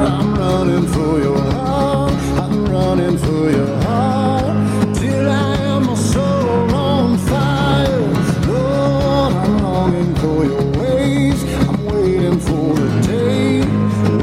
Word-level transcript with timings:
I'm 0.00 0.34
running 0.34 0.86
for 0.88 1.18
your 1.20 1.40
heart. 1.52 2.12
I'm 2.40 2.64
running 2.66 3.18
for 3.18 3.50
your 3.50 3.82
heart. 3.82 4.96
Till 4.96 5.28
I 5.28 5.54
am 5.72 5.86
my 5.86 5.94
soul 5.94 6.74
on 6.74 7.18
fire. 7.18 8.00
Lord, 8.46 9.32
I'm 9.34 9.62
longing 9.62 10.14
for 10.16 10.44
your 10.44 10.64
ways. 10.80 11.42
I'm 11.68 11.84
waiting 11.86 12.38
for 12.38 12.74
the 12.74 13.00
day 13.06 13.60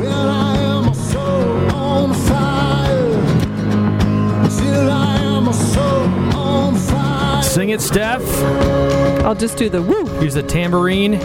when 0.01 0.07
I 0.11 0.57
am 0.57 0.85
my 0.85 0.93
soul 0.93 1.75
on 1.75 2.13
fire. 2.13 3.21
Till 4.57 4.91
I 4.91 5.17
am 5.19 5.45
my 5.45 5.51
soul 5.51 6.35
on 6.35 6.75
fire. 6.75 7.43
Sing 7.43 7.69
it, 7.69 7.81
Steph. 7.81 8.23
I'll 9.23 9.35
just 9.35 9.57
do 9.57 9.69
the 9.69 9.81
woo. 9.81 10.05
Here's 10.19 10.33
the 10.33 10.43
tambourine. 10.43 11.19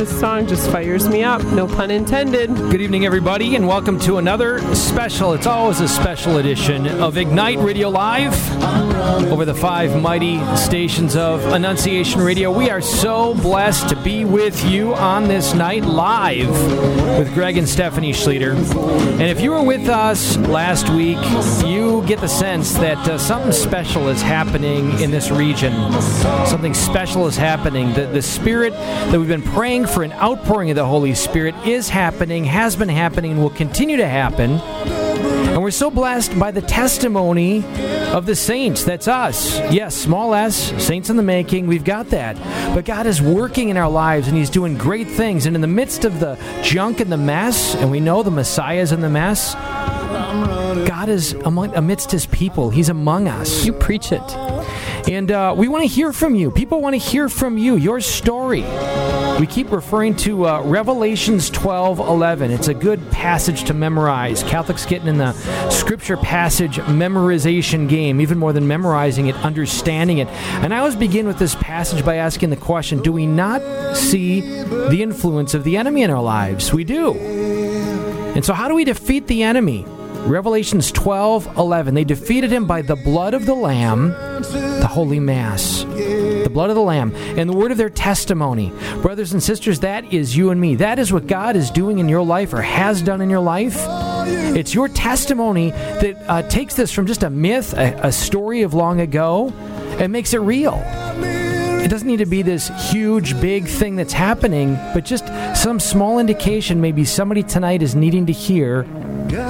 This 0.00 0.18
song 0.18 0.46
just 0.46 0.70
fires 0.70 1.06
me 1.06 1.22
up. 1.22 1.44
No 1.44 1.66
pun 1.66 1.90
intended. 1.90 2.48
Good 2.48 2.80
evening, 2.80 3.04
everybody, 3.04 3.54
and 3.54 3.68
welcome 3.68 4.00
to 4.00 4.16
another 4.16 4.58
special. 4.74 5.34
It's 5.34 5.46
always 5.46 5.80
a 5.80 5.88
special 5.88 6.38
edition 6.38 6.86
of 6.86 7.18
Ignite 7.18 7.58
Radio 7.58 7.90
Live 7.90 8.32
over 9.30 9.44
the 9.44 9.54
five 9.54 10.00
mighty 10.00 10.40
stations 10.56 11.16
of 11.16 11.44
Annunciation 11.52 12.22
Radio. 12.22 12.50
We 12.50 12.70
are 12.70 12.80
so 12.80 13.34
blessed 13.34 13.90
to 13.90 13.96
be 13.96 14.24
with 14.24 14.64
you 14.64 14.94
on 14.94 15.28
this 15.28 15.52
night 15.52 15.84
live 15.84 16.48
with 17.18 17.34
Greg 17.34 17.58
and 17.58 17.68
Stephanie 17.68 18.12
Schlueter. 18.14 18.54
And 18.54 19.22
if 19.22 19.42
you 19.42 19.50
were 19.50 19.62
with 19.62 19.86
us 19.90 20.38
last 20.38 20.88
week, 20.88 21.18
you 21.66 22.02
get 22.06 22.22
the 22.22 22.28
sense 22.28 22.72
that 22.72 23.06
uh, 23.06 23.18
something 23.18 23.52
special 23.52 24.08
is 24.08 24.22
happening 24.22 24.98
in 25.00 25.10
this 25.10 25.30
region. 25.30 25.74
Something 26.46 26.72
special 26.72 27.26
is 27.26 27.36
happening. 27.36 27.92
The, 27.92 28.06
the 28.06 28.22
Spirit 28.22 28.72
that 28.72 29.18
we've 29.18 29.28
been 29.28 29.42
praying 29.42 29.89
for 29.90 30.02
an 30.02 30.12
outpouring 30.12 30.70
of 30.70 30.76
the 30.76 30.86
Holy 30.86 31.14
Spirit 31.14 31.54
is 31.66 31.88
happening, 31.88 32.44
has 32.44 32.76
been 32.76 32.88
happening, 32.88 33.32
and 33.32 33.42
will 33.42 33.50
continue 33.50 33.96
to 33.96 34.08
happen. 34.08 34.52
And 35.50 35.62
we're 35.62 35.72
so 35.72 35.90
blessed 35.90 36.38
by 36.38 36.52
the 36.52 36.62
testimony 36.62 37.64
of 38.12 38.24
the 38.24 38.36
saints. 38.36 38.84
That's 38.84 39.08
us. 39.08 39.58
Yes, 39.72 39.96
small 39.96 40.32
s, 40.32 40.72
saints 40.82 41.10
in 41.10 41.16
the 41.16 41.22
making. 41.24 41.66
We've 41.66 41.84
got 41.84 42.10
that. 42.10 42.36
But 42.74 42.84
God 42.84 43.06
is 43.06 43.20
working 43.20 43.68
in 43.68 43.76
our 43.76 43.90
lives 43.90 44.28
and 44.28 44.36
He's 44.36 44.48
doing 44.48 44.78
great 44.78 45.08
things. 45.08 45.46
And 45.46 45.56
in 45.56 45.60
the 45.60 45.66
midst 45.66 46.04
of 46.04 46.20
the 46.20 46.38
junk 46.62 47.00
and 47.00 47.10
the 47.10 47.16
mess, 47.16 47.74
and 47.74 47.90
we 47.90 47.98
know 47.98 48.22
the 48.22 48.30
Messiah 48.30 48.80
is 48.80 48.92
in 48.92 49.00
the 49.00 49.10
mess, 49.10 49.54
God 50.86 51.08
is 51.08 51.32
among, 51.32 51.74
amidst 51.74 52.12
His 52.12 52.26
people. 52.26 52.70
He's 52.70 52.88
among 52.88 53.26
us. 53.26 53.64
You 53.66 53.72
preach 53.72 54.12
it. 54.12 54.22
And 55.08 55.30
uh, 55.30 55.54
we 55.56 55.68
want 55.68 55.82
to 55.82 55.88
hear 55.88 56.12
from 56.12 56.34
you. 56.34 56.50
People 56.50 56.80
want 56.80 56.94
to 56.94 56.98
hear 56.98 57.28
from 57.28 57.58
you, 57.58 57.76
your 57.76 58.00
story. 58.00 58.64
We 59.38 59.46
keep 59.46 59.70
referring 59.70 60.16
to 60.16 60.46
uh, 60.46 60.62
Revelations 60.62 61.48
12 61.48 61.98
11. 61.98 62.50
It's 62.50 62.68
a 62.68 62.74
good 62.74 63.10
passage 63.10 63.64
to 63.64 63.74
memorize. 63.74 64.42
Catholics 64.42 64.84
getting 64.84 65.08
in 65.08 65.18
the 65.18 65.32
scripture 65.70 66.18
passage 66.18 66.76
memorization 66.76 67.88
game, 67.88 68.20
even 68.20 68.38
more 68.38 68.52
than 68.52 68.66
memorizing 68.66 69.28
it, 69.28 69.36
understanding 69.36 70.18
it. 70.18 70.28
And 70.28 70.74
I 70.74 70.78
always 70.78 70.96
begin 70.96 71.26
with 71.26 71.38
this 71.38 71.54
passage 71.54 72.04
by 72.04 72.16
asking 72.16 72.50
the 72.50 72.56
question 72.56 73.00
Do 73.00 73.12
we 73.12 73.26
not 73.26 73.96
see 73.96 74.40
the 74.40 75.02
influence 75.02 75.54
of 75.54 75.64
the 75.64 75.76
enemy 75.76 76.02
in 76.02 76.10
our 76.10 76.22
lives? 76.22 76.72
We 76.72 76.84
do. 76.84 77.14
And 77.14 78.44
so, 78.44 78.52
how 78.52 78.68
do 78.68 78.74
we 78.74 78.84
defeat 78.84 79.26
the 79.26 79.42
enemy? 79.42 79.86
Revelations 80.26 80.92
12 80.92 81.56
11. 81.56 81.94
They 81.94 82.04
defeated 82.04 82.52
him 82.52 82.66
by 82.66 82.82
the 82.82 82.96
blood 82.96 83.32
of 83.32 83.46
the 83.46 83.54
Lamb, 83.54 84.12
the 84.42 84.88
Holy 84.88 85.20
Mass. 85.20 85.84
The 85.84 86.50
blood 86.50 86.70
of 86.70 86.76
the 86.76 86.82
Lamb, 86.82 87.14
and 87.14 87.48
the 87.48 87.56
word 87.56 87.70
of 87.70 87.78
their 87.78 87.90
testimony. 87.90 88.72
Brothers 89.02 89.32
and 89.32 89.42
sisters, 89.42 89.80
that 89.80 90.12
is 90.12 90.36
you 90.36 90.50
and 90.50 90.60
me. 90.60 90.76
That 90.76 90.98
is 90.98 91.12
what 91.12 91.26
God 91.26 91.56
is 91.56 91.70
doing 91.70 91.98
in 91.98 92.08
your 92.08 92.22
life 92.22 92.52
or 92.52 92.62
has 92.62 93.02
done 93.02 93.20
in 93.20 93.30
your 93.30 93.40
life. 93.40 93.76
It's 94.56 94.74
your 94.74 94.88
testimony 94.88 95.70
that 95.70 96.16
uh, 96.28 96.42
takes 96.42 96.74
this 96.74 96.92
from 96.92 97.06
just 97.06 97.22
a 97.22 97.30
myth, 97.30 97.72
a, 97.74 98.06
a 98.06 98.12
story 98.12 98.62
of 98.62 98.74
long 98.74 99.00
ago, 99.00 99.52
and 99.98 100.12
makes 100.12 100.34
it 100.34 100.38
real. 100.38 100.82
It 101.82 101.88
doesn't 101.88 102.06
need 102.06 102.18
to 102.18 102.26
be 102.26 102.42
this 102.42 102.68
huge, 102.90 103.40
big 103.40 103.66
thing 103.66 103.96
that's 103.96 104.12
happening, 104.12 104.74
but 104.92 105.04
just 105.04 105.26
some 105.56 105.80
small 105.80 106.18
indication 106.18 106.80
maybe 106.80 107.04
somebody 107.04 107.42
tonight 107.42 107.82
is 107.82 107.94
needing 107.94 108.26
to 108.26 108.32
hear 108.32 108.84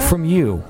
from 0.08 0.24
you. 0.24 0.62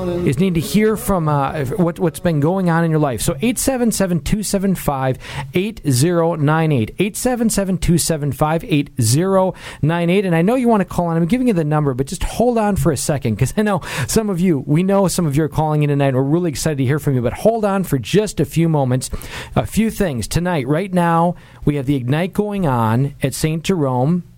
Is 0.00 0.38
need 0.38 0.54
to 0.54 0.60
hear 0.60 0.96
from 0.96 1.28
uh, 1.28 1.64
what, 1.64 1.98
what's 1.98 2.20
been 2.20 2.40
going 2.40 2.70
on 2.70 2.84
in 2.84 2.90
your 2.90 3.00
life. 3.00 3.20
So 3.20 3.34
877 3.34 4.20
275 4.20 5.18
8098. 5.52 6.90
877 6.98 7.78
275 7.78 8.64
8098. 8.64 10.24
And 10.24 10.34
I 10.34 10.42
know 10.42 10.54
you 10.54 10.68
want 10.68 10.80
to 10.80 10.84
call 10.86 11.06
on. 11.06 11.16
I'm 11.16 11.26
giving 11.26 11.48
you 11.48 11.52
the 11.52 11.64
number, 11.64 11.92
but 11.92 12.06
just 12.06 12.22
hold 12.22 12.56
on 12.56 12.76
for 12.76 12.92
a 12.92 12.96
second 12.96 13.34
because 13.34 13.52
I 13.56 13.62
know 13.62 13.80
some 14.06 14.30
of 14.30 14.40
you, 14.40 14.64
we 14.66 14.82
know 14.82 15.06
some 15.08 15.26
of 15.26 15.36
you 15.36 15.44
are 15.44 15.48
calling 15.48 15.82
in 15.82 15.90
tonight. 15.90 16.14
We're 16.14 16.22
really 16.22 16.50
excited 16.50 16.78
to 16.78 16.84
hear 16.84 16.98
from 16.98 17.14
you, 17.14 17.22
but 17.22 17.34
hold 17.34 17.64
on 17.64 17.84
for 17.84 17.98
just 17.98 18.40
a 18.40 18.44
few 18.44 18.68
moments. 18.68 19.10
A 19.54 19.66
few 19.66 19.90
things. 19.90 20.26
Tonight, 20.26 20.66
right 20.66 20.92
now, 20.92 21.34
we 21.64 21.76
have 21.76 21.86
the 21.86 21.96
Ignite 21.96 22.32
going 22.32 22.66
on 22.66 23.14
at 23.22 23.34
St. 23.34 23.62
Jerome 23.62 24.29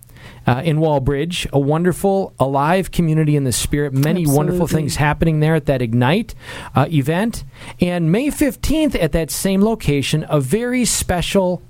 uh, 0.45 0.61
in 0.63 0.79
Walbridge, 0.79 1.47
a 1.53 1.59
wonderful, 1.59 2.33
alive 2.39 2.91
community 2.91 3.35
in 3.35 3.43
the 3.43 3.51
spirit. 3.51 3.93
Many 3.93 4.27
wonderful 4.27 4.67
things 4.67 4.97
happening 4.97 5.39
there 5.39 5.55
at 5.55 5.65
that 5.65 5.81
Ignite 5.81 6.35
uh, 6.75 6.87
event. 6.91 7.43
And 7.79 8.11
May 8.11 8.27
15th 8.27 9.01
at 9.01 9.11
that 9.13 9.31
same 9.31 9.61
location, 9.61 10.25
a 10.29 10.39
very 10.39 10.85
special 10.85 11.61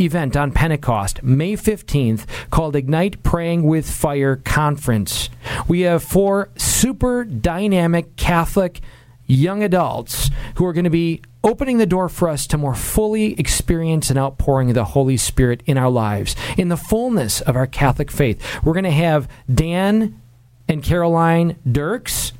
event 0.00 0.36
on 0.36 0.52
Pentecost, 0.52 1.22
May 1.22 1.54
15th, 1.54 2.24
called 2.50 2.76
Ignite 2.76 3.22
Praying 3.22 3.64
with 3.64 3.90
Fire 3.90 4.36
Conference. 4.36 5.28
We 5.66 5.80
have 5.80 6.02
four 6.02 6.50
super 6.56 7.24
dynamic 7.24 8.16
Catholic 8.16 8.80
young 9.26 9.62
adults 9.62 10.30
who 10.54 10.64
are 10.64 10.72
going 10.72 10.84
to 10.84 10.90
be 10.90 11.20
opening 11.48 11.78
the 11.78 11.86
door 11.86 12.08
for 12.08 12.28
us 12.28 12.46
to 12.46 12.58
more 12.58 12.74
fully 12.74 13.32
experience 13.40 14.10
an 14.10 14.18
outpouring 14.18 14.68
of 14.68 14.74
the 14.74 14.84
Holy 14.84 15.16
Spirit 15.16 15.62
in 15.64 15.78
our 15.78 15.88
lives, 15.90 16.36
in 16.58 16.68
the 16.68 16.76
fullness 16.76 17.40
of 17.40 17.56
our 17.56 17.66
Catholic 17.66 18.10
faith. 18.10 18.40
We're 18.62 18.74
going 18.74 18.84
to 18.84 18.90
have 18.90 19.28
Dan 19.52 20.20
and 20.68 20.82
Caroline 20.82 21.56
Dirks. 21.70 22.32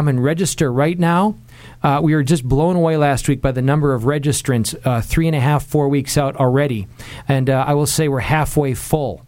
and 0.08 0.24
register 0.24 0.72
right 0.72 0.98
now. 0.98 1.36
Uh, 1.82 2.00
we 2.02 2.14
were 2.14 2.24
just 2.24 2.44
blown 2.44 2.76
away 2.76 2.96
last 2.96 3.28
week 3.28 3.42
by 3.42 3.52
the 3.52 3.62
number 3.62 3.94
of 3.94 4.04
registrants, 4.04 4.76
uh, 4.86 5.02
three 5.02 5.28
and 5.28 5.36
a 5.36 5.40
half, 5.40 5.66
four 5.66 5.90
weeks 5.90 6.18
out 6.18 6.36
already. 6.36 6.88
And 7.28 7.50
uh, 7.50 7.66
I 7.68 7.74
will 7.74 7.88
say 7.88 8.08
we're 8.08 8.20
halfway 8.20 8.74
full 8.74 9.24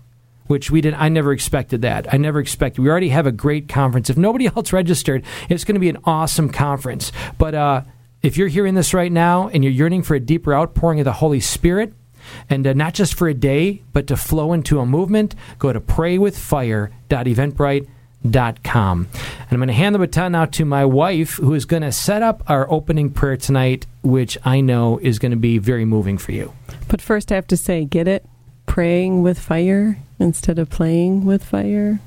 which 0.45 0.71
we 0.71 0.81
didn't. 0.81 0.99
I 0.99 1.09
never 1.09 1.31
expected 1.31 1.83
that. 1.83 2.11
I 2.11 2.17
never 2.17 2.39
expected. 2.39 2.81
We 2.81 2.89
already 2.89 3.09
have 3.09 3.27
a 3.27 3.31
great 3.31 3.69
conference. 3.69 4.09
If 4.09 4.17
nobody 4.17 4.47
else 4.55 4.73
registered, 4.73 5.23
it's 5.47 5.63
going 5.63 5.75
to 5.75 5.79
be 5.79 5.89
an 5.89 5.99
awesome 6.05 6.49
conference. 6.49 7.11
But 7.37 7.53
uh, 7.53 7.83
if 8.23 8.35
you're 8.35 8.47
hearing 8.47 8.73
this 8.73 8.91
right 8.91 9.11
now 9.11 9.49
and 9.49 9.63
you're 9.63 9.71
yearning 9.71 10.01
for 10.01 10.15
a 10.15 10.19
deeper 10.19 10.55
outpouring 10.55 10.99
of 10.99 11.05
the 11.05 11.13
Holy 11.13 11.39
Spirit, 11.39 11.93
and 12.49 12.65
uh, 12.65 12.73
not 12.73 12.95
just 12.95 13.13
for 13.13 13.27
a 13.27 13.33
day, 13.35 13.83
but 13.93 14.07
to 14.07 14.17
flow 14.17 14.53
into 14.53 14.79
a 14.79 14.87
movement, 14.87 15.35
go 15.59 15.71
to 15.71 15.79
praywithfire.eventbrite.com. 15.79 17.95
And 18.23 19.07
I'm 19.51 19.57
going 19.57 19.67
to 19.67 19.73
hand 19.73 19.95
the 19.95 19.99
baton 19.99 20.33
now 20.33 20.45
to 20.45 20.65
my 20.65 20.85
wife, 20.85 21.35
who 21.35 21.53
is 21.53 21.65
going 21.65 21.83
to 21.83 21.91
set 21.91 22.21
up 22.21 22.43
our 22.47 22.69
opening 22.71 23.09
prayer 23.11 23.37
tonight, 23.37 23.85
which 24.03 24.37
I 24.43 24.61
know 24.61 24.99
is 24.99 25.19
going 25.19 25.31
to 25.31 25.37
be 25.37 25.57
very 25.57 25.85
moving 25.85 26.17
for 26.17 26.31
you. 26.31 26.53
But 26.87 27.01
first, 27.01 27.31
I 27.31 27.35
have 27.35 27.47
to 27.47 27.57
say, 27.57 27.85
get 27.85 28.07
it? 28.07 28.25
Praying 28.65 29.23
with 29.23 29.39
fire 29.39 29.99
instead 30.19 30.59
of 30.59 30.69
playing 30.69 31.25
with 31.25 31.43
fire. 31.43 31.99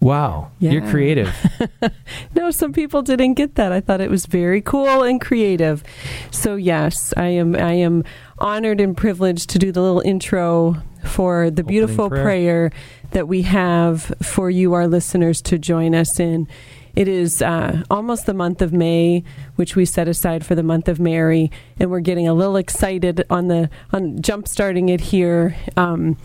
Wow, 0.00 0.50
you're 0.58 0.82
creative. 0.88 1.32
No, 2.34 2.50
some 2.50 2.72
people 2.72 3.02
didn't 3.02 3.34
get 3.34 3.54
that. 3.54 3.70
I 3.72 3.80
thought 3.80 4.00
it 4.00 4.10
was 4.10 4.26
very 4.26 4.60
cool 4.60 5.04
and 5.04 5.20
creative. 5.20 5.84
So 6.32 6.56
yes, 6.56 7.14
I 7.16 7.26
am 7.26 7.54
I 7.54 7.74
am 7.74 8.04
honored 8.38 8.80
and 8.80 8.96
privileged 8.96 9.50
to 9.50 9.58
do 9.58 9.70
the 9.70 9.80
little 9.80 10.00
intro 10.00 10.82
for 11.04 11.50
the 11.50 11.64
beautiful 11.64 12.08
prayer. 12.08 12.22
prayer. 12.22 12.70
that 13.12 13.28
we 13.28 13.42
have 13.42 14.14
for 14.22 14.48
you, 14.48 14.72
our 14.72 14.88
listeners, 14.88 15.42
to 15.42 15.58
join 15.58 15.94
us 15.94 16.18
in. 16.18 16.48
It 16.94 17.08
is 17.08 17.40
uh, 17.40 17.82
almost 17.90 18.26
the 18.26 18.34
month 18.34 18.60
of 18.60 18.72
May, 18.72 19.24
which 19.56 19.76
we 19.76 19.84
set 19.84 20.08
aside 20.08 20.44
for 20.44 20.54
the 20.54 20.62
month 20.62 20.88
of 20.88 21.00
Mary, 21.00 21.50
and 21.78 21.90
we're 21.90 22.00
getting 22.00 22.28
a 22.28 22.34
little 22.34 22.56
excited 22.56 23.24
on 23.30 23.48
the 23.48 23.70
on 23.92 24.20
jump 24.20 24.46
starting 24.46 24.90
it 24.90 25.00
here. 25.00 25.56
Um, 25.76 26.18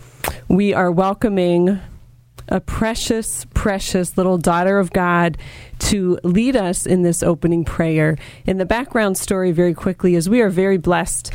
we 0.48 0.74
are 0.74 0.90
welcoming 0.90 1.80
a 2.48 2.60
precious, 2.60 3.46
precious 3.54 4.16
little 4.16 4.38
daughter 4.38 4.78
of 4.78 4.92
God 4.92 5.38
to 5.78 6.18
lead 6.22 6.56
us 6.56 6.86
in 6.86 7.02
this 7.02 7.22
opening 7.22 7.64
prayer. 7.64 8.16
In 8.46 8.58
the 8.58 8.66
background 8.66 9.16
story, 9.18 9.52
very 9.52 9.74
quickly, 9.74 10.14
is 10.14 10.28
we 10.28 10.40
are 10.40 10.50
very 10.50 10.78
blessed 10.78 11.30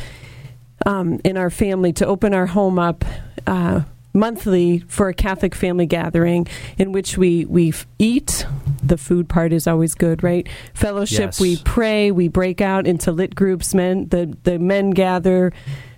um, 0.86 1.20
in 1.24 1.36
our 1.36 1.50
family 1.50 1.92
to 1.94 2.06
open 2.06 2.34
our 2.34 2.46
home 2.46 2.78
up. 2.78 3.04
Uh, 3.46 3.82
monthly 4.14 4.78
for 4.86 5.08
a 5.08 5.14
Catholic 5.14 5.54
family 5.54 5.86
gathering 5.86 6.46
in 6.78 6.92
which 6.92 7.18
we 7.18 7.44
we 7.46 7.74
eat. 7.98 8.46
The 8.82 8.96
food 8.96 9.28
part 9.28 9.52
is 9.52 9.66
always 9.66 9.94
good, 9.94 10.22
right? 10.22 10.46
Fellowship. 10.72 11.18
Yes. 11.18 11.40
We 11.40 11.56
pray. 11.64 12.10
We 12.10 12.28
break 12.28 12.60
out 12.60 12.86
into 12.86 13.12
lit 13.12 13.34
groups. 13.34 13.74
Men, 13.74 14.08
the 14.08 14.36
the 14.44 14.58
men 14.58 14.90
gather, 14.90 15.52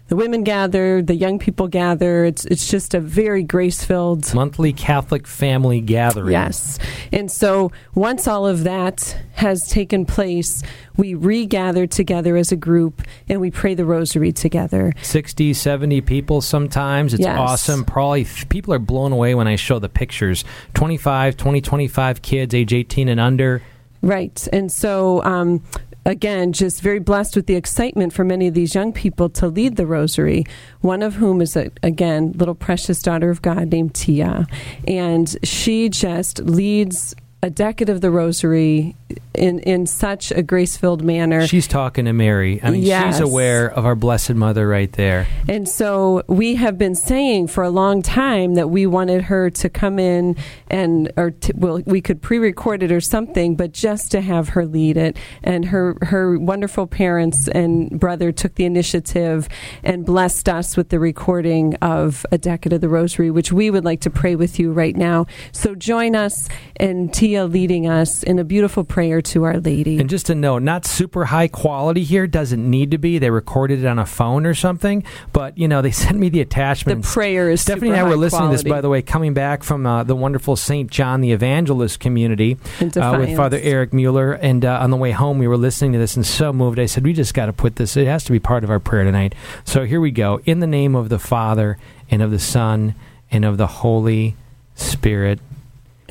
the 0.08 0.16
women 0.16 0.44
gather, 0.44 1.02
the 1.02 1.14
young 1.14 1.38
people 1.38 1.66
gather. 1.68 2.24
It's 2.24 2.44
it's 2.44 2.68
just 2.68 2.94
a 2.94 3.00
very 3.00 3.42
grace 3.42 3.82
filled 3.84 4.32
Monthly 4.34 4.72
Catholic 4.72 5.26
family 5.26 5.80
gathering. 5.80 6.32
Yes. 6.32 6.78
And 7.12 7.30
so 7.30 7.72
once 7.94 8.28
all 8.28 8.46
of 8.46 8.64
that 8.64 9.16
has 9.32 9.68
taken 9.68 10.06
place, 10.06 10.62
we 10.96 11.14
regather 11.14 11.86
together 11.86 12.36
as 12.36 12.52
a 12.52 12.56
group 12.56 13.02
and 13.28 13.40
we 13.40 13.50
pray 13.50 13.74
the 13.74 13.84
rosary 13.84 14.32
together. 14.32 14.92
60, 15.02 15.52
70 15.52 16.00
people 16.02 16.40
sometimes. 16.40 17.12
It's 17.12 17.22
Yes. 17.22 17.38
awesome. 17.38 17.84
Probably 17.84 18.26
people 18.48 18.72
are 18.74 18.78
blown 18.78 19.12
away 19.12 19.34
when 19.34 19.48
I 19.48 19.56
show 19.56 19.78
the 19.78 19.88
pictures. 19.88 20.44
25, 20.74 21.36
20, 21.36 21.60
25 21.60 22.22
kids, 22.22 22.54
age 22.54 22.72
18 22.72 23.08
and 23.08 23.18
under. 23.20 23.60
Right. 24.02 24.46
And 24.52 24.70
so, 24.70 25.22
um, 25.24 25.62
again, 26.06 26.52
just 26.52 26.80
very 26.80 27.00
blessed 27.00 27.36
with 27.36 27.46
the 27.46 27.56
excitement 27.56 28.12
for 28.12 28.24
many 28.24 28.46
of 28.46 28.54
these 28.54 28.74
young 28.74 28.92
people 28.92 29.28
to 29.28 29.48
lead 29.48 29.76
the 29.76 29.86
rosary, 29.86 30.46
one 30.80 31.02
of 31.02 31.16
whom 31.16 31.42
is, 31.42 31.56
a, 31.56 31.70
again, 31.82 32.32
little 32.36 32.54
precious 32.54 33.02
daughter 33.02 33.28
of 33.28 33.42
God 33.42 33.72
named 33.72 33.94
Tia. 33.94 34.46
And 34.86 35.36
she 35.42 35.88
just 35.88 36.38
leads 36.38 37.14
a 37.42 37.50
decade 37.50 37.88
of 37.88 38.00
the 38.00 38.10
rosary 38.10 38.96
in, 39.34 39.58
in 39.60 39.86
such 39.86 40.32
a 40.32 40.42
grace 40.42 40.76
filled 40.76 41.02
manner. 41.04 41.46
She's 41.46 41.68
talking 41.68 42.06
to 42.06 42.12
Mary. 42.12 42.60
I 42.62 42.70
mean, 42.70 42.82
Yes. 42.82 43.16
she's 43.16 43.20
aware 43.20 43.70
of 43.70 43.84
our 43.86 43.94
Blessed 43.94 44.34
Mother 44.34 44.66
right 44.66 44.90
there. 44.92 45.26
And 45.48 45.68
so 45.68 46.22
we 46.26 46.56
have 46.56 46.76
been 46.78 46.94
saying 46.94 47.48
for 47.48 47.62
a 47.62 47.70
long 47.70 48.02
time 48.02 48.54
that 48.54 48.68
we 48.70 48.86
wanted 48.86 49.22
her 49.24 49.50
to 49.50 49.68
come 49.68 49.98
in 49.98 50.36
and, 50.68 51.12
or 51.16 51.30
t- 51.30 51.52
well, 51.54 51.80
we 51.86 52.00
could 52.00 52.20
pre-record 52.20 52.82
it 52.82 52.90
or 52.90 53.00
something, 53.00 53.54
but 53.54 53.72
just 53.72 54.10
to 54.12 54.20
have 54.20 54.50
her 54.50 54.66
lead 54.66 54.96
it. 54.96 55.16
And 55.42 55.66
her 55.66 55.96
her 56.02 56.38
wonderful 56.38 56.86
parents 56.86 57.46
and 57.48 58.00
brother 58.00 58.32
took 58.32 58.54
the 58.56 58.64
initiative 58.64 59.48
and 59.84 60.04
blessed 60.04 60.48
us 60.48 60.76
with 60.76 60.88
the 60.88 60.98
recording 60.98 61.74
of 61.76 62.26
a 62.32 62.38
decade 62.38 62.72
of 62.72 62.80
the 62.80 62.88
Rosary, 62.88 63.30
which 63.30 63.52
we 63.52 63.70
would 63.70 63.84
like 63.84 64.00
to 64.00 64.10
pray 64.10 64.34
with 64.34 64.58
you 64.58 64.72
right 64.72 64.96
now. 64.96 65.26
So 65.52 65.74
join 65.74 66.16
us 66.16 66.48
and 66.76 67.12
Tia 67.14 67.44
leading 67.44 67.86
us 67.86 68.22
in 68.22 68.38
a 68.38 68.44
beautiful 68.44 68.82
prayer 68.82 68.95
to 68.96 69.44
Our 69.44 69.60
Lady. 69.60 69.98
And 69.98 70.08
just 70.08 70.26
to 70.26 70.34
note, 70.34 70.62
not 70.62 70.86
super 70.86 71.26
high 71.26 71.48
quality 71.48 72.02
here. 72.02 72.26
Doesn't 72.26 72.68
need 72.68 72.90
to 72.92 72.98
be. 72.98 73.18
They 73.18 73.30
recorded 73.30 73.84
it 73.84 73.86
on 73.86 73.98
a 73.98 74.06
phone 74.06 74.46
or 74.46 74.54
something. 74.54 75.04
But, 75.32 75.58
you 75.58 75.68
know, 75.68 75.82
they 75.82 75.90
sent 75.92 76.18
me 76.18 76.30
the 76.30 76.40
attachment. 76.40 77.02
the 77.02 77.08
prayer 77.08 77.50
is 77.50 77.60
Stephanie 77.60 77.90
and 77.90 78.00
I 78.00 78.04
were 78.04 78.16
listening 78.16 78.50
to 78.50 78.56
this, 78.56 78.62
by 78.62 78.80
the 78.80 78.88
way, 78.88 79.02
coming 79.02 79.34
back 79.34 79.62
from 79.62 79.86
uh, 79.86 80.02
the 80.02 80.16
wonderful 80.16 80.56
St. 80.56 80.90
John 80.90 81.20
the 81.20 81.32
Evangelist 81.32 82.00
community 82.00 82.56
uh, 82.80 83.16
with 83.18 83.36
Father 83.36 83.60
Eric 83.62 83.92
Mueller. 83.92 84.32
And 84.32 84.64
uh, 84.64 84.78
on 84.80 84.90
the 84.90 84.96
way 84.96 85.10
home, 85.10 85.38
we 85.38 85.46
were 85.46 85.58
listening 85.58 85.92
to 85.92 85.98
this 85.98 86.16
and 86.16 86.26
so 86.26 86.52
moved. 86.52 86.78
I 86.78 86.86
said, 86.86 87.04
We 87.04 87.12
just 87.12 87.34
got 87.34 87.46
to 87.46 87.52
put 87.52 87.76
this, 87.76 87.96
it 87.96 88.06
has 88.06 88.24
to 88.24 88.32
be 88.32 88.40
part 88.40 88.64
of 88.64 88.70
our 88.70 88.80
prayer 88.80 89.04
tonight. 89.04 89.34
So 89.64 89.84
here 89.84 90.00
we 90.00 90.10
go. 90.10 90.40
In 90.44 90.60
the 90.60 90.66
name 90.66 90.94
of 90.94 91.10
the 91.10 91.18
Father, 91.18 91.78
and 92.10 92.22
of 92.22 92.30
the 92.30 92.38
Son, 92.38 92.94
and 93.30 93.44
of 93.44 93.56
the 93.56 93.66
Holy 93.66 94.36
Spirit. 94.74 95.40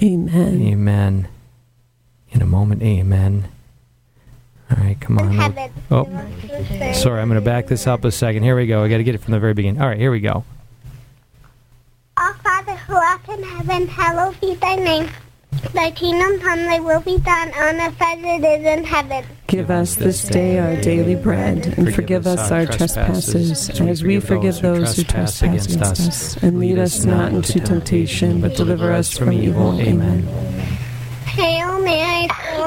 Amen. 0.02 0.62
Amen. 0.62 1.28
In 2.36 2.42
a 2.42 2.46
moment, 2.46 2.84
amen. 2.84 3.48
All 4.70 4.84
right, 4.84 5.00
come 5.00 5.18
on. 5.20 5.40
Oh, 5.90 6.04
sorry, 6.94 7.22
I'm 7.22 7.30
going 7.30 7.40
to 7.40 7.42
back 7.42 7.68
this 7.68 7.88
up 7.88 8.04
a 8.04 8.12
second. 8.12 8.44
Here 8.44 8.58
we 8.58 8.68
go. 8.68 8.84
I 8.84 8.90
got 8.90 8.98
to 8.98 9.06
get 9.06 9.16
it 9.16 9.20
from 9.20 9.32
the 9.32 9.40
very 9.40 9.54
beginning. 9.54 9.82
All 9.82 9.88
right, 9.88 9.98
here 9.98 10.12
we 10.12 10.20
go. 10.20 10.44
Our 12.18 12.34
Father 12.36 12.74
who 12.74 12.96
art 12.96 13.22
in 13.30 13.42
heaven, 13.42 13.88
hallowed 13.88 14.40
be 14.42 14.56
thy 14.56 14.76
name. 14.76 15.10
Thy 15.74 15.92
kingdom 15.92 16.40
come, 16.42 16.60
thy 16.60 16.80
will 16.80 17.00
be 17.00 17.20
done 17.20 17.54
on 17.54 17.80
earth 17.80 18.02
as 18.02 18.20
it 18.20 18.44
is 18.44 18.66
in 18.66 18.84
heaven. 18.84 19.24
Give 19.48 19.72
us 19.72 19.96
this 19.96 20.28
day 20.28 20.60
our 20.60 20.76
daily 20.82 21.16
bread, 21.16 21.74
and 21.78 21.96
forgive 21.96 22.28
us 22.28 22.52
our 22.52 22.66
trespasses, 22.66 23.70
as 23.80 24.04
we 24.04 24.20
forgive 24.20 24.60
those 24.62 24.98
who 24.98 25.04
trespass 25.04 25.42
against 25.42 25.82
us. 25.82 26.36
And 26.44 26.60
lead 26.60 26.80
us 26.80 27.06
not 27.06 27.32
into 27.32 27.62
temptation, 27.62 28.42
but 28.42 28.56
deliver 28.56 28.92
us 28.92 29.18
from 29.18 29.32
evil. 29.32 29.80
Amen. 29.80 30.28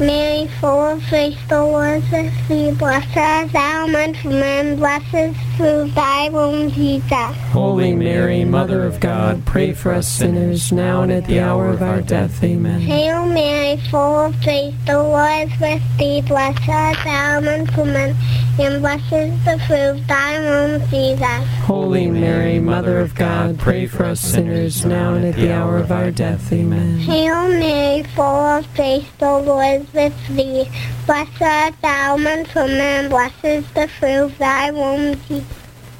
Mary, 0.00 0.48
full 0.60 0.86
of 0.88 1.02
grace, 1.08 1.36
the 1.48 1.62
Lord 1.62 2.02
is 2.02 2.10
with 2.10 2.48
thee. 2.48 2.72
Blessed 2.72 3.16
art 3.16 3.52
thou 3.52 3.84
amongst 3.84 4.24
women, 4.24 4.76
blessed 4.76 5.14
is 5.14 5.36
the 5.36 5.56
fruit 5.56 5.80
of 5.82 5.94
thy 5.94 6.28
womb, 6.30 6.70
Jesus. 6.70 7.36
Holy 7.52 7.94
Mary, 7.94 8.44
Mother 8.44 8.84
of 8.84 8.98
God, 9.00 9.44
pray 9.44 9.72
for 9.72 9.92
us 9.92 10.08
sinners, 10.08 10.72
now 10.72 11.02
and 11.02 11.12
at 11.12 11.26
the 11.26 11.40
hour 11.40 11.68
of 11.68 11.82
our 11.82 12.00
death. 12.00 12.42
Amen. 12.42 12.80
Hail 12.80 13.26
Mary, 13.26 13.80
full 13.90 14.26
of 14.26 14.40
grace, 14.42 14.74
the 14.86 15.00
Lord 15.00 15.48
is 15.48 15.60
with 15.60 15.98
thee. 15.98 16.22
Blessed 16.22 16.68
art 16.68 16.96
thou 17.04 17.38
amongst 17.38 17.76
women, 17.76 18.16
and 18.58 18.80
blessed 18.80 19.12
is 19.12 19.44
the 19.44 19.58
fruit 19.66 20.00
of 20.00 20.06
thy 20.08 20.40
womb, 20.40 20.88
Jesus. 20.88 21.48
Holy 21.64 22.08
Mary, 22.08 22.58
Mother 22.58 22.98
of 22.98 23.14
God, 23.14 23.58
pray 23.58 23.86
for 23.86 24.04
us 24.06 24.20
sinners, 24.20 24.84
now 24.84 25.14
and 25.14 25.26
at 25.26 25.36
the 25.36 25.52
hour 25.52 25.76
of 25.76 25.92
our 25.92 26.10
death. 26.10 26.52
Amen. 26.52 26.98
Hail 26.98 27.48
Mary, 27.48 28.02
full 28.14 28.24
of 28.24 28.74
grace, 28.74 29.06
the 29.18 29.38
Lord 29.38 29.82
is 29.82 29.91
with 29.92 30.28
thee. 30.28 30.68
Blessed 31.06 31.42
art 31.42 31.74
thou 31.82 32.14
amongst 32.16 32.54
women, 32.54 32.80
and 32.80 33.10
blessed 33.10 33.44
is 33.44 33.72
the 33.72 33.88
fruit 33.88 34.24
of 34.24 34.38
thy 34.38 34.70
womb, 34.70 35.20
Jesus. 35.28 35.46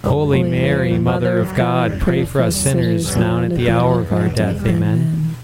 Holy 0.02 0.42
Mary, 0.42 0.98
Mother 0.98 1.38
of 1.38 1.54
God, 1.54 2.00
pray 2.00 2.24
for 2.24 2.42
us 2.42 2.56
sinners, 2.56 3.16
now 3.16 3.38
and 3.38 3.52
at 3.52 3.58
the 3.58 3.70
hour 3.70 4.00
of 4.00 4.12
our 4.12 4.28
death. 4.28 4.66
Amen. 4.66 5.36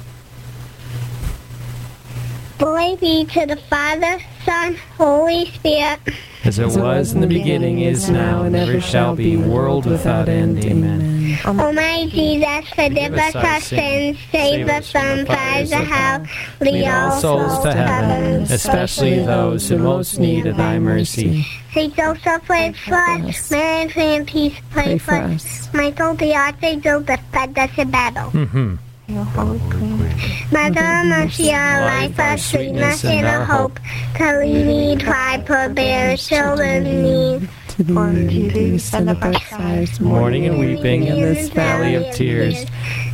Glory 2.59 2.97
be 2.97 3.25
to 3.25 3.47
the 3.47 3.57
Father, 3.57 4.19
Son, 4.45 4.76
Holy 4.97 5.47
Spirit. 5.47 6.00
As 6.49 6.59
it 6.59 6.81
was 6.81 7.12
in 7.12 7.21
the 7.21 7.26
beginning, 7.26 7.81
is 7.81 8.09
now, 8.09 8.43
and 8.43 8.57
ever 8.57 8.81
shall 8.81 9.14
be, 9.14 9.37
world 9.37 9.85
without 9.85 10.31
end. 10.31 10.64
Amen. 10.64 11.38
O 11.45 11.73
my 11.75 12.09
Jesus, 12.09 12.71
forgive 12.71 13.12
us 13.12 13.37
our 13.37 13.61
sins, 13.61 14.17
save 14.33 14.67
us 14.67 14.90
from 14.90 15.26
fires 15.26 15.71
of 15.73 15.81
hell, 15.81 16.26
lead 16.62 16.87
all 16.87 17.11
souls 17.21 17.62
to 17.64 17.73
heaven, 17.75 18.45
especially 18.45 19.19
those 19.19 19.69
who 19.69 19.76
most 19.76 20.19
need 20.19 20.47
of 20.47 20.57
thy 20.57 20.78
mercy. 20.78 21.45
Saint 21.75 21.95
Joseph, 21.95 22.43
pray 22.47 22.73
for 22.73 22.95
us. 22.95 23.50
Mary, 23.50 23.90
pray 23.90 24.17
in 24.17 24.25
peace, 24.25 24.59
pray 24.71 24.97
for 24.97 25.17
us. 25.17 25.69
Michael 25.75 26.14
the 26.14 26.35
Archangel, 26.35 27.00
defend 27.02 27.59
us 27.59 27.76
in 27.76 27.90
battle. 27.90 28.78
Hmm 29.09 30.05
Mother 30.53 30.85
of 30.85 31.07
mercy, 31.07 31.53
our 31.53 31.81
life, 31.81 32.19
our 32.19 32.37
sweetness, 32.37 33.05
and 33.05 33.27
our 33.27 33.45
hope, 33.45 33.81
to 34.17 34.38
lead 34.41 35.00
thy 35.00 35.38
poor 35.47 35.71
bears, 35.71 36.27
children 36.27 36.87
in 36.87 37.03
need. 37.03 37.49
To 37.69 37.85
thee, 37.85 38.50
to 38.50 38.73
the 38.73 38.79
Son 38.79 39.09
of 39.09 39.23
our 39.23 39.33
sighs, 39.33 39.99
Mourning 40.00 40.47
and 40.47 40.59
weeping 40.59 41.05
in 41.05 41.21
this 41.21 41.49
valley 41.49 41.95
of 41.95 42.15
tears. 42.15 42.67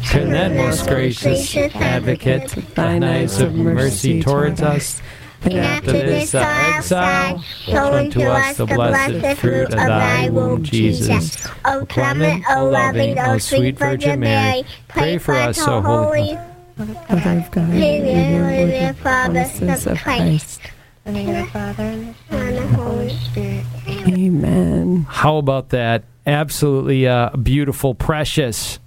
Turn 0.07 0.31
that 0.31 0.53
most 0.53 0.87
gracious 0.89 1.57
advocate, 1.57 2.49
thine 2.75 3.05
eyes 3.05 3.41
of 3.41 3.55
mercy 3.55 4.21
towards 4.21 4.63
us. 4.63 5.01
And 5.45 5.59
after 5.59 5.93
this 5.93 6.35
our 6.35 6.77
exile, 6.77 7.39
show 7.43 7.93
unto 7.93 8.23
us 8.23 8.57
the 8.57 8.67
blessed 8.67 9.41
fruit 9.41 9.67
of 9.67 9.71
thy 9.71 10.31
womb, 10.31 10.63
Jesus. 10.63 11.47
O 11.65 11.85
clement, 11.87 12.45
O 12.51 12.69
loving, 12.69 13.19
O 13.19 13.39
sweet 13.39 13.79
Virgin 13.79 14.21
Mary, 14.21 14.65
pray 14.89 15.19
for 15.19 15.35
us, 15.35 15.59
O 15.67 15.81
holy, 15.81 16.39
Mother 16.77 17.39
of 17.45 17.51
God, 17.51 17.69
Mary, 17.69 18.39
Lord, 18.39 18.71
the 18.71 19.03
Father, 19.03 19.33
promises 19.33 19.87
of 19.87 19.93
of 19.93 19.99
Christ. 19.99 20.61
Christ. 20.61 20.75
In 21.07 21.13
the 21.15 21.23
name 21.23 21.37
of 21.37 21.45
the 21.45 21.51
Father, 21.51 21.97
the 21.97 22.15
Son, 22.31 22.41
and 22.41 22.57
the 22.57 22.67
Holy 22.69 23.17
Spirit. 23.17 23.65
Amen. 23.87 25.07
How 25.09 25.37
about 25.37 25.69
that? 25.71 26.05
Absolutely 26.27 27.07
uh, 27.07 27.31
beautiful, 27.37 27.95
precious, 27.95 28.79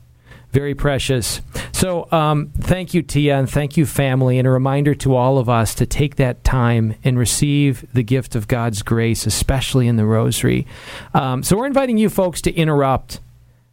very 0.57 0.73
precious. 0.73 1.39
So, 1.71 2.11
um, 2.11 2.51
thank 2.59 2.95
you, 2.95 3.03
Tia, 3.03 3.37
and 3.37 3.47
thank 3.47 3.77
you, 3.77 3.85
family, 3.85 4.39
and 4.39 4.47
a 4.47 4.49
reminder 4.49 4.95
to 4.95 5.15
all 5.15 5.37
of 5.37 5.47
us 5.47 5.75
to 5.75 5.85
take 5.85 6.15
that 6.15 6.43
time 6.43 6.95
and 7.03 7.15
receive 7.19 7.85
the 7.93 8.01
gift 8.01 8.33
of 8.33 8.47
God's 8.47 8.81
grace, 8.81 9.27
especially 9.27 9.87
in 9.87 9.97
the 9.97 10.05
Rosary. 10.05 10.65
Um, 11.13 11.43
so, 11.43 11.55
we're 11.55 11.67
inviting 11.67 11.99
you 11.99 12.09
folks 12.09 12.41
to 12.41 12.51
interrupt. 12.55 13.19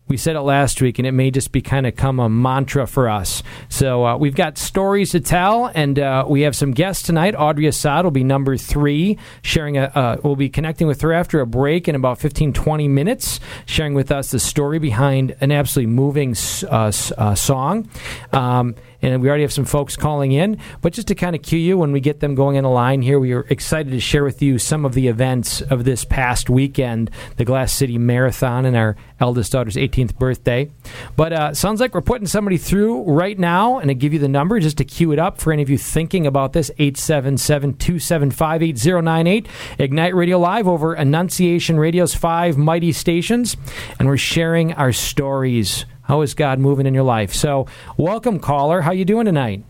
We 0.07 0.19
said 0.19 0.37
it 0.37 0.41
last 0.41 0.83
week, 0.83 0.99
and 0.99 1.07
it 1.07 1.13
may 1.13 1.31
just 1.31 1.51
be 1.51 1.63
kind 1.63 1.87
of 1.87 1.97
come 1.97 2.21
a 2.21 2.29
mantra 2.29 2.87
for 2.87 3.09
us. 3.09 3.43
So 3.71 4.05
uh, 4.05 4.17
we've 4.19 4.35
got 4.35 4.59
stories 4.59 5.13
to 5.13 5.21
tell, 5.21 5.71
and 5.75 5.99
uh, 5.99 6.27
we 6.29 6.43
have 6.43 6.55
some 6.55 6.73
guests 6.73 7.03
tonight. 7.03 7.35
Audrey 7.35 7.67
Assad 7.67 8.05
will 8.05 8.11
be 8.11 8.23
number 8.23 8.59
three, 8.59 9.19
sharing 9.41 9.79
a. 9.79 9.85
Uh, 9.85 10.17
we'll 10.23 10.37
be 10.37 10.51
connecting 10.51 10.87
with 10.87 11.01
her 11.01 11.15
after 11.15 11.41
a 11.41 11.47
break 11.47 11.89
in 11.89 11.95
about 11.95 12.19
15, 12.19 12.53
20 12.53 12.87
minutes, 12.87 13.41
sharing 13.65 13.95
with 13.95 14.13
us 14.13 14.31
the 14.31 14.39
story 14.39 14.79
behind 14.79 15.37
an 15.41 15.51
absolutely 15.51 15.95
moving 15.95 16.37
uh, 16.71 16.93
uh, 17.17 17.35
song. 17.35 17.89
Um, 18.33 18.75
and 19.05 19.23
we 19.23 19.29
already 19.29 19.43
have 19.43 19.53
some 19.53 19.65
folks 19.65 19.97
calling 19.97 20.33
in. 20.33 20.59
But 20.81 20.93
just 20.93 21.09
to 21.09 21.15
kind 21.15 21.37
of 21.37 21.43
cue 21.43 21.59
you 21.59 21.77
when 21.79 21.93
we 21.93 22.01
get 22.01 22.21
them 22.21 22.35
going 22.35 22.57
in 22.57 22.65
a 22.65 22.73
line 22.73 23.03
here, 23.03 23.19
we 23.19 23.33
are 23.33 23.47
excited 23.51 23.91
to 23.91 24.01
share 24.01 24.25
with 24.25 24.41
you 24.41 24.59
some 24.59 24.85
of 24.85 24.95
the 24.95 25.09
events 25.09 25.61
of 25.61 25.85
this 25.85 26.05
past 26.05 26.49
weekend, 26.49 27.11
the 27.37 27.45
Glass 27.45 27.73
City 27.73 27.99
Marathon 27.99 28.65
and 28.65 28.77
our 28.77 28.97
eldest 29.21 29.53
daughter's 29.53 29.77
18th 29.77 30.17
birthday. 30.17 30.71
But 31.17 31.33
uh, 31.33 31.55
sounds 31.55 31.81
like 31.81 31.95
we're 31.95 32.01
putting 32.01 32.27
somebody 32.27 32.57
through 32.57 33.05
right 33.05 33.39
now, 33.39 33.79
and 33.79 33.91
I 33.91 33.95
give 33.95 34.13
you 34.13 34.19
the 34.19 34.29
number 34.29 34.59
just 34.61 34.79
to 34.79 34.85
cue 34.85 35.13
it 35.13 35.19
up 35.19 35.39
for 35.39 35.53
any 35.53 35.63
of 35.63 35.71
you 35.71 35.79
thinking 35.79 36.27
about 36.27 36.53
this 36.53 36.71
877 36.79 37.75
275 37.75 38.63
8098. 38.63 39.47
Ignite 39.79 40.15
Radio 40.15 40.39
Live 40.39 40.67
over 40.67 40.95
Annunciation 40.95 41.79
Radio's 41.79 42.15
five 42.15 42.57
mighty 42.57 42.93
stations, 42.93 43.57
and 43.99 44.09
we're 44.09 44.17
sharing 44.17 44.73
our 44.73 44.93
stories. 44.93 45.85
How 46.05 46.21
is 46.21 46.35
God 46.35 46.59
moving 46.59 46.87
in 46.87 46.95
your 46.95 47.03
life? 47.03 47.33
So, 47.33 47.67
welcome, 47.97 48.39
caller. 48.39 48.83
How 48.83 48.93
you 48.93 49.05
doing 49.05 49.25
tonight? 49.25 49.65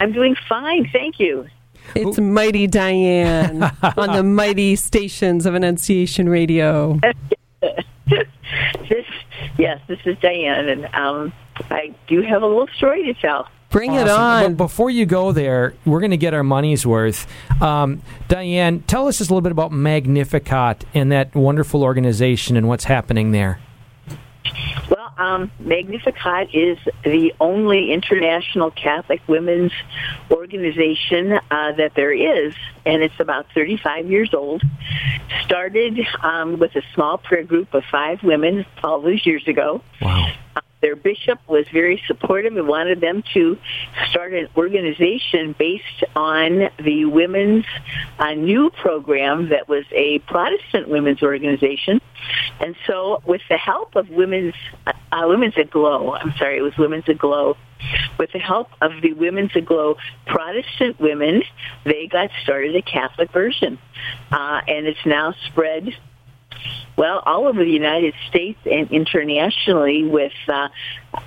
I'm 0.00 0.12
doing 0.12 0.36
fine, 0.48 0.88
thank 0.92 1.18
you. 1.18 1.46
It's 1.94 2.18
Mighty 2.18 2.66
Diane 2.66 3.62
on 3.96 4.12
the 4.12 4.24
mighty 4.24 4.76
stations 4.76 5.46
of 5.46 5.54
Annunciation 5.54 6.28
Radio. 6.28 7.00
This, 8.88 9.04
yes, 9.58 9.80
this 9.88 9.98
is 10.04 10.16
Diane, 10.18 10.68
and 10.68 10.94
um, 10.94 11.32
I 11.70 11.92
do 12.06 12.22
have 12.22 12.42
a 12.42 12.46
little 12.46 12.68
story 12.76 13.02
to 13.04 13.14
tell. 13.14 13.48
Bring 13.70 13.94
it 13.94 14.08
on. 14.08 14.54
But 14.54 14.56
before 14.56 14.90
you 14.90 15.04
go 15.06 15.32
there, 15.32 15.74
we're 15.84 15.98
going 15.98 16.12
to 16.12 16.16
get 16.16 16.32
our 16.32 16.44
money's 16.44 16.86
worth. 16.86 17.26
Um, 17.60 18.02
Diane, 18.28 18.84
tell 18.86 19.08
us 19.08 19.18
just 19.18 19.30
a 19.30 19.34
little 19.34 19.42
bit 19.42 19.50
about 19.50 19.72
Magnificat 19.72 20.84
and 20.94 21.10
that 21.10 21.34
wonderful 21.34 21.82
organization 21.82 22.56
and 22.56 22.68
what's 22.68 22.84
happening 22.84 23.32
there. 23.32 23.58
Um, 25.18 25.50
Magnificat 25.58 26.54
is 26.54 26.78
the 27.02 27.32
only 27.40 27.92
international 27.92 28.70
Catholic 28.70 29.22
women's 29.26 29.72
organization 30.30 31.32
uh, 31.32 31.72
that 31.72 31.92
there 31.94 32.12
is, 32.12 32.54
and 32.84 33.02
it's 33.02 33.18
about 33.18 33.46
35 33.54 34.10
years 34.10 34.34
old. 34.34 34.62
Started 35.42 35.98
um, 36.22 36.58
with 36.58 36.76
a 36.76 36.82
small 36.94 37.16
prayer 37.16 37.44
group 37.44 37.72
of 37.72 37.84
five 37.90 38.22
women 38.22 38.66
all 38.84 39.00
those 39.00 39.24
years 39.24 39.46
ago. 39.48 39.80
Wow. 40.02 40.32
Their 40.82 40.96
bishop 40.96 41.40
was 41.48 41.64
very 41.72 42.02
supportive 42.06 42.56
and 42.56 42.68
wanted 42.68 43.00
them 43.00 43.22
to 43.34 43.58
start 44.10 44.34
an 44.34 44.48
organization 44.56 45.54
based 45.58 46.04
on 46.14 46.68
the 46.78 47.06
women's 47.06 47.64
uh, 48.18 48.34
new 48.34 48.70
program 48.70 49.48
that 49.48 49.68
was 49.68 49.84
a 49.92 50.18
Protestant 50.20 50.88
women's 50.88 51.22
organization. 51.22 52.00
And 52.60 52.76
so, 52.86 53.22
with 53.26 53.40
the 53.48 53.56
help 53.56 53.96
of 53.96 54.10
women's 54.10 54.54
uh, 54.86 55.24
Women's 55.26 55.56
Aglow, 55.56 56.14
I'm 56.14 56.34
sorry, 56.38 56.58
it 56.58 56.62
was 56.62 56.76
Women's 56.76 57.08
Aglow. 57.08 57.56
With 58.18 58.32
the 58.32 58.38
help 58.38 58.68
of 58.80 58.90
the 59.02 59.12
Women's 59.12 59.54
Aglow 59.54 59.96
Protestant 60.26 60.98
women, 60.98 61.42
they 61.84 62.06
got 62.06 62.30
started 62.42 62.74
a 62.74 62.82
Catholic 62.82 63.30
version, 63.32 63.78
uh, 64.32 64.60
and 64.66 64.86
it's 64.86 65.04
now 65.04 65.34
spread 65.48 65.94
well, 66.96 67.22
all 67.26 67.46
over 67.46 67.62
the 67.64 67.70
United 67.70 68.14
States 68.28 68.58
and 68.70 68.90
internationally 68.90 70.04
with 70.04 70.32
uh, 70.48 70.68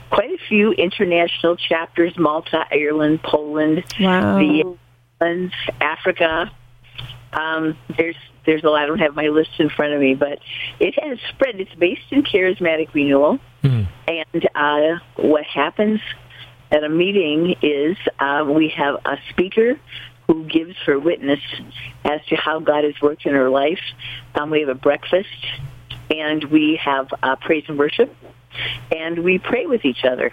quite 0.09 0.31
a 0.31 0.38
few 0.47 0.71
international 0.71 1.55
chapters, 1.55 2.17
Malta, 2.17 2.65
Ireland, 2.71 3.21
Poland, 3.23 3.83
Wow. 3.99 4.38
the 4.39 4.75
Netherlands, 5.19 5.53
Africa. 5.79 6.51
Um, 7.33 7.77
there's 7.97 8.15
there's 8.45 8.63
a 8.63 8.67
lot. 8.69 8.81
I 8.81 8.85
don't 8.88 8.99
have 8.99 9.15
my 9.15 9.27
list 9.27 9.51
in 9.59 9.69
front 9.69 9.93
of 9.93 9.99
me, 10.01 10.15
but 10.15 10.39
it 10.79 10.95
has 11.03 11.19
spread. 11.29 11.59
It's 11.59 11.73
based 11.75 12.11
in 12.11 12.23
charismatic 12.23 12.93
renewal, 12.93 13.39
Hmm. 13.61 13.83
and 14.07 14.49
uh, 14.55 14.99
what 15.17 15.43
happens 15.43 15.99
at 16.71 16.83
a 16.83 16.89
meeting 16.89 17.55
is 17.61 17.97
uh, 18.19 18.45
we 18.47 18.69
have 18.69 18.95
a 19.05 19.17
speaker 19.29 19.77
who 20.29 20.43
gives 20.45 20.75
her 20.86 21.00
witness 21.00 21.39
as 22.05 22.24
to 22.27 22.36
how 22.36 22.59
God 22.59 22.83
has 22.83 22.93
worked 23.01 23.25
in 23.25 23.33
her 23.33 23.50
life. 23.50 23.81
Um, 24.36 24.51
we 24.51 24.59
have 24.59 24.69
a 24.69 24.75
breakfast, 24.75 25.27
and 26.12 26.43
we 26.45 26.79
have 26.83 27.07
uh, 27.24 27.36
praise 27.38 27.63
and 27.67 27.79
worship, 27.79 28.15
and 28.95 29.24
we 29.24 29.39
pray 29.39 29.65
with 29.65 29.86
each 29.86 30.05
other. 30.05 30.31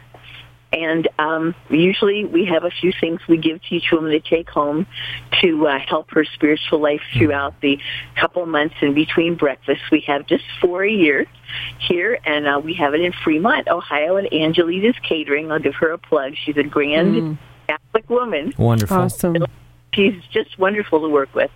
And 0.70 1.08
um, 1.18 1.54
usually 1.70 2.26
we 2.26 2.44
have 2.44 2.64
a 2.64 2.70
few 2.70 2.92
things 3.00 3.20
we 3.26 3.38
give 3.38 3.62
to 3.62 3.74
each 3.74 3.90
woman 3.90 4.10
to 4.10 4.20
take 4.20 4.50
home 4.50 4.86
to 5.40 5.66
uh, 5.66 5.78
help 5.78 6.10
her 6.10 6.26
spiritual 6.26 6.80
life 6.80 7.00
throughout 7.16 7.58
the 7.62 7.78
couple 8.16 8.44
months 8.44 8.74
in 8.82 8.92
between 8.92 9.36
breakfasts. 9.36 9.84
We 9.90 10.00
have 10.08 10.26
just 10.26 10.44
four 10.60 10.84
a 10.84 10.90
year 10.92 11.24
here, 11.78 12.18
and 12.26 12.46
uh, 12.46 12.60
we 12.62 12.74
have 12.74 12.92
it 12.92 13.00
in 13.00 13.12
Fremont, 13.24 13.68
Ohio. 13.68 14.16
And 14.16 14.30
Angelita's 14.30 14.96
Catering, 15.08 15.50
I'll 15.50 15.58
give 15.58 15.76
her 15.76 15.92
a 15.92 15.98
plug. 15.98 16.34
She's 16.44 16.58
a 16.58 16.64
grand 16.64 17.14
Mm. 17.14 17.38
Catholic 17.66 18.10
woman. 18.10 18.52
Wonderful. 18.58 18.96
Awesome. 18.98 19.46
She's 19.96 20.14
just 20.30 20.56
wonderful 20.58 21.00
to 21.00 21.08
work 21.08 21.34
with. 21.34 21.50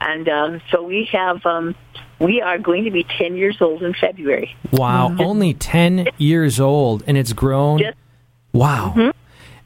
And 0.00 0.28
um, 0.28 0.62
so 0.70 0.82
we 0.82 1.08
have, 1.12 1.44
um, 1.44 1.74
we 2.20 2.40
are 2.40 2.58
going 2.58 2.84
to 2.84 2.90
be 2.90 3.02
10 3.04 3.36
years 3.36 3.60
old 3.60 3.82
in 3.82 3.92
February. 3.94 4.54
Wow, 4.72 5.14
only 5.18 5.52
10 5.54 6.06
years 6.18 6.60
old, 6.60 7.02
and 7.06 7.18
it's 7.18 7.32
grown. 7.32 7.80
Just- 7.80 7.98
wow. 8.52 9.12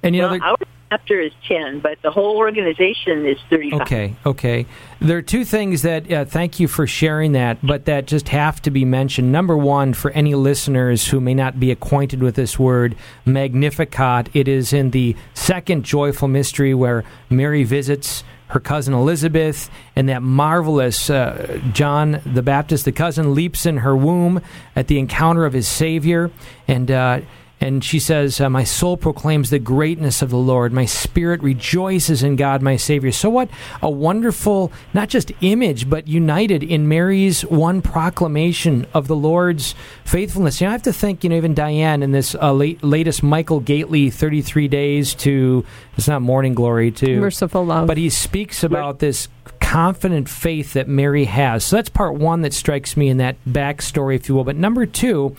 And 0.02 0.14
you 0.14 0.23
know, 0.23 0.28
well, 0.30 0.38
there- 0.38 0.49
our 0.49 0.56
chapter 0.91 1.21
is 1.21 1.33
10, 1.49 1.81
but 1.81 2.00
the 2.03 2.11
whole 2.11 2.37
organization 2.37 3.26
is 3.26 3.38
35. 3.50 3.81
Okay, 3.81 4.14
okay. 4.25 4.67
There 5.00 5.19
are 5.19 5.23
two 5.23 5.45
things 5.45 5.83
that, 5.83 6.11
uh, 6.11 6.25
thank 6.25 6.61
you 6.61 6.69
for 6.69 6.87
sharing 6.87 7.33
that, 7.33 7.59
but 7.62 7.85
that 7.87 8.07
just 8.07 8.29
have 8.29 8.62
to 8.62 8.71
be 8.71 8.85
mentioned. 8.85 9.33
Number 9.33 9.57
one, 9.57 9.95
for 9.95 10.11
any 10.12 10.35
listeners 10.35 11.09
who 11.09 11.21
may 11.21 11.35
not 11.35 11.59
be 11.59 11.71
acquainted 11.71 12.23
with 12.23 12.37
this 12.37 12.59
word, 12.59 12.97
Magnificat, 13.25 14.29
it 14.35 14.49
is 14.49 14.73
in 14.73 14.91
the 14.91 15.17
second 15.35 15.85
joyful 15.85 16.29
mystery 16.29 16.75
where 16.75 17.05
Mary 17.29 17.64
visits 17.64 18.25
her 18.49 18.61
cousin 18.61 18.95
Elizabeth, 18.95 19.69
and 19.97 20.09
that 20.09 20.23
marvelous 20.23 21.11
uh, 21.11 21.61
John 21.73 22.21
the 22.25 22.43
Baptist, 22.43 22.85
the 22.85 22.93
cousin, 22.93 23.35
leaps 23.35 23.67
in 23.67 23.79
her 23.79 23.97
womb 23.97 24.41
at 24.76 24.87
the 24.87 25.00
encounter 25.00 25.45
of 25.45 25.55
his 25.55 25.67
Savior, 25.67 26.31
and 26.69 26.88
uh, 26.88 27.21
and 27.64 27.83
she 27.83 27.99
says, 27.99 28.42
uh, 28.42 28.50
My 28.50 28.62
soul 28.62 28.99
proclaims 28.99 29.49
the 29.49 29.59
greatness 29.59 30.21
of 30.21 30.28
the 30.28 30.37
Lord. 30.37 30.71
My 30.71 30.85
spirit 30.85 31.42
rejoices 31.42 32.23
in 32.23 32.37
God, 32.37 32.61
my 32.61 32.76
Savior. 32.76 33.11
So, 33.11 33.30
what 33.30 33.49
a 33.80 33.88
wonderful, 33.88 34.71
not 34.92 35.09
just 35.09 35.33
image, 35.40 35.88
but 35.88 36.06
united 36.06 36.62
in 36.62 36.88
Mary's 36.88 37.40
one 37.42 37.80
proclamation 37.80 38.87
of 38.92 39.09
the 39.09 39.16
Lord's 39.16 39.75
faithfulness. 40.04 40.61
You 40.61 40.66
know, 40.66 40.71
I 40.71 40.73
have 40.73 40.83
to 40.83 40.92
think, 40.92 41.25
you 41.25 41.30
know, 41.30 41.37
even 41.37 41.54
Diane 41.54 42.02
in 42.02 42.12
this 42.12 42.35
uh, 42.35 42.52
late, 42.52 42.85
latest 42.85 43.23
Michael 43.23 43.62
Gaitley 43.62 44.12
33 44.12 44.68
Days 44.68 45.14
to, 45.14 45.64
it's 45.97 46.06
not 46.06 46.21
Morning 46.21 46.54
Glory, 46.54 46.90
to 46.90 47.18
Merciful 47.18 47.64
love. 47.64 47.87
but 47.87 47.97
he 47.97 48.11
speaks 48.11 48.62
about 48.62 48.99
this 48.99 49.28
confident 49.61 50.28
faith 50.28 50.75
that 50.75 50.87
Mary 50.87 51.25
has. 51.25 51.64
So 51.64 51.76
that's 51.76 51.88
part 51.88 52.14
one 52.14 52.42
that 52.42 52.52
strikes 52.52 52.97
me 52.97 53.09
in 53.09 53.16
that 53.16 53.37
backstory, 53.49 54.16
if 54.16 54.28
you 54.28 54.35
will. 54.35 54.44
But 54.44 54.56
number 54.56 54.87
two, 54.87 55.35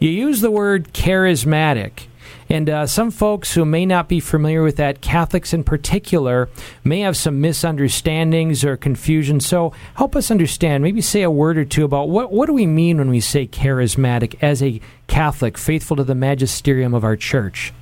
you 0.00 0.10
use 0.10 0.40
the 0.40 0.50
word 0.50 0.92
charismatic. 0.92 2.06
And 2.48 2.68
uh, 2.68 2.86
some 2.88 3.12
folks 3.12 3.54
who 3.54 3.64
may 3.64 3.86
not 3.86 4.08
be 4.08 4.18
familiar 4.18 4.62
with 4.62 4.74
that, 4.76 5.00
Catholics 5.00 5.52
in 5.52 5.62
particular, 5.62 6.48
may 6.82 7.00
have 7.00 7.16
some 7.16 7.40
misunderstandings 7.40 8.64
or 8.64 8.76
confusion. 8.76 9.38
So 9.38 9.72
help 9.94 10.16
us 10.16 10.32
understand. 10.32 10.82
Maybe 10.82 11.00
say 11.00 11.22
a 11.22 11.30
word 11.30 11.58
or 11.58 11.64
two 11.64 11.84
about 11.84 12.08
what, 12.08 12.32
what 12.32 12.46
do 12.46 12.52
we 12.52 12.66
mean 12.66 12.98
when 12.98 13.08
we 13.08 13.20
say 13.20 13.46
charismatic 13.46 14.36
as 14.42 14.64
a 14.64 14.80
Catholic, 15.06 15.56
faithful 15.56 15.96
to 15.96 16.02
the 16.02 16.16
magisterium 16.16 16.92
of 16.92 17.04
our 17.04 17.14
church? 17.14 17.72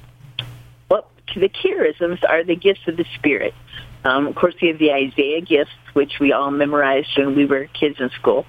Well, 0.90 1.08
the 1.34 1.48
charisms 1.48 2.22
are 2.28 2.44
the 2.44 2.56
gifts 2.56 2.86
of 2.86 2.98
the 2.98 3.06
Spirit. 3.14 3.54
Um, 4.04 4.26
of 4.26 4.34
course, 4.34 4.54
we 4.60 4.68
have 4.68 4.78
the 4.78 4.92
Isaiah 4.92 5.40
gifts, 5.40 5.72
which 5.92 6.20
we 6.20 6.32
all 6.32 6.50
memorized 6.50 7.08
when 7.16 7.34
we 7.34 7.46
were 7.46 7.66
kids 7.66 7.96
in 7.98 8.10
school. 8.10 8.46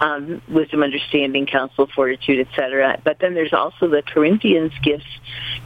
Um, 0.00 0.40
wisdom, 0.48 0.82
understanding, 0.82 1.46
counsel, 1.46 1.88
fortitude, 1.94 2.46
etc. 2.46 3.00
But 3.02 3.18
then 3.18 3.34
there's 3.34 3.52
also 3.52 3.88
the 3.88 4.02
Corinthians 4.02 4.72
gifts, 4.82 5.06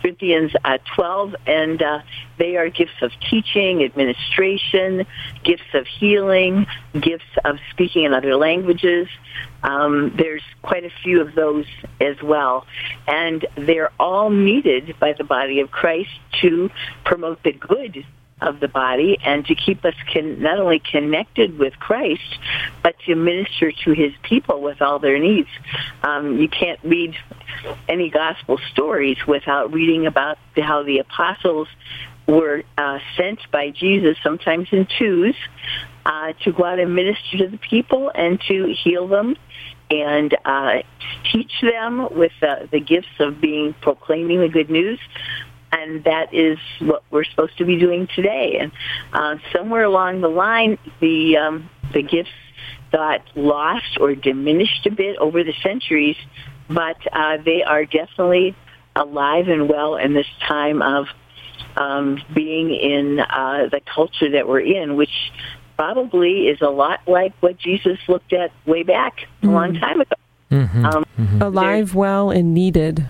Corinthians 0.01 0.53
uh, 0.65 0.79
12, 0.95 1.37
and 1.47 1.83
uh, 1.83 2.01
they 2.39 2.57
are 2.57 2.71
gifts 2.71 3.03
of 3.03 3.13
teaching, 3.29 3.83
administration, 3.83 5.07
gifts 5.45 5.75
of 5.75 5.87
healing, 5.87 6.67
gifts 6.99 7.25
of 7.45 7.59
speaking 7.71 8.05
in 8.05 8.15
other 8.15 8.37
languages. 8.37 9.09
Um, 9.63 10.15
there's 10.17 10.43
quite 10.63 10.85
a 10.85 10.91
few 11.03 11.21
of 11.21 11.35
those 11.35 11.67
as 12.01 12.17
well. 12.23 12.67
And 13.07 13.45
they're 13.57 13.93
all 13.99 14.31
needed 14.31 14.97
by 14.99 15.13
the 15.13 15.25
body 15.25 15.61
of 15.61 15.71
Christ 15.71 16.11
to 16.41 16.71
promote 17.05 17.43
the 17.43 17.53
good 17.53 18.05
of 18.41 18.61
the 18.61 18.69
body 18.69 19.19
and 19.25 19.45
to 19.47 19.55
keep 19.55 19.85
us 19.85 19.95
con- 20.13 20.41
not 20.41 20.59
only 20.59 20.81
connected 20.81 21.59
with 21.59 21.79
Christ, 21.79 22.39
but 22.83 22.95
to 23.07 23.15
minister 23.15 23.73
to 23.85 23.93
his 23.93 24.13
people 24.23 24.61
with 24.63 24.81
all 24.81 24.99
their 24.99 25.19
needs. 25.19 25.49
Um, 26.03 26.39
you 26.39 26.49
can't 26.49 26.79
read 26.85 27.15
any 27.89 28.11
gospel 28.11 28.59
stories 28.73 29.19
without 29.27 29.73
reading 29.73 30.07
about 30.07 30.39
how 30.57 30.83
the 30.83 30.99
apostles 30.99 31.69
were 32.27 32.63
uh, 32.77 32.99
sent 33.17 33.41
by 33.51 33.71
Jesus, 33.71 34.17
sometimes 34.23 34.69
in 34.71 34.87
twos, 34.99 35.35
uh, 36.05 36.33
to 36.45 36.53
go 36.53 36.65
out 36.65 36.79
and 36.79 36.95
minister 36.95 37.39
to 37.39 37.49
the 37.49 37.59
people 37.59 38.11
and 38.15 38.41
to 38.49 38.73
heal 38.73 39.09
them 39.09 39.37
and 39.91 40.37
uh, 40.45 40.83
teach 41.33 41.53
them 41.63 42.09
with 42.11 42.33
uh, 42.43 42.67
the 42.71 42.81
gifts 42.81 43.09
of 43.21 43.41
being 43.41 43.75
proclaiming 43.81 44.41
the 44.41 44.49
good 44.49 44.69
news. 44.69 45.01
And 45.71 46.05
that 46.05 46.33
is 46.33 46.59
what 46.81 47.03
we're 47.11 47.25
supposed 47.25 47.59
to 47.59 47.65
be 47.65 47.79
doing 47.79 48.09
today. 48.15 48.59
And 48.61 48.73
uh, 49.13 49.37
somewhere 49.53 49.85
along 49.85 50.23
the 50.23 50.29
line, 50.29 50.79
the 51.01 51.37
um, 51.37 51.71
the 51.93 52.03
gifts 52.03 52.31
got 52.91 53.23
lost 53.35 53.99
or 54.01 54.15
diminished 54.15 54.87
a 54.87 54.91
bit 54.91 55.17
over 55.19 55.45
the 55.45 55.53
centuries, 55.63 56.17
but 56.69 56.97
uh, 57.13 57.37
they 57.45 57.63
are 57.63 57.85
definitely 57.85 58.57
alive 58.97 59.49
and 59.49 59.69
well 59.69 59.97
in 59.97 60.15
this 60.15 60.27
time 60.47 60.81
of 60.83 61.07
um, 61.77 62.21
being 62.35 62.75
in 62.75 63.21
uh, 63.21 63.69
the 63.71 63.81
culture 63.95 64.31
that 64.31 64.49
we're 64.49 64.61
in, 64.61 64.97
which 64.97 65.33
probably 65.77 66.49
is 66.49 66.61
a 66.61 66.69
lot 66.69 67.01
like 67.07 67.33
what 67.41 67.57
Jesus 67.59 67.99
looked 68.09 68.33
at 68.33 68.51
way 68.67 68.83
back 68.83 69.21
a 69.43 69.47
long 69.47 69.75
time 69.75 70.01
ago. 70.01 70.17
Um, 70.51 71.05
Alive, 71.41 71.95
well, 71.95 72.31
and 72.31 72.55
needed. 72.55 73.09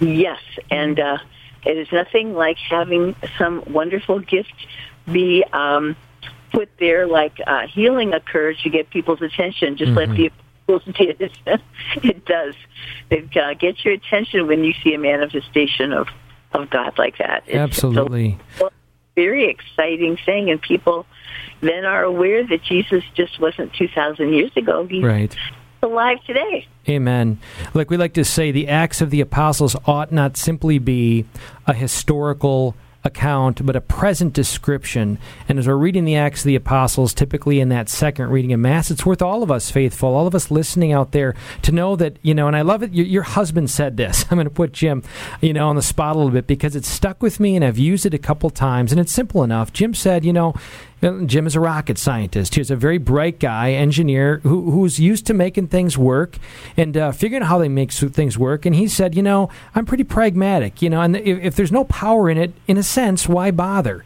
Yes, 0.00 0.40
and 0.70 1.00
uh, 1.00 1.18
it 1.64 1.76
is 1.76 1.90
nothing 1.92 2.34
like 2.34 2.58
having 2.58 3.16
some 3.38 3.64
wonderful 3.66 4.18
gift 4.20 4.54
be 5.10 5.44
um, 5.52 5.96
put 6.52 6.70
there, 6.78 7.06
like 7.06 7.38
uh, 7.46 7.66
healing 7.66 8.12
occurs 8.12 8.60
to 8.62 8.70
get 8.70 8.90
people's 8.90 9.22
attention, 9.22 9.76
just 9.76 9.92
like 9.92 10.10
the 10.10 10.30
apostles 10.68 10.94
did. 10.98 11.32
it 12.02 12.24
does. 12.24 12.54
It 13.10 13.36
uh, 13.36 13.54
gets 13.54 13.84
your 13.84 13.94
attention 13.94 14.46
when 14.46 14.64
you 14.64 14.72
see 14.82 14.94
a 14.94 14.98
manifestation 14.98 15.92
of, 15.92 16.08
of 16.52 16.70
God 16.70 16.96
like 16.98 17.18
that. 17.18 17.44
It's 17.46 17.56
Absolutely. 17.56 18.38
a 18.60 18.70
very 19.14 19.48
exciting 19.48 20.16
thing, 20.24 20.50
and 20.50 20.60
people 20.60 21.06
then 21.60 21.84
are 21.84 22.04
aware 22.04 22.46
that 22.46 22.62
Jesus 22.62 23.04
just 23.14 23.40
wasn't 23.40 23.72
2,000 23.74 24.32
years 24.32 24.52
ago. 24.56 24.86
He's 24.86 25.02
Right. 25.02 25.34
Alive 25.84 26.18
today. 26.26 26.66
Amen. 26.88 27.38
Like 27.72 27.90
we 27.90 27.96
like 27.96 28.14
to 28.14 28.24
say, 28.24 28.50
the 28.50 28.68
Acts 28.68 29.00
of 29.00 29.10
the 29.10 29.20
Apostles 29.20 29.76
ought 29.86 30.10
not 30.10 30.36
simply 30.36 30.78
be 30.78 31.24
a 31.66 31.74
historical 31.74 32.74
account, 33.04 33.64
but 33.64 33.76
a 33.76 33.80
present 33.80 34.32
description. 34.32 35.18
And 35.48 35.58
as 35.58 35.68
we're 35.68 35.76
reading 35.76 36.04
the 36.04 36.16
Acts 36.16 36.40
of 36.40 36.46
the 36.46 36.56
Apostles, 36.56 37.12
typically 37.12 37.60
in 37.60 37.68
that 37.68 37.88
second 37.88 38.30
reading 38.30 38.52
of 38.52 38.60
Mass, 38.60 38.90
it's 38.90 39.04
worth 39.04 39.20
all 39.20 39.42
of 39.42 39.50
us 39.50 39.70
faithful, 39.70 40.14
all 40.14 40.26
of 40.26 40.34
us 40.34 40.50
listening 40.50 40.92
out 40.92 41.12
there, 41.12 41.34
to 41.62 41.72
know 41.72 41.96
that, 41.96 42.16
you 42.22 42.34
know, 42.34 42.46
and 42.46 42.56
I 42.56 42.62
love 42.62 42.82
it. 42.82 42.92
Your, 42.92 43.06
your 43.06 43.22
husband 43.22 43.70
said 43.70 43.96
this. 43.96 44.24
I'm 44.30 44.36
going 44.36 44.46
to 44.46 44.50
put 44.50 44.72
Jim, 44.72 45.02
you 45.42 45.52
know, 45.52 45.68
on 45.68 45.76
the 45.76 45.82
spot 45.82 46.16
a 46.16 46.18
little 46.18 46.32
bit 46.32 46.46
because 46.46 46.74
it's 46.74 46.88
stuck 46.88 47.22
with 47.22 47.38
me 47.38 47.56
and 47.56 47.64
I've 47.64 47.78
used 47.78 48.06
it 48.06 48.14
a 48.14 48.18
couple 48.18 48.48
times 48.48 48.90
and 48.90 49.00
it's 49.00 49.12
simple 49.12 49.44
enough. 49.44 49.72
Jim 49.72 49.92
said, 49.92 50.24
you 50.24 50.32
know, 50.32 50.54
Jim 51.26 51.46
is 51.46 51.54
a 51.54 51.60
rocket 51.60 51.98
scientist. 51.98 52.54
He's 52.54 52.70
a 52.70 52.76
very 52.76 52.96
bright 52.96 53.38
guy, 53.38 53.72
engineer, 53.72 54.40
who, 54.42 54.70
who's 54.70 54.98
used 54.98 55.26
to 55.26 55.34
making 55.34 55.68
things 55.68 55.98
work 55.98 56.38
and 56.78 56.96
uh, 56.96 57.12
figuring 57.12 57.42
out 57.42 57.48
how 57.48 57.58
they 57.58 57.68
make 57.68 57.92
things 57.92 58.38
work. 58.38 58.64
And 58.64 58.74
he 58.74 58.88
said, 58.88 59.14
you 59.14 59.22
know, 59.22 59.50
I'm 59.74 59.84
pretty 59.84 60.04
pragmatic, 60.04 60.80
you 60.80 60.88
know, 60.88 61.02
and 61.02 61.16
if, 61.16 61.38
if 61.40 61.56
there's 61.56 61.72
no 61.72 61.84
power 61.84 62.30
in 62.30 62.38
it, 62.38 62.54
in 62.66 62.78
a 62.78 62.82
sense, 62.82 63.28
why 63.28 63.50
bother? 63.50 64.04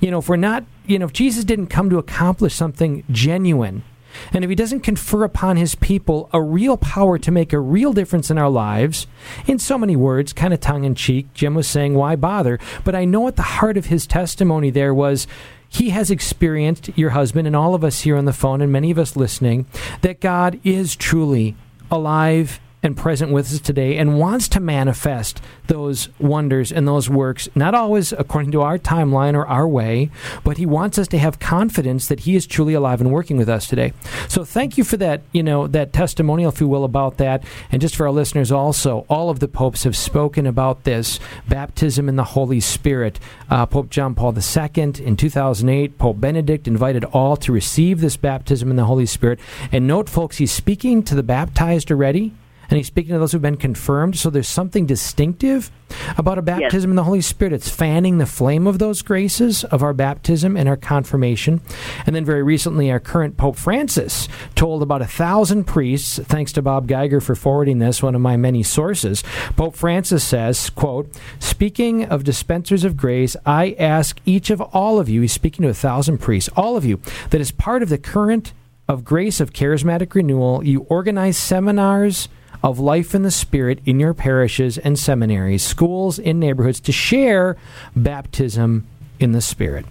You 0.00 0.10
know, 0.10 0.18
if 0.18 0.28
we're 0.28 0.36
not, 0.36 0.64
you 0.86 0.98
know, 0.98 1.06
if 1.06 1.12
Jesus 1.12 1.44
didn't 1.44 1.68
come 1.68 1.88
to 1.88 1.98
accomplish 1.98 2.54
something 2.54 3.04
genuine, 3.10 3.84
and 4.32 4.42
if 4.42 4.50
he 4.50 4.56
doesn't 4.56 4.80
confer 4.80 5.22
upon 5.22 5.56
his 5.56 5.76
people 5.76 6.28
a 6.32 6.42
real 6.42 6.76
power 6.76 7.16
to 7.18 7.30
make 7.30 7.52
a 7.52 7.60
real 7.60 7.92
difference 7.92 8.28
in 8.28 8.38
our 8.38 8.50
lives, 8.50 9.06
in 9.46 9.60
so 9.60 9.78
many 9.78 9.94
words, 9.94 10.32
kind 10.32 10.52
of 10.52 10.58
tongue 10.58 10.82
in 10.82 10.96
cheek, 10.96 11.32
Jim 11.32 11.54
was 11.54 11.68
saying, 11.68 11.94
why 11.94 12.16
bother? 12.16 12.58
But 12.84 12.96
I 12.96 13.04
know 13.04 13.28
at 13.28 13.36
the 13.36 13.42
heart 13.42 13.76
of 13.76 13.86
his 13.86 14.08
testimony 14.08 14.70
there 14.70 14.92
was 14.92 15.28
he 15.72 15.90
has 15.90 16.10
experienced, 16.10 16.90
your 16.98 17.10
husband, 17.10 17.46
and 17.46 17.54
all 17.54 17.74
of 17.74 17.84
us 17.84 18.00
here 18.00 18.16
on 18.16 18.24
the 18.24 18.32
phone, 18.32 18.60
and 18.60 18.72
many 18.72 18.90
of 18.90 18.98
us 18.98 19.16
listening, 19.16 19.66
that 20.02 20.20
God 20.20 20.60
is 20.64 20.96
truly 20.96 21.56
alive 21.90 22.60
and 22.82 22.96
present 22.96 23.30
with 23.30 23.52
us 23.52 23.60
today 23.60 23.96
and 23.96 24.18
wants 24.18 24.48
to 24.48 24.60
manifest 24.60 25.40
those 25.66 26.08
wonders 26.18 26.72
and 26.72 26.88
those 26.88 27.08
works, 27.08 27.48
not 27.54 27.74
always 27.74 28.12
according 28.12 28.50
to 28.52 28.62
our 28.62 28.78
timeline 28.78 29.34
or 29.34 29.46
our 29.46 29.68
way, 29.68 30.10
but 30.44 30.56
He 30.56 30.66
wants 30.66 30.98
us 30.98 31.08
to 31.08 31.18
have 31.18 31.38
confidence 31.38 32.08
that 32.08 32.20
He 32.20 32.34
is 32.36 32.46
truly 32.46 32.74
alive 32.74 33.00
and 33.00 33.12
working 33.12 33.36
with 33.36 33.48
us 33.48 33.66
today. 33.66 33.92
So 34.28 34.44
thank 34.44 34.78
you 34.78 34.84
for 34.84 34.96
that, 34.96 35.22
you 35.32 35.42
know, 35.42 35.66
that 35.68 35.92
testimonial, 35.92 36.50
if 36.50 36.60
you 36.60 36.68
will, 36.68 36.84
about 36.84 37.18
that. 37.18 37.44
And 37.70 37.80
just 37.80 37.96
for 37.96 38.06
our 38.06 38.12
listeners 38.12 38.50
also, 38.50 39.04
all 39.08 39.30
of 39.30 39.40
the 39.40 39.48
popes 39.48 39.84
have 39.84 39.96
spoken 39.96 40.46
about 40.46 40.84
this 40.84 41.20
baptism 41.48 42.08
in 42.08 42.16
the 42.16 42.24
Holy 42.24 42.60
Spirit. 42.60 43.20
Uh, 43.48 43.66
Pope 43.66 43.90
John 43.90 44.14
Paul 44.14 44.34
II 44.36 44.82
in 45.00 45.16
2008, 45.16 45.98
Pope 45.98 46.20
Benedict 46.20 46.66
invited 46.66 47.04
all 47.04 47.36
to 47.36 47.52
receive 47.52 48.00
this 48.00 48.16
baptism 48.16 48.70
in 48.70 48.76
the 48.76 48.84
Holy 48.84 49.06
Spirit. 49.06 49.40
And 49.70 49.86
note, 49.86 50.08
folks, 50.08 50.38
he's 50.38 50.52
speaking 50.52 51.02
to 51.04 51.14
the 51.14 51.22
baptized 51.22 51.90
already. 51.90 52.32
And 52.70 52.76
he's 52.76 52.86
speaking 52.86 53.12
to 53.12 53.18
those 53.18 53.32
who've 53.32 53.42
been 53.42 53.56
confirmed. 53.56 54.16
So 54.16 54.30
there's 54.30 54.48
something 54.48 54.86
distinctive 54.86 55.72
about 56.16 56.38
a 56.38 56.42
baptism 56.42 56.90
in 56.90 56.96
the 56.96 57.02
Holy 57.02 57.20
Spirit. 57.20 57.52
It's 57.52 57.68
fanning 57.68 58.18
the 58.18 58.26
flame 58.26 58.68
of 58.68 58.78
those 58.78 59.02
graces 59.02 59.64
of 59.64 59.82
our 59.82 59.92
baptism 59.92 60.56
and 60.56 60.68
our 60.68 60.76
confirmation. 60.76 61.60
And 62.06 62.14
then 62.14 62.24
very 62.24 62.44
recently, 62.44 62.88
our 62.90 63.00
current 63.00 63.36
Pope 63.36 63.56
Francis 63.56 64.28
told 64.54 64.82
about 64.82 65.02
a 65.02 65.06
thousand 65.06 65.64
priests, 65.64 66.20
thanks 66.20 66.52
to 66.52 66.62
Bob 66.62 66.86
Geiger 66.86 67.20
for 67.20 67.34
forwarding 67.34 67.80
this, 67.80 68.04
one 68.04 68.14
of 68.14 68.20
my 68.20 68.36
many 68.36 68.62
sources. 68.62 69.24
Pope 69.56 69.74
Francis 69.74 70.22
says, 70.22 70.70
quote, 70.70 71.12
speaking 71.40 72.04
of 72.04 72.22
dispensers 72.22 72.84
of 72.84 72.96
grace, 72.96 73.36
I 73.44 73.74
ask 73.80 74.20
each 74.24 74.48
of 74.48 74.60
all 74.60 75.00
of 75.00 75.08
you, 75.08 75.22
he's 75.22 75.32
speaking 75.32 75.64
to 75.64 75.70
a 75.70 75.74
thousand 75.74 76.18
priests, 76.18 76.48
all 76.56 76.76
of 76.76 76.84
you, 76.84 77.00
that 77.30 77.40
is 77.40 77.50
part 77.50 77.82
of 77.82 77.88
the 77.88 77.98
current 77.98 78.52
of 78.88 79.04
grace 79.04 79.40
of 79.40 79.52
charismatic 79.52 80.14
renewal, 80.14 80.64
you 80.64 80.80
organize 80.88 81.36
seminars 81.36 82.28
of 82.62 82.78
life 82.78 83.14
in 83.14 83.22
the 83.22 83.30
Spirit 83.30 83.80
in 83.86 83.98
your 84.00 84.14
parishes 84.14 84.76
and 84.78 84.98
seminaries, 84.98 85.62
schools, 85.62 86.18
and 86.18 86.38
neighborhoods 86.40 86.80
to 86.80 86.92
share 86.92 87.56
baptism 87.96 88.86
in 89.18 89.32
the 89.32 89.40
Spirit. 89.40 89.86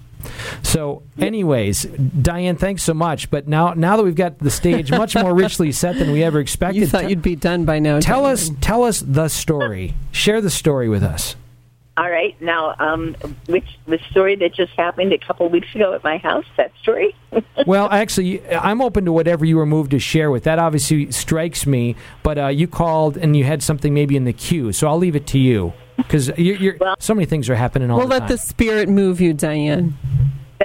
So, 0.64 1.02
anyways, 1.18 1.84
Diane, 1.84 2.58
thanks 2.58 2.84
so 2.84 2.94
much. 2.94 3.32
But 3.32 3.48
now, 3.48 3.74
now 3.74 3.96
that 3.98 4.04
we've 4.04 4.16
got 4.16 4.40
the 4.40 4.52
stage 4.52 4.92
much 4.92 5.16
more 5.16 5.34
richly 5.34 5.72
set 5.72 5.98
than 5.98 6.12
we 6.12 6.24
ever 6.24 6.40
expected, 6.42 6.80
You 6.80 6.88
thought 6.88 7.04
te- 7.04 7.10
you'd 7.10 7.22
be 7.22 7.38
done 7.38 7.64
by 7.64 7.80
now. 7.80 8.00
tell 8.02 8.24
Diane. 8.24 8.34
us, 8.34 8.52
tell 8.60 8.84
us 8.84 9.00
the 9.00 9.30
story. 9.30 9.96
Share 10.12 10.42
the 10.42 10.50
story 10.50 10.90
with 10.90 11.04
us. 11.04 11.36
All 11.98 12.10
right. 12.10 12.40
Now, 12.42 12.76
um, 12.80 13.16
which 13.48 13.66
the 13.86 14.00
story 14.10 14.36
that 14.38 14.54
just 14.54 14.72
happened 14.78 15.12
a 15.12 15.18
couple 15.18 15.46
of 15.46 15.52
weeks 15.52 15.68
ago 15.76 15.94
at 15.94 16.04
my 16.04 16.18
house? 16.18 16.46
That 16.58 16.72
story? 16.82 17.16
Well, 17.68 17.90
actually, 17.92 18.48
I'm 18.50 18.82
open 18.82 19.04
to 19.06 19.12
whatever 19.12 19.44
you 19.46 19.58
were 19.58 19.66
moved 19.66 19.92
to 19.92 20.00
share 20.00 20.32
with. 20.32 20.46
That 20.46 20.60
obviously 20.60 21.12
strikes 21.12 21.68
me, 21.68 21.96
but 22.24 22.38
uh, 22.38 22.48
you 22.48 22.68
called 22.68 23.18
and 23.18 23.36
you 23.36 23.44
had 23.44 23.62
something 23.62 23.94
maybe 23.94 24.16
in 24.16 24.24
the 24.24 24.34
queue, 24.34 24.72
so 24.72 24.88
I'll 24.88 24.98
leave 24.98 25.16
it 25.16 25.28
to 25.28 25.38
you 25.40 25.74
because 25.98 26.30
you're, 26.38 26.56
you're, 26.56 26.78
Well- 26.80 26.96
so 27.00 27.14
many 27.14 27.26
things 27.26 27.50
are 27.50 27.56
happening 27.56 27.92
all 27.92 27.98
We'll 27.98 28.08
the 28.08 28.20
let 28.20 28.28
the 28.30 28.38
spirit 28.38 28.88
move 28.90 29.20
you, 29.22 29.34
Diane. 29.34 29.94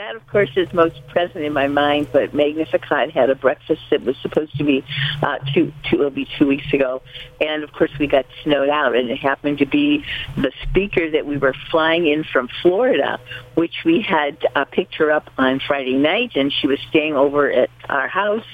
That, 0.04 0.16
of 0.16 0.26
course, 0.26 0.50
is 0.56 0.70
most 0.74 1.06
present 1.08 1.44
in 1.44 1.52
my 1.52 1.66
mind. 1.66 2.08
But 2.12 2.34
Magnificat 2.34 3.10
had 3.12 3.30
a 3.30 3.34
breakfast 3.34 3.80
that 3.90 4.02
was 4.02 4.16
supposed 4.18 4.56
to 4.58 4.64
be 4.64 4.84
uh, 5.22 5.38
two, 5.54 5.72
two, 5.88 5.96
it'll 5.96 6.10
be 6.10 6.28
two 6.38 6.46
weeks 6.46 6.70
ago, 6.72 7.00
and 7.40 7.64
of 7.64 7.72
course 7.72 7.90
we 7.98 8.06
got 8.06 8.26
snowed 8.42 8.68
out, 8.68 8.94
and 8.94 9.08
it 9.10 9.18
happened 9.18 9.58
to 9.58 9.66
be 9.66 10.04
the 10.36 10.52
speaker 10.62 11.10
that 11.10 11.24
we 11.26 11.38
were 11.38 11.54
flying 11.70 12.06
in 12.06 12.22
from 12.24 12.48
Florida, 12.60 13.18
which 13.54 13.76
we 13.84 14.02
had 14.02 14.36
uh, 14.54 14.64
picked 14.66 14.96
her 14.96 15.10
up 15.10 15.30
on 15.38 15.60
Friday 15.66 15.96
night, 15.96 16.32
and 16.34 16.52
she 16.52 16.66
was 16.66 16.78
staying 16.90 17.14
over 17.14 17.50
at 17.50 17.70
our 17.88 18.08
house, 18.08 18.44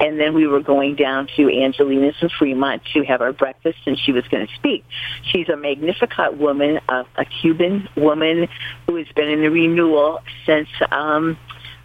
and 0.00 0.18
then 0.18 0.34
we 0.34 0.46
were 0.46 0.60
going 0.60 0.96
down 0.96 1.28
to 1.36 1.50
Angelina's 1.50 2.16
in 2.20 2.28
Fremont 2.28 2.82
to 2.94 3.04
have 3.04 3.20
our 3.20 3.32
breakfast, 3.32 3.78
and 3.86 3.98
she 3.98 4.12
was 4.12 4.26
going 4.28 4.46
to 4.46 4.54
speak. 4.54 4.84
She's 5.30 5.48
a 5.48 5.56
Magnificat 5.56 6.38
woman, 6.38 6.80
a, 6.88 7.04
a 7.16 7.24
Cuban 7.24 7.88
woman 7.96 8.48
who 8.86 8.96
has 8.96 9.06
been 9.14 9.28
in 9.28 9.40
the 9.40 9.50
renewal 9.50 10.20
since. 10.46 10.68
Um, 10.90 11.38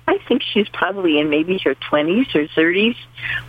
I 0.08 0.18
think 0.28 0.42
she's 0.42 0.68
probably 0.70 1.20
in 1.20 1.30
maybe 1.30 1.58
her 1.63 1.76
20s 1.76 2.36
or 2.36 2.46
30s 2.48 2.96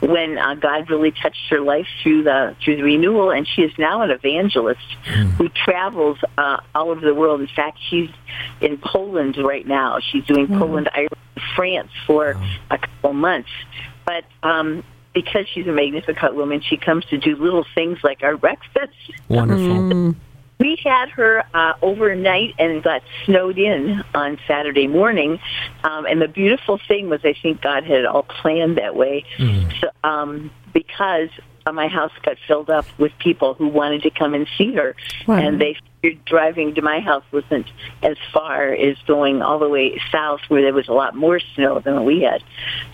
when 0.00 0.38
uh, 0.38 0.54
God 0.54 0.88
really 0.88 1.10
touched 1.10 1.48
her 1.50 1.60
life 1.60 1.86
through 2.02 2.24
the 2.24 2.56
through 2.64 2.76
the 2.76 2.82
renewal, 2.84 3.30
and 3.30 3.46
she 3.46 3.62
is 3.62 3.72
now 3.78 4.02
an 4.02 4.10
evangelist 4.10 4.80
who 5.36 5.48
travels 5.48 6.18
uh, 6.38 6.58
all 6.74 6.90
over 6.90 7.00
the 7.00 7.14
world. 7.14 7.40
In 7.40 7.48
fact, 7.48 7.78
she's 7.88 8.10
in 8.60 8.78
Poland 8.78 9.36
right 9.36 9.66
now. 9.66 9.98
She's 10.00 10.24
doing 10.24 10.46
Poland, 10.46 10.88
Ireland, 10.92 11.10
France 11.56 11.90
for 12.06 12.40
a 12.70 12.78
couple 12.78 13.12
months, 13.12 13.50
but. 14.04 14.24
um 14.42 14.84
because 15.14 15.46
she's 15.54 15.68
a 15.68 15.72
magnificent 15.72 16.34
woman, 16.34 16.60
she 16.60 16.76
comes 16.76 17.04
to 17.04 17.16
do 17.18 17.36
little 17.36 17.64
things 17.72 17.98
like 18.02 18.24
our 18.24 18.36
breakfast. 18.36 18.92
Wonderful. 19.28 20.16
We 20.60 20.78
had 20.84 21.08
her 21.10 21.44
uh, 21.52 21.74
overnight 21.82 22.54
and 22.58 22.82
got 22.82 23.02
snowed 23.24 23.58
in 23.58 24.02
on 24.14 24.38
Saturday 24.46 24.86
morning. 24.86 25.40
Um, 25.82 26.06
and 26.06 26.22
the 26.22 26.28
beautiful 26.28 26.78
thing 26.86 27.08
was, 27.08 27.20
I 27.24 27.34
think 27.34 27.60
God 27.60 27.84
had 27.84 27.98
it 28.00 28.06
all 28.06 28.22
planned 28.22 28.78
that 28.78 28.94
way. 28.94 29.24
So, 29.80 29.88
um, 30.04 30.50
because 30.72 31.28
uh, 31.66 31.72
my 31.72 31.88
house 31.88 32.12
got 32.22 32.36
filled 32.46 32.70
up 32.70 32.86
with 32.98 33.12
people 33.18 33.54
who 33.54 33.68
wanted 33.68 34.02
to 34.02 34.10
come 34.10 34.34
and 34.34 34.46
see 34.56 34.74
her, 34.74 34.94
Wow. 35.26 35.38
and 35.38 35.60
they 35.60 35.76
figured 36.02 36.24
driving 36.24 36.74
to 36.74 36.82
my 36.82 37.00
house 37.00 37.24
wasn't 37.32 37.66
as 38.02 38.16
far 38.32 38.72
as 38.72 38.96
going 39.06 39.42
all 39.42 39.58
the 39.58 39.68
way 39.68 40.00
south, 40.12 40.40
where 40.48 40.62
there 40.62 40.74
was 40.74 40.88
a 40.88 40.92
lot 40.92 41.14
more 41.16 41.40
snow 41.54 41.80
than 41.80 42.04
we 42.04 42.22
had. 42.22 42.42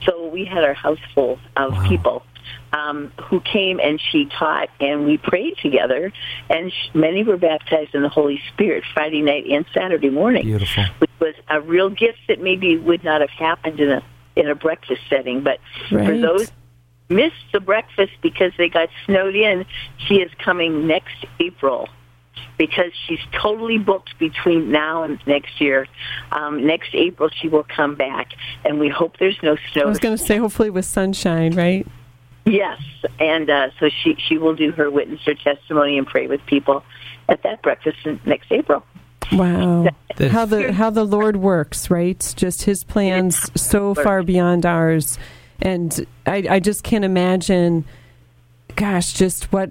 So 0.07 0.29
we 0.29 0.45
had 0.45 0.65
our 0.65 0.75
house 0.75 1.01
full 1.15 1.39
of 1.57 1.75
people 1.85 2.25
um, 2.73 3.13
who 3.29 3.41
came 3.41 3.81
and 3.81 4.01
she 4.01 4.27
taught 4.27 4.69
and 4.81 5.05
we 5.05 5.19
prayed 5.19 5.57
together 5.59 6.13
and 6.49 6.73
sh- 6.73 6.95
many 6.95 7.25
were 7.25 7.37
baptized 7.37 7.95
in 7.95 8.03
the 8.03 8.09
Holy 8.09 8.41
Spirit 8.53 8.85
Friday 8.95 9.23
night 9.23 9.45
and 9.47 9.65
Saturday 9.75 10.11
morning, 10.11 10.45
Beautiful. 10.45 10.85
which 10.99 11.11
was 11.21 11.35
a 11.49 11.61
real 11.61 11.91
gift 11.91 12.19
that 12.29 12.41
maybe 12.41 12.77
would 12.77 13.03
not 13.05 13.21
have 13.21 13.31
happened 13.31 13.81
in 13.81 13.91
a 13.91 14.03
in 14.37 14.49
a 14.49 14.55
breakfast 14.55 15.01
setting. 15.09 15.43
But 15.43 15.59
for 15.89 16.17
those 16.17 16.51
who 17.09 17.17
missed 17.17 17.35
the 17.53 17.61
breakfast 17.61 18.13
because 18.23 18.53
they 18.57 18.69
got 18.69 18.89
snowed 19.07 19.35
in, 19.35 19.67
she 20.07 20.17
is 20.17 20.31
coming 20.39 20.87
next 20.87 21.27
April 21.41 21.89
because 22.57 22.93
she's 23.07 23.21
totally 23.33 23.79
booked 23.79 24.19
between 24.19 24.71
now 24.71 25.03
and 25.03 25.19
next 25.27 25.61
year. 25.61 25.87
Um, 26.31 26.67
next 26.67 26.91
April, 26.95 27.31
she 27.31 27.49
will 27.49 27.65
come 27.65 27.97
back, 27.97 28.33
and 28.65 28.79
we 28.79 28.89
hope 28.89 29.17
there's 29.19 29.39
no 29.43 29.57
snow. 29.73 29.83
I 29.83 29.87
was 29.87 29.99
going 29.99 30.17
to 30.17 30.23
say, 30.23 30.37
hopefully 30.37 30.71
with 30.71 30.85
sunshine, 30.85 31.55
right? 31.57 31.87
Yes, 32.47 32.81
and 33.19 33.49
uh, 33.51 33.69
so 33.79 33.89
she 33.91 34.17
she 34.17 34.39
will 34.39 34.55
do 34.55 34.73
her 34.73 34.91
witness, 34.91 35.21
her 35.27 35.35
testimony, 35.35 35.99
and 35.99 36.07
pray 36.07 36.27
with 36.27 36.45
people 36.47 36.83
at 37.29 37.43
that 37.43 37.63
breakfast 37.63 37.99
next 38.25 38.51
April. 38.51 38.85
Wow. 39.33 39.89
That- 40.17 40.31
How 40.33 40.45
the 40.47 40.73
how 40.73 40.91
the 40.91 41.05
Lord 41.05 41.37
works, 41.37 41.91
right? 41.91 42.35
Just 42.37 42.63
His 42.63 42.83
plans 42.83 43.51
so 43.61 43.95
far 43.95 44.23
beyond 44.23 44.67
ours, 44.67 45.19
and 45.61 46.07
I, 46.27 46.45
I 46.51 46.61
just 46.61 46.83
can't 46.83 47.05
imagine. 47.05 47.85
Gosh, 48.77 49.13
just 49.13 49.53
what 49.53 49.69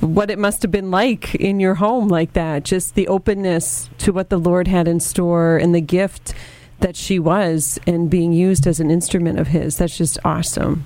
what 0.00 0.30
it 0.30 0.38
must 0.38 0.62
have 0.62 0.70
been 0.72 0.90
like 0.90 1.34
in 1.36 1.60
your 1.60 1.74
home 1.76 2.08
like 2.08 2.32
that. 2.32 2.64
Just 2.64 2.94
the 2.96 3.06
openness 3.08 3.88
to 3.98 4.12
what 4.12 4.30
the 4.30 4.38
Lord 4.38 4.66
had 4.68 4.88
in 4.88 5.00
store 5.00 5.56
and 5.56 5.74
the 5.74 5.80
gift 5.80 6.34
that 6.80 6.96
she 6.96 7.18
was 7.18 7.78
and 7.86 8.10
being 8.10 8.32
used 8.32 8.66
as 8.66 8.80
an 8.80 8.90
instrument 8.90 9.38
of 9.38 9.48
His. 9.48 9.76
That's 9.76 9.96
just 9.96 10.18
awesome. 10.24 10.84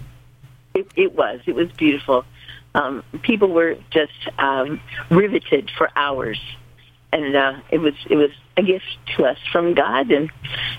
It, 0.74 0.86
it 0.96 1.14
was 1.14 1.40
it 1.46 1.54
was 1.54 1.70
beautiful. 1.72 2.24
Um, 2.74 3.02
people 3.22 3.48
were 3.48 3.76
just 3.90 4.12
um, 4.38 4.80
riveted 5.10 5.70
for 5.76 5.90
hours, 5.96 6.40
and 7.12 7.34
uh, 7.34 7.60
it 7.70 7.78
was 7.78 7.94
it 8.08 8.16
was 8.16 8.30
a 8.60 8.62
gift 8.62 8.84
to 9.16 9.24
us 9.24 9.38
from 9.50 9.74
God, 9.74 10.10
and 10.10 10.30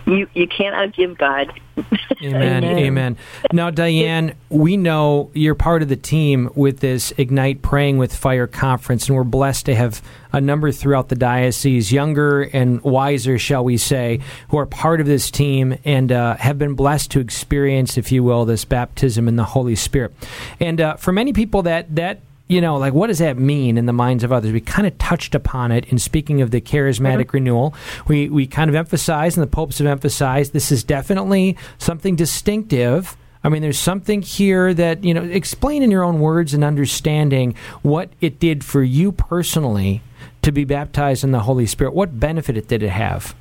you 0.05 0.27
you 0.33 0.47
can't 0.47 0.75
outgive 0.75 1.17
God. 1.17 1.51
Amen. 2.23 2.63
Amen. 2.63 2.77
Amen. 2.77 3.17
Now, 3.51 3.71
Diane, 3.71 4.35
we 4.49 4.77
know 4.77 5.31
you're 5.33 5.55
part 5.55 5.81
of 5.81 5.89
the 5.89 5.95
team 5.95 6.49
with 6.53 6.79
this 6.79 7.11
Ignite 7.17 7.61
Praying 7.61 7.97
with 7.97 8.15
Fire 8.15 8.45
conference, 8.45 9.07
and 9.07 9.15
we're 9.15 9.23
blessed 9.23 9.65
to 9.65 9.75
have 9.75 10.01
a 10.31 10.39
number 10.39 10.71
throughout 10.71 11.09
the 11.09 11.15
diocese, 11.15 11.91
younger 11.91 12.43
and 12.43 12.81
wiser, 12.81 13.39
shall 13.39 13.63
we 13.63 13.77
say, 13.77 14.19
who 14.49 14.57
are 14.57 14.65
part 14.65 15.01
of 15.01 15.07
this 15.07 15.31
team 15.31 15.77
and 15.83 16.11
uh, 16.11 16.35
have 16.37 16.59
been 16.59 16.75
blessed 16.75 17.11
to 17.11 17.19
experience, 17.19 17.97
if 17.97 18.11
you 18.11 18.23
will, 18.23 18.45
this 18.45 18.65
baptism 18.65 19.27
in 19.27 19.35
the 19.35 19.43
Holy 19.43 19.75
Spirit. 19.75 20.13
And 20.59 20.79
uh, 20.79 20.95
for 20.97 21.11
many 21.11 21.33
people, 21.33 21.63
that 21.63 21.95
that 21.95 22.21
you 22.51 22.59
know, 22.59 22.75
like 22.75 22.93
what 22.93 23.07
does 23.07 23.19
that 23.19 23.37
mean 23.37 23.77
in 23.77 23.85
the 23.85 23.93
minds 23.93 24.25
of 24.25 24.33
others? 24.33 24.51
We 24.51 24.59
kind 24.59 24.85
of 24.85 24.97
touched 24.97 25.33
upon 25.35 25.71
it 25.71 25.85
in 25.85 25.97
speaking 25.97 26.41
of 26.41 26.51
the 26.51 26.59
charismatic 26.59 27.31
renewal. 27.31 27.73
We 28.09 28.27
we 28.27 28.45
kind 28.45 28.69
of 28.69 28.75
emphasized, 28.75 29.37
and 29.37 29.43
the 29.43 29.49
popes 29.49 29.77
have 29.77 29.87
emphasized, 29.87 30.51
this 30.51 30.69
is 30.69 30.83
definitely 30.83 31.55
something 31.77 32.17
distinctive. 32.17 33.15
I 33.41 33.47
mean, 33.47 33.61
there's 33.61 33.79
something 33.79 34.21
here 34.21 34.73
that 34.73 35.01
you 35.05 35.13
know. 35.13 35.23
Explain 35.23 35.81
in 35.81 35.91
your 35.91 36.03
own 36.03 36.19
words 36.19 36.53
and 36.53 36.61
understanding 36.61 37.55
what 37.83 38.09
it 38.19 38.37
did 38.37 38.65
for 38.65 38.83
you 38.83 39.13
personally 39.13 40.01
to 40.41 40.51
be 40.51 40.65
baptized 40.65 41.23
in 41.23 41.31
the 41.31 41.39
Holy 41.39 41.65
Spirit. 41.65 41.93
What 41.93 42.19
benefit 42.19 42.67
did 42.67 42.83
it 42.83 42.89
have? 42.89 43.33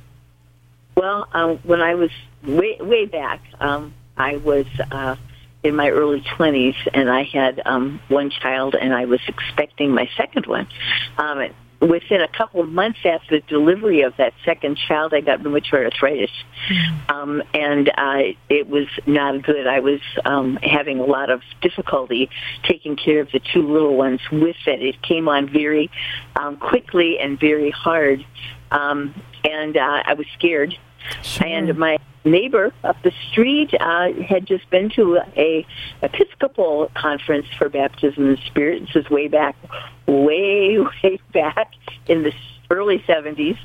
Well, 0.95 1.27
um, 1.33 1.57
when 1.63 1.81
I 1.81 1.95
was 1.95 2.11
way 2.43 2.77
way 2.79 3.07
back, 3.07 3.41
um, 3.59 3.93
I 4.15 4.37
was 4.37 4.67
uh, 4.89 5.17
in 5.63 5.75
my 5.75 5.89
early 5.89 6.23
twenties, 6.35 6.75
and 6.93 7.09
I 7.09 7.23
had 7.23 7.61
um, 7.65 8.01
one 8.07 8.29
child, 8.29 8.75
and 8.75 8.93
I 8.93 9.05
was 9.05 9.19
expecting 9.27 9.91
my 9.91 10.09
second 10.17 10.45
one. 10.45 10.67
Um, 11.17 11.49
within 11.81 12.21
a 12.21 12.27
couple 12.27 12.61
of 12.61 12.69
months 12.69 12.99
after 13.05 13.39
the 13.39 13.45
delivery 13.47 14.01
of 14.01 14.13
that 14.17 14.33
second 14.45 14.77
child, 14.87 15.13
I 15.13 15.21
got 15.21 15.39
rheumatoid 15.39 15.85
arthritis, 15.85 16.31
um, 17.09 17.41
and 17.53 17.89
uh, 17.89 18.33
it 18.49 18.69
was 18.69 18.87
not 19.05 19.41
good. 19.43 19.67
I 19.67 19.79
was 19.79 19.99
um, 20.25 20.57
having 20.61 20.99
a 20.99 21.05
lot 21.05 21.29
of 21.29 21.41
difficulty 21.61 22.29
taking 22.63 22.95
care 22.95 23.19
of 23.19 23.31
the 23.31 23.39
two 23.53 23.61
little 23.61 23.95
ones 23.95 24.19
with 24.31 24.57
it. 24.67 24.81
It 24.81 25.01
came 25.01 25.27
on 25.27 25.49
very 25.49 25.89
um, 26.35 26.57
quickly 26.57 27.19
and 27.19 27.39
very 27.39 27.71
hard, 27.71 28.25
um, 28.71 29.13
and 29.43 29.75
uh, 29.77 30.03
I 30.05 30.13
was 30.13 30.27
scared. 30.37 30.77
And 31.43 31.77
my 31.77 31.97
neighbor 32.23 32.73
up 32.83 33.01
the 33.03 33.11
street 33.31 33.73
uh, 33.79 34.11
had 34.13 34.45
just 34.45 34.69
been 34.69 34.89
to 34.91 35.19
a 35.35 35.65
Episcopal 36.01 36.91
conference 36.95 37.47
for 37.57 37.69
baptism 37.69 38.25
in 38.25 38.31
the 38.35 38.41
Spirit. 38.47 38.83
This 38.93 39.05
is 39.05 39.09
way 39.09 39.27
back, 39.27 39.55
way 40.07 40.77
way 41.03 41.19
back 41.33 41.73
in 42.07 42.23
the 42.23 42.33
early 42.69 42.99
70s, 42.99 43.57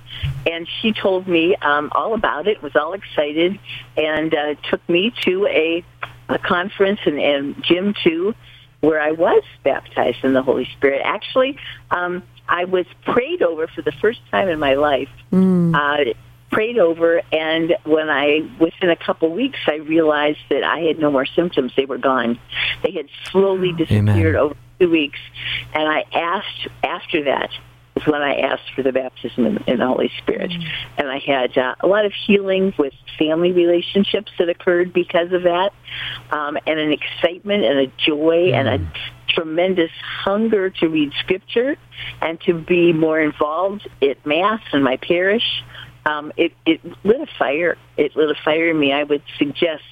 and 0.50 0.66
she 0.80 0.92
told 0.92 1.28
me 1.28 1.54
um, 1.56 1.90
all 1.92 2.14
about 2.14 2.48
it. 2.48 2.62
Was 2.62 2.74
all 2.76 2.92
excited, 2.92 3.58
and 3.96 4.34
uh, 4.34 4.54
took 4.68 4.86
me 4.88 5.12
to 5.22 5.46
a, 5.46 5.84
a 6.28 6.38
conference 6.38 7.00
and, 7.06 7.18
and 7.18 7.62
Jim 7.62 7.94
too, 8.02 8.34
where 8.80 9.00
I 9.00 9.12
was 9.12 9.42
baptized 9.62 10.24
in 10.24 10.32
the 10.32 10.42
Holy 10.42 10.68
Spirit. 10.76 11.02
Actually, 11.04 11.58
um, 11.90 12.22
I 12.48 12.64
was 12.64 12.86
prayed 13.04 13.42
over 13.42 13.66
for 13.66 13.82
the 13.82 13.92
first 13.92 14.20
time 14.30 14.48
in 14.48 14.58
my 14.58 14.74
life. 14.74 15.08
Uh, 15.74 16.12
prayed 16.50 16.78
over, 16.78 17.22
and 17.32 17.76
when 17.84 18.08
I 18.08 18.48
within 18.60 18.90
a 18.90 18.96
couple 18.96 19.30
weeks, 19.30 19.58
I 19.66 19.76
realized 19.76 20.38
that 20.50 20.62
I 20.62 20.80
had 20.80 20.98
no 20.98 21.10
more 21.10 21.26
symptoms. 21.26 21.72
They 21.76 21.86
were 21.86 21.98
gone. 21.98 22.38
They 22.82 22.92
had 22.92 23.08
slowly 23.30 23.72
disappeared 23.72 24.36
over 24.36 24.54
two 24.78 24.90
weeks, 24.90 25.18
and 25.74 25.88
I 25.88 26.04
asked 26.12 26.68
after 26.82 27.24
that 27.24 27.50
was 27.96 28.06
when 28.06 28.22
I 28.22 28.40
asked 28.40 28.74
for 28.74 28.82
the 28.82 28.92
baptism 28.92 29.46
in, 29.46 29.56
in 29.66 29.78
the 29.78 29.86
Holy 29.86 30.12
Spirit, 30.18 30.52
and 30.98 31.08
I 31.08 31.18
had 31.18 31.56
uh, 31.56 31.74
a 31.80 31.86
lot 31.86 32.04
of 32.04 32.12
healing 32.12 32.74
with 32.78 32.92
family 33.18 33.52
relationships 33.52 34.30
that 34.38 34.48
occurred 34.48 34.92
because 34.92 35.32
of 35.32 35.44
that, 35.44 35.72
um, 36.30 36.58
and 36.66 36.78
an 36.78 36.92
excitement 36.92 37.64
and 37.64 37.78
a 37.78 37.86
joy 37.96 38.52
and 38.52 38.68
a 38.68 38.92
tremendous 39.28 39.90
hunger 40.24 40.70
to 40.70 40.88
read 40.88 41.12
scripture 41.20 41.76
and 42.20 42.40
to 42.42 42.54
be 42.54 42.92
more 42.92 43.20
involved 43.20 43.88
at 44.02 44.24
mass 44.24 44.60
in 44.72 44.82
my 44.82 44.96
parish 44.96 45.64
um, 46.06 46.32
it, 46.36 46.52
it 46.64 46.80
lit 47.04 47.20
a 47.20 47.26
fire. 47.38 47.76
It 47.96 48.16
lit 48.16 48.30
a 48.30 48.40
fire 48.44 48.70
in 48.70 48.78
me. 48.78 48.92
I 48.92 49.02
would 49.02 49.22
suggest 49.38 49.82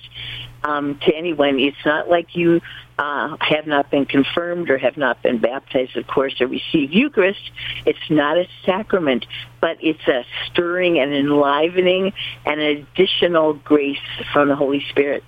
um, 0.62 0.98
to 1.07 1.14
anyone, 1.14 1.59
it's 1.59 1.85
not 1.85 2.09
like 2.09 2.35
you 2.35 2.61
uh, 2.98 3.37
have 3.40 3.66
not 3.66 3.90
been 3.90 4.07
confirmed 4.07 4.70
or 4.70 4.79
have 4.79 4.96
not 4.96 5.22
been 5.22 5.38
baptized, 5.38 5.96
of 5.96 6.07
course, 6.07 6.40
or 6.40 6.46
received 6.46 6.94
Eucharist. 6.94 7.50
It's 7.85 7.98
not 8.09 8.38
a 8.38 8.46
sacrament, 8.64 9.27
but 9.61 9.77
it's 9.81 10.07
a 10.09 10.24
stirring 10.46 10.98
and 10.98 11.12
enlivening 11.12 12.12
and 12.46 12.61
an 12.61 12.87
additional 12.94 13.55
grace 13.55 13.98
from 14.33 14.48
the 14.48 14.57
Holy 14.57 14.83
Spirit 14.88 15.22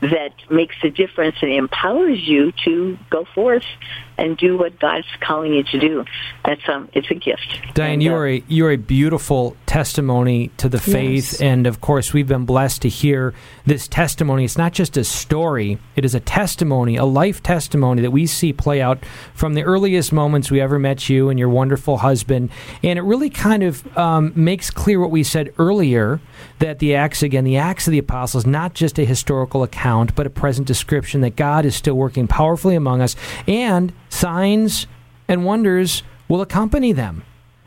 that 0.00 0.32
makes 0.50 0.76
a 0.82 0.90
difference 0.90 1.36
and 1.40 1.50
empowers 1.50 2.20
you 2.26 2.52
to 2.64 2.98
go 3.10 3.24
forth 3.34 3.64
and 4.16 4.36
do 4.36 4.56
what 4.56 4.78
God's 4.78 5.06
calling 5.20 5.52
you 5.54 5.64
to 5.64 5.78
do. 5.78 6.04
That's 6.44 6.60
um, 6.68 6.88
it's 6.92 7.10
a 7.10 7.14
gift. 7.14 7.60
Diane, 7.74 7.94
And, 7.94 8.02
uh, 8.02 8.04
you're 8.04 8.28
a 8.28 8.44
you're 8.48 8.70
a 8.70 8.76
beautiful 8.76 9.56
testimony 9.66 10.48
to 10.58 10.68
the 10.68 10.78
faith, 10.78 11.32
Yes. 11.32 11.40
and 11.40 11.66
of 11.66 11.80
course, 11.80 12.12
we've 12.12 12.28
been 12.28 12.44
blessed 12.44 12.82
to 12.82 12.88
hear 12.88 13.34
this 13.66 13.88
testimony. 13.88 14.44
It's 14.44 14.58
not 14.58 14.72
just 14.72 14.96
a 14.96 15.04
story; 15.04 15.78
it 15.96 16.04
is 16.04 16.14
a 16.14 16.20
testimony, 16.20 16.96
a 16.96 17.04
life 17.04 17.42
testimony 17.42 18.02
that 18.02 18.10
we 18.10 18.26
see 18.26 18.52
play 18.52 18.80
out 18.80 19.04
from 19.34 19.54
the 19.54 19.62
earliest 19.62 20.12
moments 20.12 20.50
we 20.50 20.60
ever 20.60 20.78
met 20.78 21.08
you 21.08 21.28
and 21.28 21.38
your 21.38 21.48
wonderful 21.48 21.98
husband. 21.98 22.50
And 22.82 22.98
it 22.98 23.02
really 23.02 23.30
kind 23.30 23.62
of 23.62 23.96
um, 23.98 24.32
makes 24.36 24.70
clear 24.70 25.00
what 25.00 25.10
we 25.10 25.22
said 25.22 25.52
earlier 25.58 26.20
that 26.60 26.78
the 26.78 26.94
Acts 26.94 27.22
again, 27.22 27.44
the 27.44 27.56
Acts 27.56 27.86
of 27.86 27.90
the 27.92 27.98
Apostles, 27.98 28.46
not 28.46 28.74
just 28.74 28.98
a 28.98 29.04
historical 29.04 29.62
account, 29.62 30.14
but 30.14 30.26
a 30.26 30.30
present 30.30 30.66
description 30.68 31.20
that 31.22 31.36
God 31.36 31.64
is 31.64 31.74
still 31.74 31.94
working 31.94 32.26
powerfully 32.26 32.74
among 32.76 33.00
us, 33.00 33.16
and 33.48 33.92
signs 34.14 34.86
and 35.28 35.44
wonders 35.44 36.02
will 36.28 36.40
accompany 36.40 36.92
them 36.92 37.24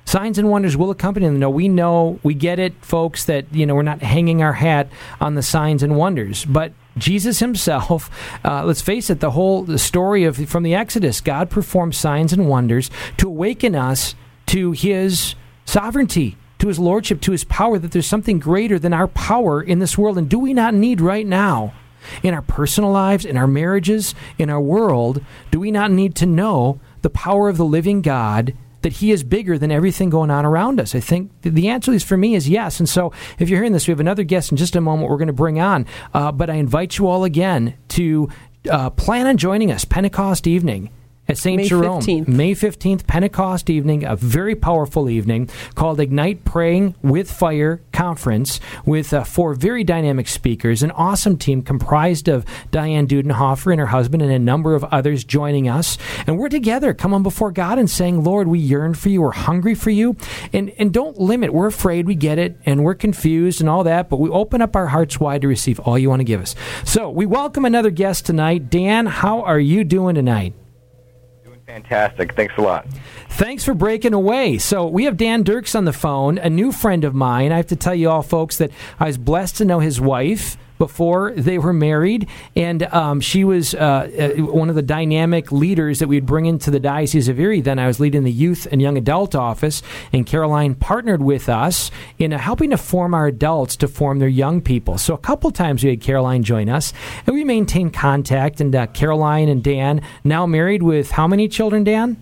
signs 0.07 0.39
and 0.39 0.49
wonders 0.49 0.77
will 0.77 0.89
accompany 0.89 1.25
them. 1.25 1.37
No, 1.37 1.49
we 1.49 1.67
know, 1.67 2.19
we 2.23 2.33
get 2.33 2.59
it, 2.59 2.73
folks, 2.83 3.25
that 3.25 3.53
you 3.53 3.65
know 3.65 3.75
we're 3.75 3.83
not 3.83 4.01
hanging 4.01 4.41
our 4.41 4.53
hat 4.53 4.89
on 5.19 5.35
the 5.35 5.43
signs 5.43 5.83
and 5.83 5.97
wonders, 5.97 6.45
but 6.45 6.71
Jesus 6.97 7.39
Himself, 7.39 8.09
uh, 8.45 8.63
let's 8.63 8.81
face 8.81 9.09
it, 9.09 9.19
the 9.19 9.31
whole 9.31 9.63
the 9.63 9.77
story 9.77 10.23
of 10.23 10.37
from 10.49 10.63
the 10.63 10.73
Exodus, 10.73 11.21
God 11.21 11.49
performed 11.49 11.93
signs 11.93 12.33
and 12.33 12.47
wonders 12.47 12.89
to 13.17 13.27
awaken 13.27 13.75
us 13.75 14.15
to 14.47 14.71
His 14.71 15.35
sovereignty. 15.65 16.37
To 16.61 16.69
his 16.69 16.79
lordship, 16.79 17.21
to 17.21 17.33
his 17.33 17.43
power, 17.43 17.77
that 17.77 17.91
there's 17.91 18.07
something 18.07 18.39
greater 18.39 18.79
than 18.79 18.91
our 18.91 19.07
power 19.07 19.61
in 19.61 19.77
this 19.77 19.95
world. 19.95 20.17
And 20.17 20.27
do 20.27 20.39
we 20.39 20.55
not 20.55 20.73
need 20.73 20.99
right 20.99 21.27
now 21.27 21.71
in 22.23 22.33
our 22.33 22.41
personal 22.41 22.91
lives, 22.91 23.25
in 23.25 23.37
our 23.37 23.47
marriages, 23.47 24.15
in 24.37 24.49
our 24.49 24.61
world, 24.61 25.23
do 25.51 25.59
we 25.59 25.71
not 25.71 25.91
need 25.91 26.15
to 26.15 26.25
know 26.25 26.79
the 27.01 27.09
power 27.09 27.49
of 27.49 27.57
the 27.57 27.65
living 27.65 28.01
God? 28.01 28.53
That 28.83 28.93
he 28.93 29.11
is 29.11 29.23
bigger 29.23 29.57
than 29.57 29.71
everything 29.71 30.09
going 30.11 30.29
on 30.29 30.45
around 30.45 30.79
us. 30.79 30.93
I 30.93 30.99
think 30.99 31.31
the 31.41 31.67
answer 31.67 31.91
is 31.91 32.03
for 32.03 32.15
me 32.15 32.35
is 32.35 32.47
yes. 32.47 32.79
And 32.79 32.87
so, 32.87 33.11
if 33.39 33.49
you're 33.49 33.59
hearing 33.59 33.73
this, 33.73 33.87
we 33.87 33.91
have 33.91 33.99
another 33.99 34.23
guest 34.23 34.51
in 34.51 34.55
just 34.55 34.75
a 34.75 34.81
moment. 34.81 35.09
We're 35.09 35.17
going 35.17 35.27
to 35.27 35.33
bring 35.33 35.59
on, 35.59 35.87
uh, 36.13 36.31
but 36.31 36.49
I 36.49 36.53
invite 36.53 36.97
you 36.97 37.07
all 37.07 37.23
again 37.23 37.73
to 37.89 38.29
uh, 38.69 38.91
plan 38.91 39.25
on 39.25 39.37
joining 39.37 39.71
us 39.71 39.83
Pentecost 39.83 40.45
evening 40.45 40.91
at 41.27 41.37
St. 41.37 41.57
May 41.57 41.67
Jerome. 41.67 42.01
15th. 42.01 42.27
May 42.27 42.53
15th, 42.53 43.07
Pentecost 43.07 43.69
evening, 43.69 44.05
a 44.05 44.15
very 44.15 44.55
powerful 44.55 45.09
evening 45.09 45.49
called 45.75 45.99
Ignite 45.99 46.43
Praying 46.45 46.95
with 47.01 47.29
Fire 47.31 47.81
Conference 47.91 48.59
with 48.85 49.13
uh, 49.13 49.23
four 49.23 49.53
very 49.53 49.83
dynamic 49.83 50.27
speakers, 50.27 50.83
an 50.83 50.91
awesome 50.91 51.37
team 51.37 51.61
comprised 51.61 52.27
of 52.27 52.45
Diane 52.71 53.07
Dudenhofer 53.07 53.71
and 53.71 53.79
her 53.79 53.87
husband 53.87 54.21
and 54.21 54.31
a 54.31 54.39
number 54.39 54.75
of 54.75 54.83
others 54.85 55.23
joining 55.23 55.67
us. 55.67 55.97
And 56.25 56.37
we're 56.37 56.49
together, 56.49 56.93
coming 56.93 57.23
before 57.23 57.51
God 57.51 57.79
and 57.79 57.89
saying, 57.89 58.23
Lord, 58.23 58.47
we 58.47 58.59
yearn 58.59 58.93
for 58.93 59.09
you, 59.09 59.21
we're 59.21 59.31
hungry 59.31 59.75
for 59.75 59.89
you. 59.89 60.15
And, 60.53 60.71
and 60.77 60.93
don't 60.93 61.19
limit. 61.19 61.53
We're 61.53 61.67
afraid, 61.67 62.07
we 62.07 62.15
get 62.15 62.37
it, 62.37 62.59
and 62.65 62.83
we're 62.83 62.95
confused 62.95 63.61
and 63.61 63.69
all 63.69 63.83
that, 63.83 64.09
but 64.09 64.19
we 64.19 64.29
open 64.29 64.61
up 64.61 64.75
our 64.75 64.87
hearts 64.87 65.19
wide 65.19 65.41
to 65.41 65.47
receive 65.47 65.79
all 65.81 65.97
you 65.97 66.09
want 66.09 66.19
to 66.21 66.25
give 66.25 66.41
us. 66.41 66.55
So 66.85 67.09
we 67.09 67.25
welcome 67.25 67.65
another 67.65 67.89
guest 67.89 68.25
tonight. 68.25 68.69
Dan, 68.69 69.05
how 69.05 69.41
are 69.41 69.59
you 69.59 69.83
doing 69.83 70.15
tonight? 70.15 70.53
Fantastic. 71.67 72.33
Thanks 72.33 72.53
a 72.57 72.61
lot. 72.61 72.87
Thanks 73.29 73.65
for 73.65 73.73
breaking 73.73 74.13
away. 74.13 74.57
So 74.57 74.87
we 74.87 75.03
have 75.03 75.17
Dan 75.17 75.43
Dirks 75.43 75.75
on 75.75 75.83
the 75.83 75.91
phone, 75.91 76.37
a 76.37 76.49
new 76.49 76.71
friend 76.71 77.03
of 77.03 77.13
mine. 77.13 77.51
I 77.51 77.57
have 77.57 77.67
to 77.67 77.75
tell 77.75 77.93
you 77.93 78.09
all, 78.09 78.23
folks, 78.23 78.57
that 78.57 78.71
I 79.01 79.07
was 79.07 79.17
blessed 79.17 79.57
to 79.57 79.65
know 79.65 79.79
his 79.79 79.99
wife 79.99 80.57
before 80.77 81.33
they 81.35 81.57
were 81.57 81.73
married, 81.73 82.27
and 82.55 82.83
um, 82.93 83.19
she 83.19 83.43
was 83.43 83.73
uh, 83.73 84.33
uh, 84.37 84.41
one 84.43 84.69
of 84.69 84.75
the 84.75 84.81
dynamic 84.81 85.51
leaders 85.51 85.99
that 85.99 86.07
we'd 86.07 86.25
bring 86.25 86.45
into 86.45 86.71
the 86.71 86.79
Diocese 86.79 87.27
of 87.27 87.39
Erie. 87.39 87.61
Then 87.61 87.79
I 87.79 87.87
was 87.87 87.99
leading 87.99 88.23
the 88.23 88.31
youth 88.31 88.67
and 88.71 88.81
young 88.81 88.97
adult 88.97 89.35
office, 89.35 89.81
and 90.13 90.25
Caroline 90.25 90.75
partnered 90.75 91.21
with 91.21 91.49
us 91.49 91.91
in 92.19 92.33
uh, 92.33 92.37
helping 92.37 92.69
to 92.71 92.77
form 92.77 93.13
our 93.13 93.27
adults 93.27 93.75
to 93.77 93.87
form 93.87 94.19
their 94.19 94.27
young 94.27 94.61
people. 94.61 94.97
So 94.97 95.13
a 95.13 95.17
couple 95.17 95.51
times 95.51 95.83
we 95.83 95.89
had 95.89 96.01
Caroline 96.01 96.43
join 96.43 96.69
us, 96.69 96.93
and 97.25 97.35
we 97.35 97.43
maintained 97.43 97.93
contact. 97.93 98.61
And 98.61 98.75
uh, 98.75 98.87
Caroline 98.87 99.49
and 99.49 99.63
Dan 99.63 100.01
now 100.23 100.45
married 100.45 100.83
with 100.83 101.11
how 101.11 101.27
many 101.27 101.47
children, 101.47 101.83
Dan? 101.83 102.21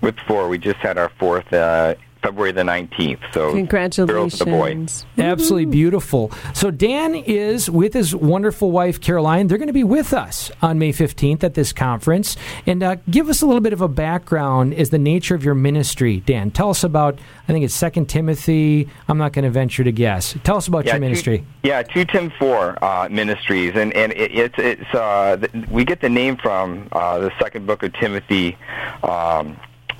With 0.00 0.18
four, 0.26 0.48
we 0.48 0.58
just 0.58 0.78
had 0.78 0.98
our 0.98 1.10
fourth 1.18 1.52
uh, 1.52 1.94
February 2.22 2.52
the 2.52 2.62
19th. 2.62 3.18
So 3.34 3.52
Congratulations. 3.52 4.10
girls 4.10 4.38
to 4.38 4.44
the 4.44 4.50
boy. 4.50 4.86
Absolutely 5.18 5.66
beautiful. 5.66 6.30
So 6.54 6.70
Dan 6.70 7.14
is 7.14 7.68
with 7.68 7.94
his 7.94 8.14
wonderful 8.14 8.70
wife 8.70 9.00
Caroline. 9.00 9.48
They're 9.48 9.58
going 9.58 9.66
to 9.66 9.72
be 9.72 9.84
with 9.84 10.12
us 10.12 10.50
on 10.62 10.78
May 10.78 10.92
15th 10.92 11.42
at 11.42 11.54
this 11.54 11.72
conference. 11.72 12.36
And 12.66 12.82
uh, 12.82 12.96
give 13.10 13.28
us 13.28 13.42
a 13.42 13.46
little 13.46 13.60
bit 13.60 13.72
of 13.72 13.80
a 13.80 13.88
background 13.88 14.74
as 14.74 14.90
the 14.90 14.98
nature 14.98 15.34
of 15.34 15.44
your 15.44 15.54
ministry, 15.54 16.20
Dan. 16.20 16.50
Tell 16.50 16.70
us 16.70 16.84
about, 16.84 17.18
I 17.48 17.52
think 17.52 17.64
it's 17.64 17.74
Second 17.74 18.06
Timothy. 18.08 18.88
I'm 19.08 19.18
not 19.18 19.32
going 19.32 19.44
to 19.44 19.50
venture 19.50 19.82
to 19.84 19.92
guess. 19.92 20.36
Tell 20.44 20.56
us 20.56 20.68
about 20.68 20.84
your 20.84 20.94
two- 20.94 21.00
ministry. 21.00 21.44
yeah, 21.64 21.82
two 21.82 22.04
Tim 22.04 22.30
Four 22.38 22.82
uh, 22.84 23.08
Ministries, 23.10 23.72
and 23.74 23.92
and 23.94 24.12
it, 24.12 24.30
it's 24.32 24.54
it's 24.58 24.94
uh, 24.94 25.36
th- 25.36 25.66
we 25.68 25.84
get 25.84 26.00
the 26.00 26.08
name 26.08 26.36
from 26.36 26.88
uh, 26.92 27.18
the 27.18 27.32
second 27.40 27.66
book 27.66 27.82
of 27.82 27.92
Timothy, 27.94 28.56
um, 29.02 29.56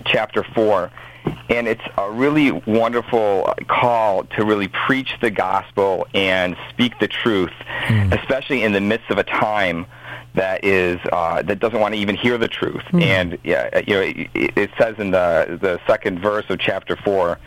chapter 0.07 0.45
four, 0.55 0.91
and 1.49 1.69
it's 1.69 1.83
a 1.99 2.11
really 2.11 2.53
wonderful 2.53 3.55
call 3.69 4.25
to 4.25 4.45
really 4.45 4.69
preach 4.69 5.17
the 5.21 5.31
gospel 5.31 6.07
and 6.15 6.57
speak 6.71 6.99
the 6.99 7.09
truth, 7.09 7.53
especially 8.13 8.63
in 8.63 8.73
the 8.73 8.81
midst 8.81 9.11
of 9.11 9.19
a 9.19 9.25
time 9.25 9.87
that 10.35 10.65
is 10.65 10.99
uh, 11.13 11.43
that 11.43 11.61
doesn't 11.61 11.79
want 11.79 11.95
to 11.95 12.01
even 12.01 12.17
hear 12.17 12.39
the 12.39 12.49
truth. 12.49 12.83
And 12.95 13.39
yeah, 13.45 13.81
you 13.87 13.95
know, 13.95 14.01
it, 14.01 14.31
it 14.35 14.71
says 14.79 14.97
in 14.99 15.11
the 15.11 15.59
the 15.61 15.81
second 15.87 16.21
verse 16.21 16.47
of 16.49 16.59
chapter 16.59 16.97
four, 16.97 17.39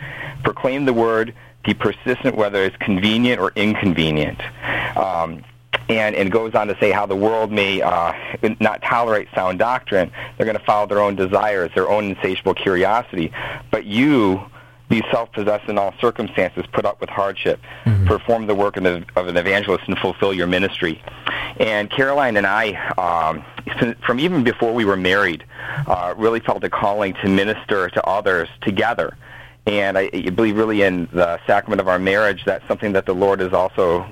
proclaim 0.44 0.86
the 0.86 0.94
word, 0.94 1.34
be 1.64 1.74
persistent 1.74 2.36
whether 2.36 2.64
it's 2.64 2.78
convenient 2.78 3.42
or 3.42 3.52
inconvenient. 3.56 4.40
Um, 4.96 5.44
and, 5.90 6.16
and 6.16 6.32
goes 6.32 6.56
on 6.56 6.68
to 6.68 6.78
say 6.80 6.92
how 6.92 7.06
the 7.06 7.16
world 7.16 7.52
may 7.52 7.82
uh, 7.82 8.14
not 8.60 8.82
tolerate 8.82 9.28
sound 9.36 9.60
doctrine. 9.60 10.12
They're 10.38 10.46
going 10.46 10.58
to 10.58 10.64
follow 10.64 10.88
their 10.88 11.02
own 11.02 11.16
desires, 11.16 11.72
their 11.76 11.90
own 11.90 12.06
insatiable 12.06 12.56
curiosity. 12.56 13.32
But 13.72 13.86
you, 13.86 14.42
be 14.90 15.04
self-possessed 15.12 15.68
in 15.68 15.78
all 15.78 15.94
circumstances, 16.00 16.64
put 16.72 16.86
up 16.86 17.02
with 17.02 17.10
hardship, 17.10 17.60
perform 18.06 18.46
the 18.46 18.56
work 18.56 18.78
of, 18.78 18.84
the, 18.84 19.06
of 19.16 19.28
an 19.28 19.38
evangelist, 19.38 19.84
and 19.88 19.98
fulfill 19.98 20.34
your 20.34 20.48
ministry. 20.48 21.02
And 21.60 21.90
Caroline 21.90 22.38
and 22.38 22.46
I, 22.46 22.74
um, 22.98 23.44
from 24.06 24.20
even 24.20 24.44
before 24.44 24.74
we 24.74 24.86
were 24.86 24.98
married, 24.98 25.44
uh, 25.88 26.14
really 26.18 26.40
felt 26.40 26.64
a 26.64 26.70
calling 26.70 27.14
to 27.16 27.30
minister 27.30 27.90
to 27.90 28.04
others 28.06 28.48
together. 28.62 29.18
And 29.66 29.98
I, 29.98 30.10
I 30.14 30.30
believe 30.30 30.56
really 30.56 30.84
in 30.84 31.08
the 31.12 31.40
sacrament 31.48 31.82
of 31.82 31.88
our 31.88 31.98
marriage, 31.98 32.44
that's 32.46 32.68
something 32.68 32.94
that 32.94 33.08
the 33.08 33.16
Lord 33.16 33.40
has 33.40 33.54
also 33.54 34.06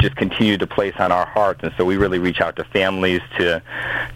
just 0.00 0.16
continue 0.16 0.56
to 0.56 0.66
place 0.66 0.94
on 0.98 1.12
our 1.12 1.26
hearts. 1.26 1.60
And 1.62 1.72
so 1.76 1.84
we 1.84 1.96
really 1.96 2.18
reach 2.18 2.40
out 2.40 2.56
to 2.56 2.64
families, 2.64 3.20
to 3.38 3.62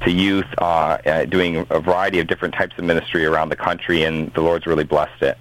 to 0.05 0.11
youth, 0.11 0.47
uh, 0.59 0.99
uh, 1.05 1.25
doing 1.25 1.67
a 1.71 1.81
variety 1.81 2.19
of 2.21 2.27
different 2.27 2.55
types 2.55 2.77
of 2.79 2.85
ministry 2.85 3.25
around 3.25 3.49
the 3.49 3.57
country, 3.57 4.05
and 4.05 4.33
the 4.35 4.41
Lord's 4.41 4.67
really 4.67 4.85
blessed 4.85 5.23
it. 5.23 5.39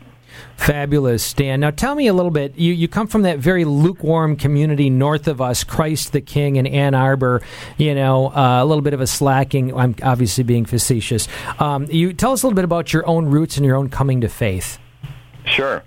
Fabulous, 0.55 1.23
Stan. 1.23 1.59
Now 1.59 1.71
tell 1.71 1.95
me 1.95 2.07
a 2.07 2.13
little 2.13 2.31
bit. 2.31 2.55
You, 2.55 2.73
you 2.73 2.87
come 2.87 3.07
from 3.07 3.23
that 3.23 3.39
very 3.39 3.65
lukewarm 3.65 4.35
community 4.35 4.89
north 4.89 5.27
of 5.27 5.41
us, 5.41 5.63
Christ 5.63 6.11
the 6.11 6.21
King 6.21 6.55
in 6.55 6.67
Ann 6.67 6.93
Arbor. 6.93 7.41
You 7.77 7.95
know, 7.95 8.27
uh, 8.27 8.63
a 8.63 8.65
little 8.65 8.83
bit 8.83 8.93
of 8.93 9.01
a 9.01 9.07
slacking. 9.07 9.75
I'm 9.75 9.95
obviously 10.03 10.43
being 10.43 10.65
facetious. 10.65 11.27
Um, 11.59 11.87
you 11.89 12.13
tell 12.13 12.31
us 12.31 12.43
a 12.43 12.47
little 12.47 12.55
bit 12.55 12.65
about 12.65 12.93
your 12.93 13.07
own 13.07 13.25
roots 13.25 13.57
and 13.57 13.65
your 13.65 13.75
own 13.75 13.89
coming 13.89 14.21
to 14.21 14.29
faith. 14.29 14.77
Sure. 15.45 15.83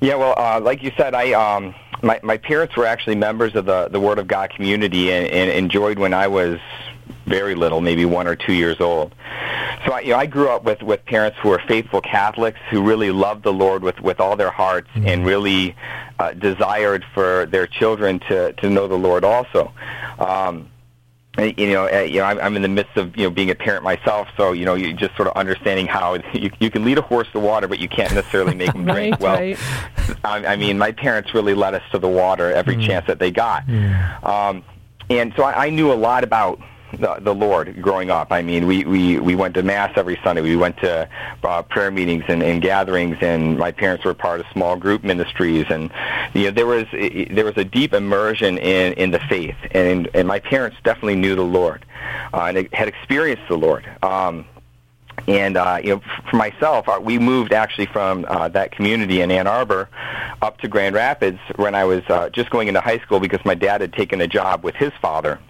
Yeah. 0.00 0.14
Well, 0.16 0.34
uh, 0.36 0.60
like 0.60 0.82
you 0.82 0.92
said, 0.96 1.14
I. 1.14 1.32
Um, 1.32 1.74
my, 2.06 2.20
my 2.22 2.36
parents 2.36 2.76
were 2.76 2.86
actually 2.86 3.16
members 3.16 3.54
of 3.54 3.66
the, 3.66 3.88
the 3.88 4.00
Word 4.00 4.18
of 4.18 4.26
God 4.26 4.50
community 4.50 5.12
and, 5.12 5.26
and 5.26 5.50
enjoyed 5.50 5.98
when 5.98 6.14
I 6.14 6.28
was 6.28 6.58
very 7.26 7.54
little, 7.54 7.80
maybe 7.80 8.04
one 8.04 8.26
or 8.26 8.36
two 8.36 8.52
years 8.52 8.80
old. 8.80 9.14
So 9.84 9.92
I, 9.92 10.00
you 10.00 10.10
know, 10.10 10.16
I 10.16 10.26
grew 10.26 10.48
up 10.48 10.64
with, 10.64 10.82
with 10.82 11.04
parents 11.04 11.36
who 11.40 11.50
were 11.50 11.62
faithful 11.66 12.00
Catholics 12.00 12.60
who 12.70 12.82
really 12.82 13.10
loved 13.10 13.42
the 13.42 13.52
Lord 13.52 13.82
with, 13.82 14.00
with 14.00 14.20
all 14.20 14.36
their 14.36 14.50
hearts 14.50 14.88
mm-hmm. 14.94 15.08
and 15.08 15.26
really 15.26 15.76
uh, 16.18 16.32
desired 16.32 17.04
for 17.12 17.46
their 17.46 17.66
children 17.66 18.20
to, 18.20 18.52
to 18.54 18.70
know 18.70 18.86
the 18.86 18.98
Lord 18.98 19.24
also. 19.24 19.72
Um, 20.18 20.70
you 21.38 21.72
know, 21.72 21.88
uh, 21.88 22.00
you 22.00 22.20
know, 22.20 22.24
I'm 22.24 22.40
I'm 22.40 22.56
in 22.56 22.62
the 22.62 22.68
midst 22.68 22.96
of 22.96 23.16
you 23.16 23.24
know 23.24 23.30
being 23.30 23.50
a 23.50 23.54
parent 23.54 23.84
myself, 23.84 24.28
so 24.36 24.52
you 24.52 24.64
know, 24.64 24.74
you 24.74 24.92
just 24.92 25.14
sort 25.16 25.28
of 25.28 25.36
understanding 25.36 25.86
how 25.86 26.14
you 26.32 26.50
you 26.58 26.70
can 26.70 26.84
lead 26.84 26.98
a 26.98 27.02
horse 27.02 27.28
to 27.32 27.40
water, 27.40 27.68
but 27.68 27.78
you 27.78 27.88
can't 27.88 28.14
necessarily 28.14 28.54
make 28.54 28.72
him 28.74 28.84
drink. 28.92 29.20
right, 29.20 29.20
well, 29.20 29.34
right. 29.34 29.58
I, 30.24 30.52
I 30.52 30.56
mean, 30.56 30.78
my 30.78 30.92
parents 30.92 31.34
really 31.34 31.54
led 31.54 31.74
us 31.74 31.82
to 31.92 31.98
the 31.98 32.08
water 32.08 32.52
every 32.52 32.76
mm. 32.76 32.86
chance 32.86 33.06
that 33.06 33.18
they 33.18 33.30
got, 33.30 33.66
mm. 33.66 34.24
um, 34.24 34.64
and 35.10 35.32
so 35.36 35.42
I, 35.42 35.66
I 35.66 35.70
knew 35.70 35.92
a 35.92 35.94
lot 35.94 36.24
about 36.24 36.60
the, 36.92 37.16
the 37.20 37.34
Lord 37.34 37.80
growing 37.82 38.10
up. 38.10 38.32
I 38.32 38.42
mean, 38.42 38.66
we, 38.66 38.84
we, 38.84 39.18
we 39.18 39.34
went 39.34 39.54
to 39.54 39.62
Mass 39.62 39.92
every 39.96 40.18
Sunday. 40.22 40.42
We 40.42 40.56
went 40.56 40.76
to 40.78 41.08
uh, 41.42 41.62
prayer 41.62 41.90
meetings 41.90 42.24
and, 42.28 42.42
and 42.42 42.62
gatherings, 42.62 43.16
and 43.20 43.58
my 43.58 43.72
parents 43.72 44.04
were 44.04 44.14
part 44.14 44.40
of 44.40 44.46
small 44.52 44.76
group 44.76 45.04
ministries. 45.04 45.66
And 45.68 45.90
you 46.34 46.44
know, 46.44 46.50
there 46.50 46.66
was 46.66 46.86
there 46.92 47.44
was 47.44 47.56
a 47.56 47.64
deep 47.64 47.92
immersion 47.92 48.58
in, 48.58 48.92
in 48.94 49.10
the 49.10 49.20
faith, 49.20 49.56
and 49.72 50.08
and 50.14 50.26
my 50.26 50.40
parents 50.40 50.76
definitely 50.84 51.16
knew 51.16 51.34
the 51.34 51.42
Lord 51.42 51.84
uh, 52.32 52.52
and 52.54 52.68
had 52.72 52.88
experienced 52.88 53.44
the 53.48 53.56
Lord. 53.56 53.88
Um, 54.02 54.46
and 55.28 55.56
uh, 55.56 55.80
you 55.82 55.96
know, 55.96 56.02
for 56.30 56.36
myself, 56.36 56.88
uh, 56.88 57.00
we 57.02 57.18
moved 57.18 57.52
actually 57.52 57.86
from 57.86 58.24
uh, 58.28 58.48
that 58.48 58.72
community 58.72 59.22
in 59.22 59.30
Ann 59.30 59.46
Arbor 59.46 59.88
up 60.42 60.58
to 60.58 60.68
Grand 60.68 60.94
Rapids 60.94 61.38
when 61.56 61.74
I 61.74 61.84
was 61.84 62.02
uh, 62.08 62.30
just 62.30 62.50
going 62.50 62.68
into 62.68 62.80
high 62.80 62.98
school 62.98 63.18
because 63.18 63.44
my 63.44 63.54
dad 63.54 63.80
had 63.80 63.92
taken 63.92 64.20
a 64.20 64.28
job 64.28 64.62
with 64.62 64.76
his 64.76 64.92
father 65.00 65.40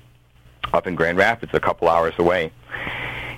up 0.73 0.87
in 0.87 0.95
Grand 0.95 1.19
Rapids, 1.19 1.53
a 1.55 1.61
couple 1.61 1.89
hours 1.89 2.15
away. 2.19 2.53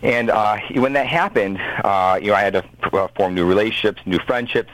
And 0.02 0.30
uh, 0.30 0.58
when 0.74 0.92
that 0.92 1.06
happened, 1.06 1.58
uh, 1.60 2.18
you 2.20 2.28
know, 2.28 2.34
I 2.34 2.40
had 2.40 2.52
to 2.52 2.64
uh, 2.92 3.08
form 3.16 3.34
new 3.34 3.46
relationships, 3.46 4.00
new 4.06 4.18
friendships. 4.20 4.70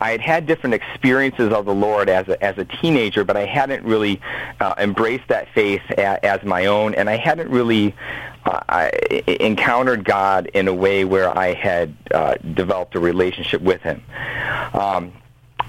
I 0.00 0.12
had 0.12 0.20
had 0.20 0.46
different 0.46 0.74
experiences 0.74 1.52
of 1.52 1.64
the 1.64 1.74
Lord 1.74 2.08
as 2.08 2.28
a, 2.28 2.42
as 2.42 2.56
a 2.56 2.64
teenager, 2.64 3.24
but 3.24 3.36
I 3.36 3.46
hadn't 3.46 3.84
really 3.84 4.20
uh, 4.60 4.74
embraced 4.78 5.26
that 5.28 5.48
faith 5.52 5.82
a, 5.90 6.24
as 6.24 6.44
my 6.44 6.66
own, 6.66 6.94
and 6.94 7.10
I 7.10 7.16
hadn't 7.16 7.50
really 7.50 7.96
uh, 8.44 8.60
I 8.68 8.90
encountered 9.26 10.04
God 10.04 10.46
in 10.54 10.68
a 10.68 10.74
way 10.74 11.04
where 11.04 11.36
I 11.36 11.54
had 11.54 11.94
uh, 12.14 12.34
developed 12.54 12.94
a 12.94 13.00
relationship 13.00 13.60
with 13.60 13.82
Him. 13.82 14.04
Um, 14.72 15.12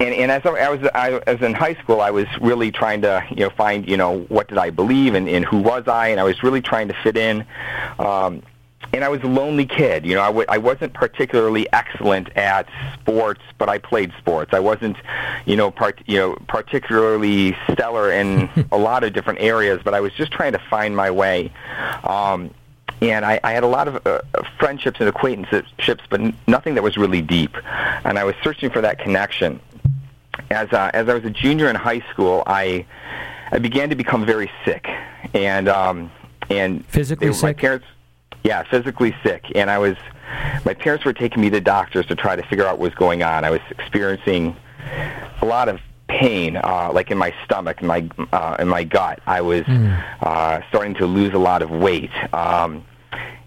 and, 0.00 0.14
and 0.14 0.30
as 0.30 0.44
I 0.46 0.70
was 0.70 0.90
I, 0.94 1.20
as 1.26 1.42
in 1.42 1.52
high 1.52 1.74
school, 1.74 2.00
I 2.00 2.10
was 2.10 2.26
really 2.40 2.72
trying 2.72 3.02
to 3.02 3.22
you 3.30 3.44
know 3.44 3.50
find 3.50 3.88
you 3.88 3.96
know 3.96 4.20
what 4.22 4.48
did 4.48 4.58
I 4.58 4.70
believe 4.70 5.14
and, 5.14 5.28
and 5.28 5.44
who 5.44 5.58
was 5.58 5.86
I, 5.86 6.08
and 6.08 6.18
I 6.18 6.24
was 6.24 6.42
really 6.42 6.62
trying 6.62 6.88
to 6.88 6.94
fit 7.02 7.16
in. 7.16 7.44
Um, 7.98 8.42
and 8.92 9.04
I 9.04 9.08
was 9.08 9.22
a 9.22 9.26
lonely 9.26 9.66
kid. 9.66 10.04
You 10.04 10.14
know, 10.14 10.22
I 10.22 10.26
w- 10.26 10.46
I 10.48 10.58
wasn't 10.58 10.94
particularly 10.94 11.70
excellent 11.72 12.34
at 12.36 12.66
sports, 12.94 13.42
but 13.58 13.68
I 13.68 13.78
played 13.78 14.12
sports. 14.18 14.52
I 14.52 14.58
wasn't, 14.58 14.96
you 15.44 15.54
know, 15.54 15.70
part, 15.70 16.00
you 16.06 16.16
know, 16.16 16.36
particularly 16.48 17.56
stellar 17.70 18.10
in 18.10 18.48
a 18.72 18.78
lot 18.78 19.04
of 19.04 19.12
different 19.12 19.40
areas, 19.40 19.80
but 19.84 19.94
I 19.94 20.00
was 20.00 20.12
just 20.14 20.32
trying 20.32 20.52
to 20.52 20.62
find 20.70 20.96
my 20.96 21.10
way. 21.10 21.52
Um, 22.02 22.52
and 23.00 23.24
I, 23.24 23.38
I 23.44 23.52
had 23.52 23.62
a 23.62 23.68
lot 23.68 23.86
of 23.86 24.04
uh, 24.06 24.20
friendships 24.58 24.98
and 24.98 25.08
acquaintanceships, 25.08 26.02
but 26.10 26.20
n- 26.20 26.36
nothing 26.46 26.74
that 26.74 26.82
was 26.82 26.96
really 26.96 27.22
deep. 27.22 27.56
And 28.04 28.18
I 28.18 28.24
was 28.24 28.34
searching 28.42 28.70
for 28.70 28.80
that 28.80 28.98
connection 28.98 29.60
as 30.50 30.72
uh, 30.72 30.90
as 30.94 31.08
I 31.08 31.14
was 31.14 31.24
a 31.24 31.30
junior 31.30 31.68
in 31.68 31.76
high 31.76 32.00
school, 32.10 32.42
I 32.46 32.86
I 33.52 33.58
began 33.58 33.88
to 33.90 33.96
become 33.96 34.24
very 34.24 34.50
sick, 34.64 34.86
and 35.34 35.68
um, 35.68 36.10
and 36.48 36.84
physically 36.86 37.28
they, 37.28 37.32
sick. 37.32 37.42
My 37.42 37.52
parents, 37.52 37.86
yeah, 38.44 38.62
physically 38.64 39.14
sick, 39.22 39.44
and 39.54 39.70
I 39.70 39.78
was. 39.78 39.96
My 40.64 40.74
parents 40.74 41.04
were 41.04 41.12
taking 41.12 41.42
me 41.42 41.50
to 41.50 41.60
doctors 41.60 42.06
to 42.06 42.14
try 42.14 42.36
to 42.36 42.42
figure 42.44 42.64
out 42.64 42.78
what 42.78 42.90
was 42.90 42.94
going 42.94 43.22
on. 43.24 43.44
I 43.44 43.50
was 43.50 43.60
experiencing 43.70 44.54
a 45.42 45.44
lot 45.44 45.68
of 45.68 45.80
pain, 46.08 46.56
uh, 46.56 46.90
like 46.92 47.10
in 47.10 47.18
my 47.18 47.34
stomach, 47.44 47.80
in 47.80 47.86
my 47.86 48.08
uh, 48.32 48.56
in 48.58 48.68
my 48.68 48.84
gut. 48.84 49.20
I 49.26 49.40
was 49.40 49.62
mm. 49.62 50.04
uh, 50.22 50.60
starting 50.68 50.94
to 50.94 51.06
lose 51.06 51.34
a 51.34 51.38
lot 51.38 51.62
of 51.62 51.70
weight. 51.70 52.10
Um, 52.32 52.84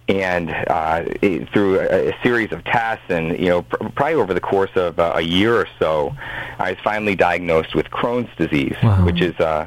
and 0.08 0.50
uh, 0.50 1.04
it, 1.22 1.48
through 1.50 1.80
a, 1.80 2.10
a, 2.10 2.22
series 2.22 2.52
of 2.52 2.62
tests, 2.64 3.04
and 3.08 3.38
you 3.38 3.48
know, 3.48 3.62
pr- 3.62 3.88
probably 3.96 4.14
over 4.14 4.34
the 4.34 4.40
course 4.40 4.70
of 4.74 4.98
uh, 4.98 5.12
a 5.14 5.22
year 5.22 5.56
or 5.56 5.66
so, 5.78 6.14
I 6.58 6.72
was 6.72 6.78
finally 6.84 7.14
diagnosed 7.14 7.74
with 7.74 7.86
Crohn's 7.86 8.28
disease, 8.36 8.76
wow. 8.82 9.04
which 9.04 9.22
is 9.22 9.34
uh, 9.40 9.66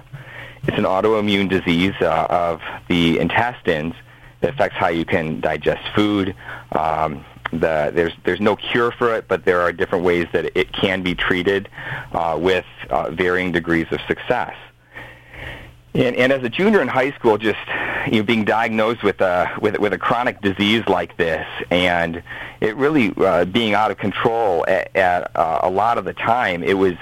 it's 0.64 0.78
an 0.78 0.84
autoimmune 0.84 1.50
disease 1.50 1.96
uh, 2.02 2.28
of 2.30 2.62
the 2.88 3.20
intestines 3.20 3.96
that 4.42 4.54
affects 4.54 4.78
how 4.78 4.90
you 4.90 5.06
can 5.06 5.40
digest 5.40 5.84
food. 5.96 6.36
Um, 6.72 7.26
the, 7.52 7.92
there's 7.94 8.14
there's 8.26 8.42
no 8.42 8.56
cure 8.56 8.92
for 8.92 9.16
it, 9.16 9.28
but 9.28 9.46
there 9.46 9.62
are 9.62 9.72
different 9.72 10.04
ways 10.04 10.28
that 10.34 10.58
it 10.58 10.72
can 10.74 11.02
be 11.02 11.16
treated 11.16 11.70
uh, 12.12 12.38
with 12.40 12.66
uh, 12.90 13.10
varying 13.12 13.52
degrees 13.52 13.88
of 13.92 14.00
success. 14.08 14.54
And, 15.98 16.16
and 16.16 16.32
as 16.32 16.44
a 16.44 16.50
junior 16.50 16.82
in 16.82 16.88
high 16.88 17.12
school, 17.14 17.40
just 17.40 17.58
you 18.06 18.20
know, 18.20 18.24
being 18.24 18.46
diagnosed 18.46 19.02
with 19.02 19.20
a 19.20 19.52
with 19.60 19.80
with 19.80 19.94
a 19.94 19.98
chronic 19.98 20.42
disease 20.42 20.88
like 20.88 21.18
this, 21.18 21.46
and 21.72 22.22
it 22.62 22.76
really 22.76 23.12
uh, 23.18 23.46
being 23.46 23.74
out 23.74 23.90
of 23.90 23.98
control 23.98 24.64
at, 24.68 24.96
at 24.96 25.36
uh, 25.36 25.60
a 25.64 25.70
lot 25.70 25.98
of 25.98 26.06
the 26.06 26.14
time, 26.14 26.64
it 26.64 26.78
was 26.78 26.94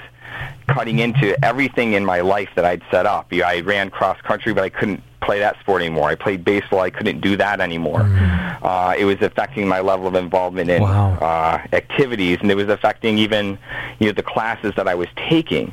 cutting 0.66 0.98
into 0.98 1.36
everything 1.44 1.92
in 1.92 2.04
my 2.04 2.20
life 2.20 2.48
that 2.54 2.64
I'd 2.64 2.82
set 2.90 3.04
up. 3.04 3.32
You 3.32 3.42
know, 3.42 3.48
I 3.48 3.60
ran 3.60 3.90
cross 3.90 4.20
country, 4.22 4.54
but 4.54 4.64
I 4.64 4.70
couldn't 4.70 5.02
play 5.20 5.40
that 5.40 5.58
sport 5.60 5.82
anymore. 5.82 6.08
I 6.08 6.14
played 6.14 6.44
baseball, 6.44 6.80
I 6.80 6.90
couldn't 6.90 7.20
do 7.20 7.36
that 7.36 7.60
anymore. 7.60 8.00
Mm. 8.00 8.58
Uh, 8.62 8.94
it 8.96 9.04
was 9.04 9.20
affecting 9.20 9.68
my 9.68 9.80
level 9.80 10.06
of 10.06 10.14
involvement 10.14 10.70
in 10.70 10.82
wow. 10.82 11.14
uh, 11.20 11.66
activities, 11.72 12.38
and 12.40 12.50
it 12.50 12.54
was 12.54 12.68
affecting 12.68 13.18
even 13.18 13.58
you 13.98 14.06
know 14.06 14.12
the 14.12 14.22
classes 14.22 14.72
that 14.76 14.88
I 14.88 14.94
was 14.94 15.08
taking. 15.16 15.72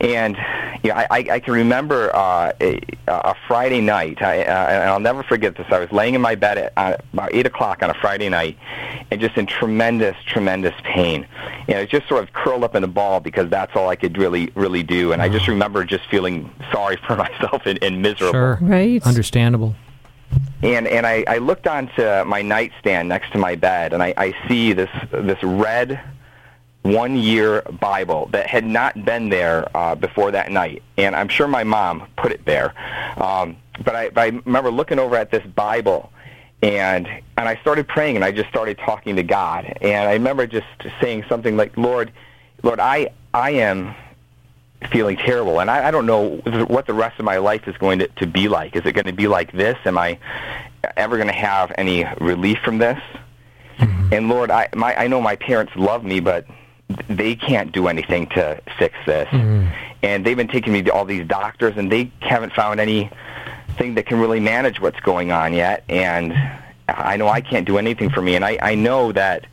And 0.00 0.36
you 0.82 0.90
know, 0.90 0.96
I, 0.96 1.06
I 1.30 1.40
can 1.40 1.54
remember 1.54 2.14
uh, 2.14 2.52
a, 2.60 2.78
a 3.08 3.34
Friday 3.48 3.80
night, 3.80 4.20
I, 4.20 4.42
uh, 4.42 4.66
and 4.68 4.82
I'll 4.82 5.00
never 5.00 5.22
forget 5.22 5.56
this. 5.56 5.66
I 5.70 5.78
was 5.78 5.90
laying 5.90 6.14
in 6.14 6.20
my 6.20 6.34
bed 6.34 6.58
at 6.58 6.72
uh, 6.76 6.96
about 7.14 7.34
8 7.34 7.46
o'clock 7.46 7.82
on 7.82 7.88
a 7.88 7.94
Friday 7.94 8.28
night, 8.28 8.58
and 9.10 9.18
just 9.18 9.36
in 9.38 9.46
tremendous, 9.46 10.14
tremendous 10.26 10.74
pain. 10.82 11.26
And 11.68 11.78
I 11.78 11.80
was 11.80 11.90
just 11.90 12.06
sort 12.06 12.22
of 12.22 12.34
curled 12.34 12.64
up 12.64 12.74
in 12.74 12.84
a 12.84 12.88
ball 12.88 13.20
because 13.20 13.48
that's 13.48 13.74
all 13.74 13.88
I 13.88 13.96
could 13.96 14.18
really, 14.18 14.52
really 14.54 14.82
do. 14.82 15.12
And 15.12 15.22
I 15.22 15.30
just 15.30 15.48
remember 15.48 15.84
just 15.84 16.06
feeling 16.10 16.50
sorry 16.70 16.96
for 17.06 17.16
myself 17.16 17.62
and, 17.64 17.82
and 17.82 18.02
miserable. 18.02 18.32
Sure. 18.32 18.58
Right. 18.60 19.02
Understandable. 19.06 19.74
And 20.62 20.86
and 20.86 21.06
I, 21.06 21.24
I 21.28 21.38
looked 21.38 21.66
onto 21.66 22.24
my 22.24 22.42
nightstand 22.42 23.08
next 23.08 23.32
to 23.32 23.38
my 23.38 23.54
bed, 23.54 23.92
and 23.92 24.02
I, 24.02 24.12
I 24.16 24.48
see 24.48 24.72
this 24.72 24.90
this 25.12 25.42
red 25.42 26.00
one 26.84 27.16
year 27.16 27.62
Bible 27.80 28.28
that 28.32 28.46
had 28.46 28.64
not 28.64 29.06
been 29.06 29.30
there 29.30 29.66
uh, 29.74 29.94
before 29.94 30.30
that 30.30 30.52
night. 30.52 30.82
And 30.98 31.16
I'm 31.16 31.28
sure 31.28 31.48
my 31.48 31.64
mom 31.64 32.06
put 32.16 32.30
it 32.30 32.44
there. 32.44 32.74
Um, 33.20 33.56
but, 33.82 33.96
I, 33.96 34.10
but 34.10 34.20
I 34.20 34.26
remember 34.44 34.70
looking 34.70 34.98
over 34.98 35.16
at 35.16 35.30
this 35.30 35.44
Bible 35.46 36.12
and 36.62 37.06
and 37.36 37.48
I 37.48 37.56
started 37.56 37.88
praying 37.88 38.16
and 38.16 38.24
I 38.24 38.32
just 38.32 38.48
started 38.48 38.78
talking 38.78 39.16
to 39.16 39.22
God. 39.22 39.76
And 39.80 40.08
I 40.08 40.12
remember 40.12 40.46
just 40.46 40.66
saying 41.00 41.24
something 41.28 41.56
like, 41.56 41.76
Lord, 41.76 42.12
Lord, 42.62 42.80
I 42.80 43.10
I 43.32 43.50
am 43.50 43.94
feeling 44.90 45.16
terrible 45.16 45.60
and 45.60 45.70
I, 45.70 45.88
I 45.88 45.90
don't 45.90 46.06
know 46.06 46.36
what 46.68 46.86
the 46.86 46.94
rest 46.94 47.18
of 47.18 47.24
my 47.24 47.38
life 47.38 47.66
is 47.66 47.76
going 47.78 47.98
to, 48.00 48.08
to 48.08 48.26
be 48.26 48.48
like. 48.48 48.76
Is 48.76 48.84
it 48.84 48.92
going 48.92 49.06
to 49.06 49.12
be 49.12 49.26
like 49.26 49.52
this? 49.52 49.76
Am 49.86 49.96
I 49.96 50.18
ever 50.96 51.16
going 51.16 51.28
to 51.28 51.34
have 51.34 51.72
any 51.76 52.06
relief 52.20 52.58
from 52.64 52.78
this? 52.78 52.98
Mm-hmm. 53.78 54.14
And 54.14 54.28
Lord, 54.28 54.50
I 54.50 54.68
my 54.74 54.94
I 54.96 55.06
know 55.06 55.20
my 55.20 55.36
parents 55.36 55.72
love 55.76 56.04
me, 56.04 56.20
but 56.20 56.46
they 57.08 57.34
can't 57.34 57.72
do 57.72 57.88
anything 57.88 58.26
to 58.30 58.60
fix 58.78 58.94
this. 59.06 59.28
Mm-hmm. 59.28 59.68
And 60.02 60.24
they've 60.24 60.36
been 60.36 60.48
taking 60.48 60.72
me 60.72 60.82
to 60.82 60.92
all 60.92 61.04
these 61.04 61.26
doctors, 61.26 61.76
and 61.76 61.90
they 61.90 62.12
haven't 62.20 62.52
found 62.52 62.78
anything 62.78 63.94
that 63.94 64.06
can 64.06 64.20
really 64.20 64.40
manage 64.40 64.80
what's 64.80 65.00
going 65.00 65.32
on 65.32 65.54
yet. 65.54 65.84
And 65.88 66.34
I 66.88 67.16
know 67.16 67.28
I 67.28 67.40
can't 67.40 67.66
do 67.66 67.78
anything 67.78 68.10
for 68.10 68.20
me, 68.20 68.36
and 68.36 68.44
I, 68.44 68.58
I 68.60 68.74
know 68.74 69.12
that 69.12 69.46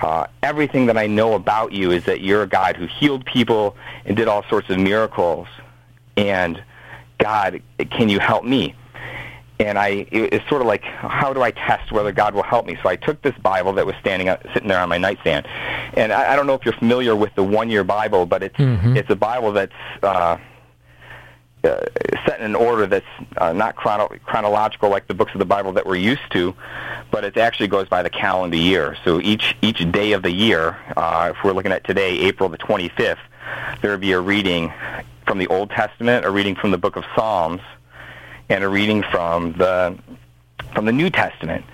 uh, 0.00 0.26
everything 0.42 0.86
that 0.86 0.96
I 0.96 1.06
know 1.06 1.34
about 1.34 1.72
you 1.72 1.90
is 1.90 2.04
that 2.04 2.20
you're 2.20 2.42
a 2.42 2.48
God 2.48 2.76
who 2.76 2.86
healed 2.86 3.24
people 3.26 3.76
and 4.04 4.16
did 4.16 4.28
all 4.28 4.42
sorts 4.48 4.70
of 4.70 4.78
miracles. 4.78 5.48
And 6.16 6.62
God, 7.18 7.62
can 7.90 8.08
you 8.08 8.18
help 8.18 8.44
me? 8.44 8.74
And 9.60 9.78
I, 9.78 10.06
it's 10.10 10.48
sort 10.48 10.62
of 10.62 10.66
like, 10.66 10.82
how 10.82 11.32
do 11.32 11.40
I 11.40 11.52
test 11.52 11.92
whether 11.92 12.10
God 12.10 12.34
will 12.34 12.42
help 12.42 12.66
me? 12.66 12.76
So 12.82 12.88
I 12.88 12.96
took 12.96 13.22
this 13.22 13.36
Bible 13.38 13.72
that 13.74 13.86
was 13.86 13.94
standing 14.00 14.28
out, 14.28 14.44
sitting 14.52 14.68
there 14.68 14.80
on 14.80 14.88
my 14.88 14.98
nightstand, 14.98 15.46
and 15.94 16.12
I, 16.12 16.32
I 16.32 16.36
don't 16.36 16.48
know 16.48 16.54
if 16.54 16.64
you're 16.64 16.74
familiar 16.74 17.14
with 17.14 17.34
the 17.36 17.44
one-year 17.44 17.84
Bible, 17.84 18.26
but 18.26 18.42
it's 18.42 18.56
it's 18.96 19.10
a 19.10 19.16
Bible 19.16 19.52
that's 19.52 19.72
uh, 20.02 20.38
uh, 21.64 21.80
set 22.26 22.40
in 22.40 22.46
an 22.46 22.54
order 22.54 22.86
that's 22.86 23.06
uh, 23.38 23.52
not 23.52 23.74
chrono- 23.74 24.10
chronological 24.24 24.90
like 24.90 25.06
the 25.06 25.14
books 25.14 25.32
of 25.32 25.38
the 25.38 25.46
Bible 25.46 25.72
that 25.72 25.86
we're 25.86 25.96
used 25.96 26.30
to, 26.32 26.54
but 27.10 27.24
it 27.24 27.36
actually 27.36 27.68
goes 27.68 27.88
by 27.88 28.02
the 28.02 28.10
calendar 28.10 28.56
year. 28.56 28.96
So 29.04 29.20
each 29.20 29.56
each 29.62 29.90
day 29.90 30.12
of 30.12 30.22
the 30.22 30.32
year, 30.32 30.76
uh, 30.96 31.32
if 31.34 31.42
we're 31.44 31.52
looking 31.52 31.72
at 31.72 31.84
today, 31.84 32.18
April 32.18 32.48
the 32.48 32.58
25th, 32.58 33.16
there 33.80 33.92
would 33.92 34.00
be 34.00 34.12
a 34.12 34.20
reading 34.20 34.72
from 35.26 35.38
the 35.38 35.46
Old 35.46 35.70
Testament, 35.70 36.26
a 36.26 36.30
reading 36.30 36.54
from 36.54 36.70
the 36.70 36.78
book 36.78 36.96
of 36.96 37.04
Psalms, 37.16 37.62
and 38.48 38.64
a 38.64 38.68
reading 38.68 39.02
from 39.10 39.52
the 39.52 39.96
from 40.74 40.86
the 40.86 40.92
New 40.92 41.10
Testament. 41.10 41.64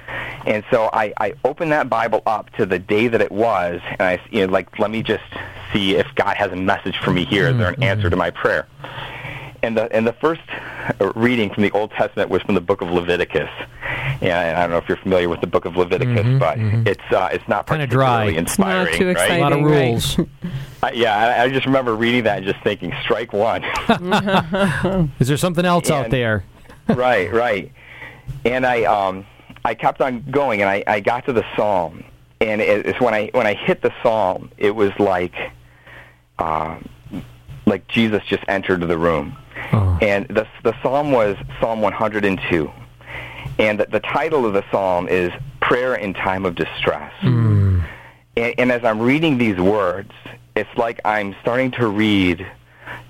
And 0.46 0.64
so 0.70 0.90
I, 0.92 1.12
I 1.18 1.34
opened 1.44 1.72
that 1.72 1.88
Bible 1.88 2.22
up 2.26 2.50
to 2.56 2.66
the 2.66 2.78
day 2.78 3.08
that 3.08 3.20
it 3.20 3.32
was, 3.32 3.80
and 3.90 4.02
I 4.02 4.20
you 4.30 4.46
know, 4.46 4.52
like 4.52 4.78
let 4.78 4.90
me 4.90 5.02
just 5.02 5.24
see 5.72 5.96
if 5.96 6.06
God 6.14 6.36
has 6.36 6.52
a 6.52 6.56
message 6.56 6.98
for 6.98 7.12
me 7.12 7.24
here. 7.24 7.48
Is 7.48 7.58
there 7.58 7.70
an 7.70 7.82
answer 7.82 8.10
to 8.10 8.16
my 8.16 8.30
prayer? 8.30 8.66
And 9.62 9.76
the 9.76 9.94
and 9.94 10.06
the 10.06 10.14
first 10.14 10.40
uh, 11.00 11.12
reading 11.14 11.52
from 11.52 11.62
the 11.62 11.70
Old 11.72 11.90
Testament 11.90 12.30
was 12.30 12.40
from 12.42 12.54
the 12.54 12.62
book 12.62 12.80
of 12.80 12.90
Leviticus. 12.90 13.50
Yeah, 14.22 14.40
and 14.40 14.56
I 14.56 14.62
don't 14.62 14.70
know 14.70 14.78
if 14.78 14.88
you're 14.88 14.96
familiar 14.96 15.28
with 15.28 15.40
the 15.42 15.46
book 15.46 15.66
of 15.66 15.76
Leviticus, 15.76 16.38
but 16.38 16.58
it's 16.58 17.12
uh, 17.12 17.28
it's 17.32 17.46
not 17.46 17.66
Kinda 17.66 17.86
dry. 17.86 18.24
particularly 18.24 18.36
It's 18.38 18.58
not 18.58 18.86
inspiring, 18.86 18.98
too 18.98 19.12
right? 19.12 19.38
A 19.38 19.40
lot 19.40 19.52
of 19.52 19.60
right. 19.60 19.90
rules. 19.90 20.18
I, 20.82 20.92
yeah, 20.92 21.16
I, 21.16 21.44
I 21.44 21.50
just 21.50 21.66
remember 21.66 21.94
reading 21.94 22.24
that 22.24 22.38
and 22.38 22.46
just 22.46 22.60
thinking, 22.64 22.94
strike 23.02 23.34
one. 23.34 23.62
Is 25.20 25.28
there 25.28 25.36
something 25.36 25.66
else 25.66 25.90
out 25.90 26.10
there? 26.10 26.44
right, 26.97 27.32
right. 27.32 27.72
And 28.45 28.66
I 28.66 28.84
um 28.84 29.26
I 29.64 29.74
kept 29.74 30.01
on 30.01 30.24
going, 30.30 30.61
and 30.62 30.70
I, 30.70 30.82
I 30.86 31.01
got 31.01 31.26
to 31.26 31.32
the 31.32 31.45
psalm, 31.57 32.05
and 32.41 32.61
it, 32.61 32.86
it's 32.86 33.01
when 33.01 33.12
I 33.14 33.30
when 33.32 33.47
I 33.47 33.55
hit 33.55 33.82
the 33.82 33.93
psalm, 34.03 34.51
it 34.57 34.74
was 34.74 34.91
like, 34.99 35.34
uh, 36.38 36.78
like 37.66 37.86
Jesus 37.88 38.22
just 38.24 38.43
entered 38.49 38.80
the 38.80 38.97
room, 38.99 39.36
Oh. 39.72 39.99
and 40.01 40.26
the 40.28 40.47
the 40.62 40.74
psalm 40.82 41.12
was 41.12 41.36
Psalm 41.61 41.82
102, 41.82 42.70
and 43.59 43.80
the, 43.80 43.86
the 43.86 44.01
title 44.01 44.47
of 44.47 44.55
the 44.55 44.64
psalm 44.70 45.07
is 45.09 45.30
Prayer 45.61 45.95
in 45.95 46.14
Time 46.14 46.47
of 46.47 46.55
Distress. 46.55 47.12
And, 48.36 48.55
and 48.59 48.72
as 48.72 48.84
I'm 48.84 49.01
reading 49.01 49.36
these 49.38 49.59
words, 49.59 50.12
it's 50.57 50.70
like 50.76 51.01
I'm 51.05 51.34
starting 51.43 51.72
to 51.72 51.86
read 51.88 52.47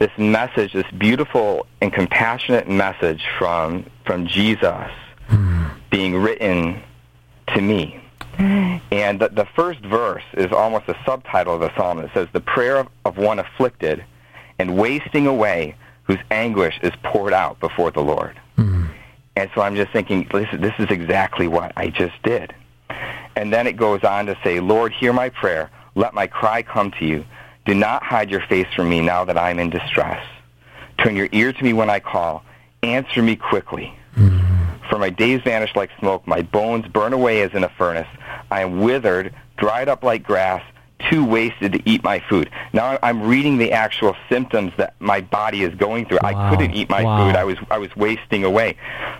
this 0.01 0.11
message, 0.18 0.72
this 0.72 0.90
beautiful 0.98 1.66
and 1.80 1.92
compassionate 1.92 2.68
message 2.68 3.22
from 3.38 3.84
from 4.05 4.26
Jesus 4.26 4.90
being 5.90 6.16
written 6.16 6.82
to 7.55 7.61
me. 7.61 8.03
And 8.38 9.20
the, 9.20 9.28
the 9.28 9.46
first 9.55 9.80
verse 9.80 10.24
is 10.32 10.51
almost 10.51 10.88
a 10.88 10.96
subtitle 11.05 11.55
of 11.55 11.61
the 11.61 11.70
psalm. 11.76 12.01
It 12.01 12.11
says, 12.14 12.26
"The 12.32 12.40
prayer 12.40 12.78
of, 12.78 12.88
of 13.05 13.18
one 13.18 13.38
afflicted 13.38 14.05
and 14.59 14.76
wasting 14.76 15.26
away, 15.26 15.76
whose 16.05 16.18
anguish 16.30 16.80
is 16.82 16.92
poured 17.05 17.32
out 17.32 17.61
before 17.61 17.90
the 17.92 18.03
Lord." 18.03 18.40
And 19.36 19.48
so 19.55 19.62
I'm 19.62 19.76
just 19.76 19.92
thinking, 19.92 20.28
this 20.32 20.74
is 20.78 20.90
exactly 20.90 21.46
what 21.48 21.72
I 21.76 21.88
just 21.88 22.20
did. 22.22 22.53
And 23.36 23.53
then 23.53 23.66
it 23.66 23.76
goes 23.76 24.03
on 24.05 24.26
to 24.26 24.36
say, 24.42 24.61
Lord, 24.61 24.92
hear 24.92 25.12
my 25.12 25.28
prayer. 25.28 25.70
Let 25.94 26.14
my 26.14 26.26
cry 26.26 26.62
come 26.62 26.90
to 26.98 27.07
you. 27.07 27.24
Do 27.70 27.76
not 27.76 28.02
hide 28.02 28.32
your 28.32 28.40
face 28.40 28.66
from 28.74 28.88
me 28.88 29.00
now 29.00 29.24
that 29.24 29.38
I'm 29.38 29.60
in 29.60 29.70
distress. 29.70 30.26
Turn 30.98 31.14
your 31.14 31.28
ear 31.30 31.52
to 31.52 31.62
me 31.62 31.72
when 31.72 31.88
I 31.88 32.00
call. 32.00 32.42
Answer 32.82 33.22
me 33.22 33.36
quickly. 33.36 33.94
Mm-hmm. 34.16 34.88
For 34.88 34.98
my 34.98 35.08
days 35.08 35.40
vanish 35.42 35.76
like 35.76 35.90
smoke. 36.00 36.26
My 36.26 36.42
bones 36.42 36.88
burn 36.88 37.12
away 37.12 37.42
as 37.42 37.52
in 37.54 37.62
a 37.62 37.68
furnace. 37.68 38.08
I 38.50 38.62
am 38.62 38.80
withered, 38.80 39.32
dried 39.56 39.88
up 39.88 40.02
like 40.02 40.24
grass, 40.24 40.64
too 41.11 41.24
wasted 41.24 41.72
to 41.72 41.88
eat 41.88 42.03
my 42.05 42.20
food. 42.28 42.51
Now 42.72 42.98
I'm 43.03 43.22
reading 43.22 43.59
the 43.59 43.72
actual 43.72 44.16
symptoms 44.28 44.72
that 44.76 44.94
my 45.01 45.20
body 45.20 45.62
is 45.62 45.74
going 45.74 46.07
through. 46.07 46.18
I 46.22 46.51
couldn't 46.51 46.72
eat 46.74 46.88
my 46.90 47.03
Wow. 47.03 47.26
food. 47.26 47.36
I 47.36 47.44
was 47.44 47.59
I 47.70 47.78
was 47.78 47.94
wasting 47.96 48.44
away. 48.44 48.76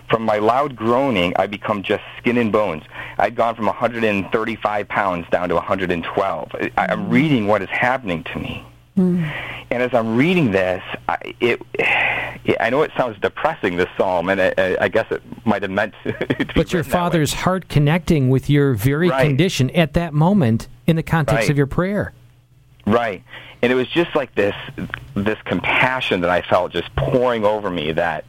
From 0.09 0.23
my 0.23 0.37
loud 0.37 0.75
groaning, 0.75 1.33
I 1.37 1.47
become 1.47 1.83
just 1.83 2.03
skin 2.17 2.37
and 2.37 2.51
bones. 2.51 2.83
I'd 3.17 3.35
gone 3.35 3.55
from 3.55 3.65
135 3.67 4.87
pounds 4.87 5.25
down 5.31 5.49
to 5.49 5.55
112. 5.55 6.49
I, 6.53 6.71
I'm 6.77 6.89
mm-hmm. 7.03 7.09
reading 7.09 7.47
what 7.47 7.61
is 7.61 7.69
happening 7.69 8.23
to 8.25 8.39
me. 8.39 8.65
Mm. 8.97 9.23
And 9.71 9.81
as 9.81 9.93
I'm 9.93 10.17
reading 10.17 10.51
this, 10.51 10.83
I, 11.07 11.33
it, 11.39 11.61
I 12.59 12.69
know 12.69 12.81
it 12.81 12.91
sounds 12.97 13.17
depressing, 13.21 13.77
this 13.77 13.87
psalm, 13.97 14.27
and 14.27 14.41
I, 14.41 14.75
I 14.81 14.87
guess 14.89 15.05
it 15.11 15.21
might 15.45 15.61
have 15.61 15.71
meant 15.71 15.93
to 16.03 16.11
be 16.13 16.15
But 16.17 16.27
your 16.27 16.43
written 16.45 16.69
that 16.71 16.75
way. 16.77 16.83
father's 16.91 17.33
heart 17.33 17.69
connecting 17.69 18.29
with 18.29 18.49
your 18.49 18.73
very 18.73 19.09
Right. 19.09 19.25
condition 19.25 19.69
at 19.71 19.93
that 19.93 20.13
moment 20.13 20.67
in 20.91 20.95
the 20.97 21.03
context 21.03 21.43
Right. 21.45 21.49
of 21.49 21.57
your 21.57 21.65
prayer. 21.67 22.13
Right. 22.85 23.23
And 23.63 23.71
it 23.71 23.75
was 23.75 23.87
just 23.87 24.15
like 24.15 24.33
this 24.35 24.55
this 25.15 25.37
compassion 25.45 26.21
that 26.21 26.29
I 26.29 26.41
felt 26.41 26.71
just 26.71 26.93
pouring 26.95 27.43
over 27.45 27.69
me 27.71 27.91
that 27.93 28.25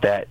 that 0.00 0.26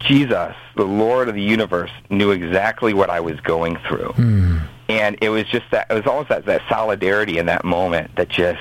Jesus, 0.00 0.54
the 0.76 0.84
Lord 0.84 1.28
of 1.28 1.34
the 1.34 1.42
universe, 1.42 1.90
knew 2.10 2.30
exactly 2.30 2.92
what 2.94 3.08
I 3.10 3.20
was 3.20 3.40
going 3.40 3.76
through. 3.88 4.12
Hmm. 4.12 4.58
And 4.88 5.18
it 5.20 5.30
was 5.30 5.44
just 5.44 5.64
that 5.72 5.86
it 5.90 5.94
was 5.94 6.06
almost 6.06 6.28
that, 6.28 6.44
that 6.46 6.62
solidarity 6.68 7.38
in 7.38 7.46
that 7.46 7.64
moment 7.64 8.14
that 8.16 8.28
just 8.28 8.60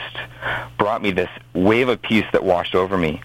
brought 0.78 1.02
me 1.02 1.12
this 1.12 1.30
wave 1.54 1.88
of 1.88 2.02
peace 2.02 2.26
that 2.32 2.44
washed 2.44 2.74
over 2.74 2.98
me. 2.98 3.22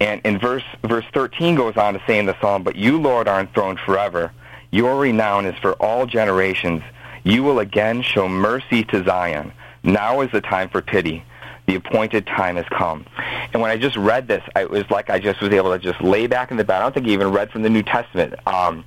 And 0.00 0.20
in 0.24 0.38
verse 0.38 0.64
verse 0.84 1.04
13 1.14 1.54
goes 1.54 1.76
on 1.76 1.94
to 1.94 2.02
say 2.06 2.18
in 2.18 2.26
the 2.26 2.36
psalm, 2.40 2.62
"But 2.64 2.74
you, 2.76 3.00
Lord, 3.00 3.28
are 3.28 3.40
enthroned 3.40 3.78
forever. 3.80 4.32
Your 4.72 4.98
renown 4.98 5.46
is 5.46 5.54
for 5.58 5.72
all 5.74 6.06
generations. 6.06 6.82
You 7.24 7.42
will 7.42 7.58
again 7.58 8.02
show 8.02 8.28
mercy 8.28 8.84
to 8.84 9.04
Zion. 9.04 9.52
Now 9.82 10.20
is 10.20 10.30
the 10.32 10.40
time 10.40 10.68
for 10.68 10.82
pity. 10.82 11.24
The 11.66 11.76
appointed 11.76 12.26
time 12.26 12.56
has 12.56 12.66
come." 12.70 13.04
And 13.52 13.62
when 13.62 13.70
I 13.70 13.76
just 13.76 13.96
read 13.96 14.28
this, 14.28 14.42
I- 14.56 14.62
it 14.62 14.70
was 14.70 14.90
like 14.90 15.10
I 15.10 15.18
just 15.18 15.40
was 15.40 15.52
able 15.52 15.72
to 15.72 15.78
just 15.78 16.00
lay 16.00 16.26
back 16.26 16.50
in 16.50 16.56
the 16.56 16.64
bed. 16.64 16.78
I 16.78 16.80
don't 16.80 16.94
think 16.94 17.06
I 17.06 17.10
even 17.10 17.30
read 17.30 17.50
from 17.50 17.62
the 17.62 17.70
New 17.70 17.82
Testament. 17.82 18.34
Um, 18.46 18.84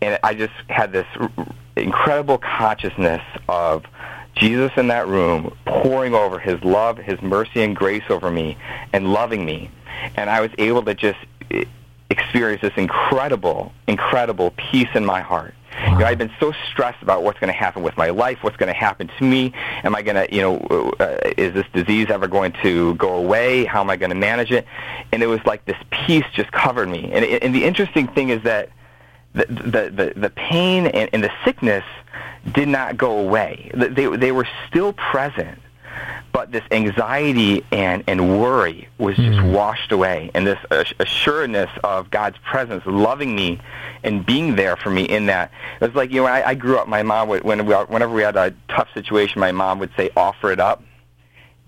and 0.00 0.18
I 0.22 0.34
just 0.34 0.52
had 0.68 0.92
this 0.92 1.06
incredible 1.76 2.38
consciousness 2.38 3.22
of 3.48 3.84
Jesus 4.36 4.70
in 4.76 4.88
that 4.88 5.08
room 5.08 5.52
pouring 5.66 6.14
over 6.14 6.38
his 6.38 6.62
love, 6.62 6.98
his 6.98 7.20
mercy 7.20 7.62
and 7.62 7.74
grace 7.74 8.04
over 8.08 8.30
me 8.30 8.56
and 8.92 9.12
loving 9.12 9.44
me. 9.44 9.70
And 10.16 10.30
I 10.30 10.40
was 10.40 10.50
able 10.58 10.82
to 10.84 10.94
just 10.94 11.18
eh, 11.50 11.64
experience 12.10 12.62
this 12.62 12.72
incredible, 12.76 13.72
incredible 13.86 14.52
peace 14.56 14.88
in 14.94 15.04
my 15.04 15.20
heart. 15.20 15.54
You 15.98 16.04
know, 16.04 16.10
I've 16.10 16.18
been 16.18 16.30
so 16.38 16.52
stressed 16.70 17.02
about 17.02 17.24
what's 17.24 17.40
going 17.40 17.52
to 17.52 17.58
happen 17.58 17.82
with 17.82 17.96
my 17.96 18.10
life, 18.10 18.44
what's 18.44 18.56
going 18.56 18.72
to 18.72 18.78
happen 18.78 19.10
to 19.18 19.24
me. 19.24 19.52
Am 19.82 19.96
I 19.96 20.02
going 20.02 20.14
to, 20.14 20.32
you 20.32 20.40
know, 20.40 20.92
uh, 21.00 21.18
is 21.36 21.54
this 21.54 21.66
disease 21.72 22.06
ever 22.08 22.28
going 22.28 22.52
to 22.62 22.94
go 22.94 23.16
away? 23.16 23.64
How 23.64 23.80
am 23.80 23.90
I 23.90 23.96
going 23.96 24.10
to 24.10 24.16
manage 24.16 24.52
it? 24.52 24.64
And 25.10 25.24
it 25.24 25.26
was 25.26 25.44
like 25.44 25.64
this 25.64 25.76
peace 25.90 26.24
just 26.34 26.52
covered 26.52 26.88
me. 26.88 27.10
And, 27.12 27.24
and 27.24 27.52
the 27.52 27.64
interesting 27.64 28.06
thing 28.06 28.28
is 28.28 28.44
that 28.44 28.70
the 29.32 29.46
the 29.46 29.90
the, 29.90 30.12
the 30.14 30.30
pain 30.30 30.86
and, 30.86 31.10
and 31.12 31.24
the 31.24 31.32
sickness 31.44 31.84
did 32.52 32.68
not 32.68 32.96
go 32.96 33.18
away. 33.18 33.68
They 33.74 34.06
they 34.06 34.30
were 34.30 34.46
still 34.68 34.92
present, 34.92 35.58
but 36.32 36.52
this 36.52 36.62
anxiety 36.70 37.64
and 37.72 38.04
and 38.06 38.40
worry 38.40 38.88
was 38.98 39.16
just 39.16 39.38
hmm. 39.38 39.52
washed 39.52 39.92
away, 39.92 40.30
and 40.34 40.46
this 40.46 40.58
ass- 40.70 40.94
assuredness 40.98 41.70
of 41.84 42.10
God's 42.10 42.38
presence, 42.38 42.84
loving 42.86 43.34
me, 43.34 43.60
and 44.02 44.24
being 44.24 44.56
there 44.56 44.76
for 44.76 44.90
me 44.90 45.04
in 45.04 45.26
that. 45.26 45.50
It 45.80 45.86
was 45.86 45.94
like 45.94 46.10
you 46.10 46.20
know 46.20 46.26
I, 46.26 46.50
I 46.50 46.54
grew 46.54 46.78
up. 46.78 46.88
My 46.88 47.02
mom 47.02 47.28
would 47.28 47.44
when 47.44 47.64
we 47.66 47.74
whenever 47.74 48.14
we 48.14 48.22
had 48.22 48.36
a 48.36 48.54
tough 48.68 48.88
situation, 48.94 49.40
my 49.40 49.52
mom 49.52 49.78
would 49.78 49.90
say, 49.96 50.10
"Offer 50.16 50.52
it 50.52 50.60
up." 50.60 50.82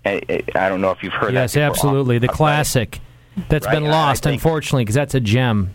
And 0.05 0.25
it- 0.29 0.57
I 0.57 0.69
don't 0.69 0.81
know 0.81 0.91
if 0.91 1.03
you've 1.03 1.13
heard 1.13 1.35
that. 1.35 1.41
Yes, 1.41 1.55
before. 1.55 1.67
absolutely. 1.67 2.19
The 2.19 2.29
classic. 2.29 3.01
That's 3.49 3.65
Right, 3.67 3.75
been 3.75 3.85
lost, 3.85 4.25
think- 4.25 4.35
unfortunately, 4.35 4.85
because 4.85 4.97
that's 4.97 5.15
a 5.15 5.21
gem. 5.21 5.71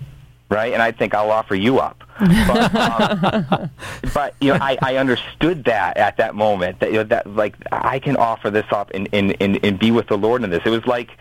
Right? 0.49 0.73
And 0.73 0.81
I 0.81 0.91
think 0.91 1.13
I'll 1.13 1.31
offer 1.31 1.55
you 1.55 1.79
up. 1.79 2.03
But, 2.19 2.75
um, 2.75 3.69
but 4.13 4.35
you 4.39 4.53
know, 4.53 4.59
I, 4.61 4.77
I 4.81 4.95
understood 4.97 5.65
that 5.65 5.97
at 5.97 6.17
that 6.17 6.35
moment 6.35 6.79
that 6.79 6.91
you 6.91 6.97
know 6.97 7.03
that 7.03 7.27
like 7.27 7.55
I 7.71 7.99
can 7.99 8.15
offer 8.15 8.49
this 8.49 8.65
up 8.71 8.91
and, 8.93 9.09
and, 9.11 9.35
and, 9.41 9.59
and 9.63 9.79
be 9.79 9.91
with 9.91 10.07
the 10.07 10.17
Lord 10.17 10.43
in 10.43 10.49
this. 10.49 10.61
It 10.65 10.69
was 10.69 10.85
like 10.85 11.11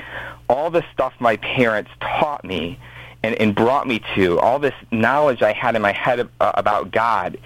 all 0.49 0.71
the 0.71 0.85
stuff 0.93 1.15
my 1.19 1.37
parents 1.39 1.91
taught 2.01 2.45
me 2.45 2.79
and, 3.23 3.35
and 3.37 3.55
brought 3.55 3.87
me 3.87 4.03
to, 4.15 4.39
all 4.39 4.59
this 4.59 4.75
knowledge 4.93 5.43
I 5.43 5.53
had 5.53 5.75
in 5.75 5.83
my 5.83 5.93
head 5.93 6.29
uh, 6.41 6.53
about 6.55 6.91
God, 6.91 7.39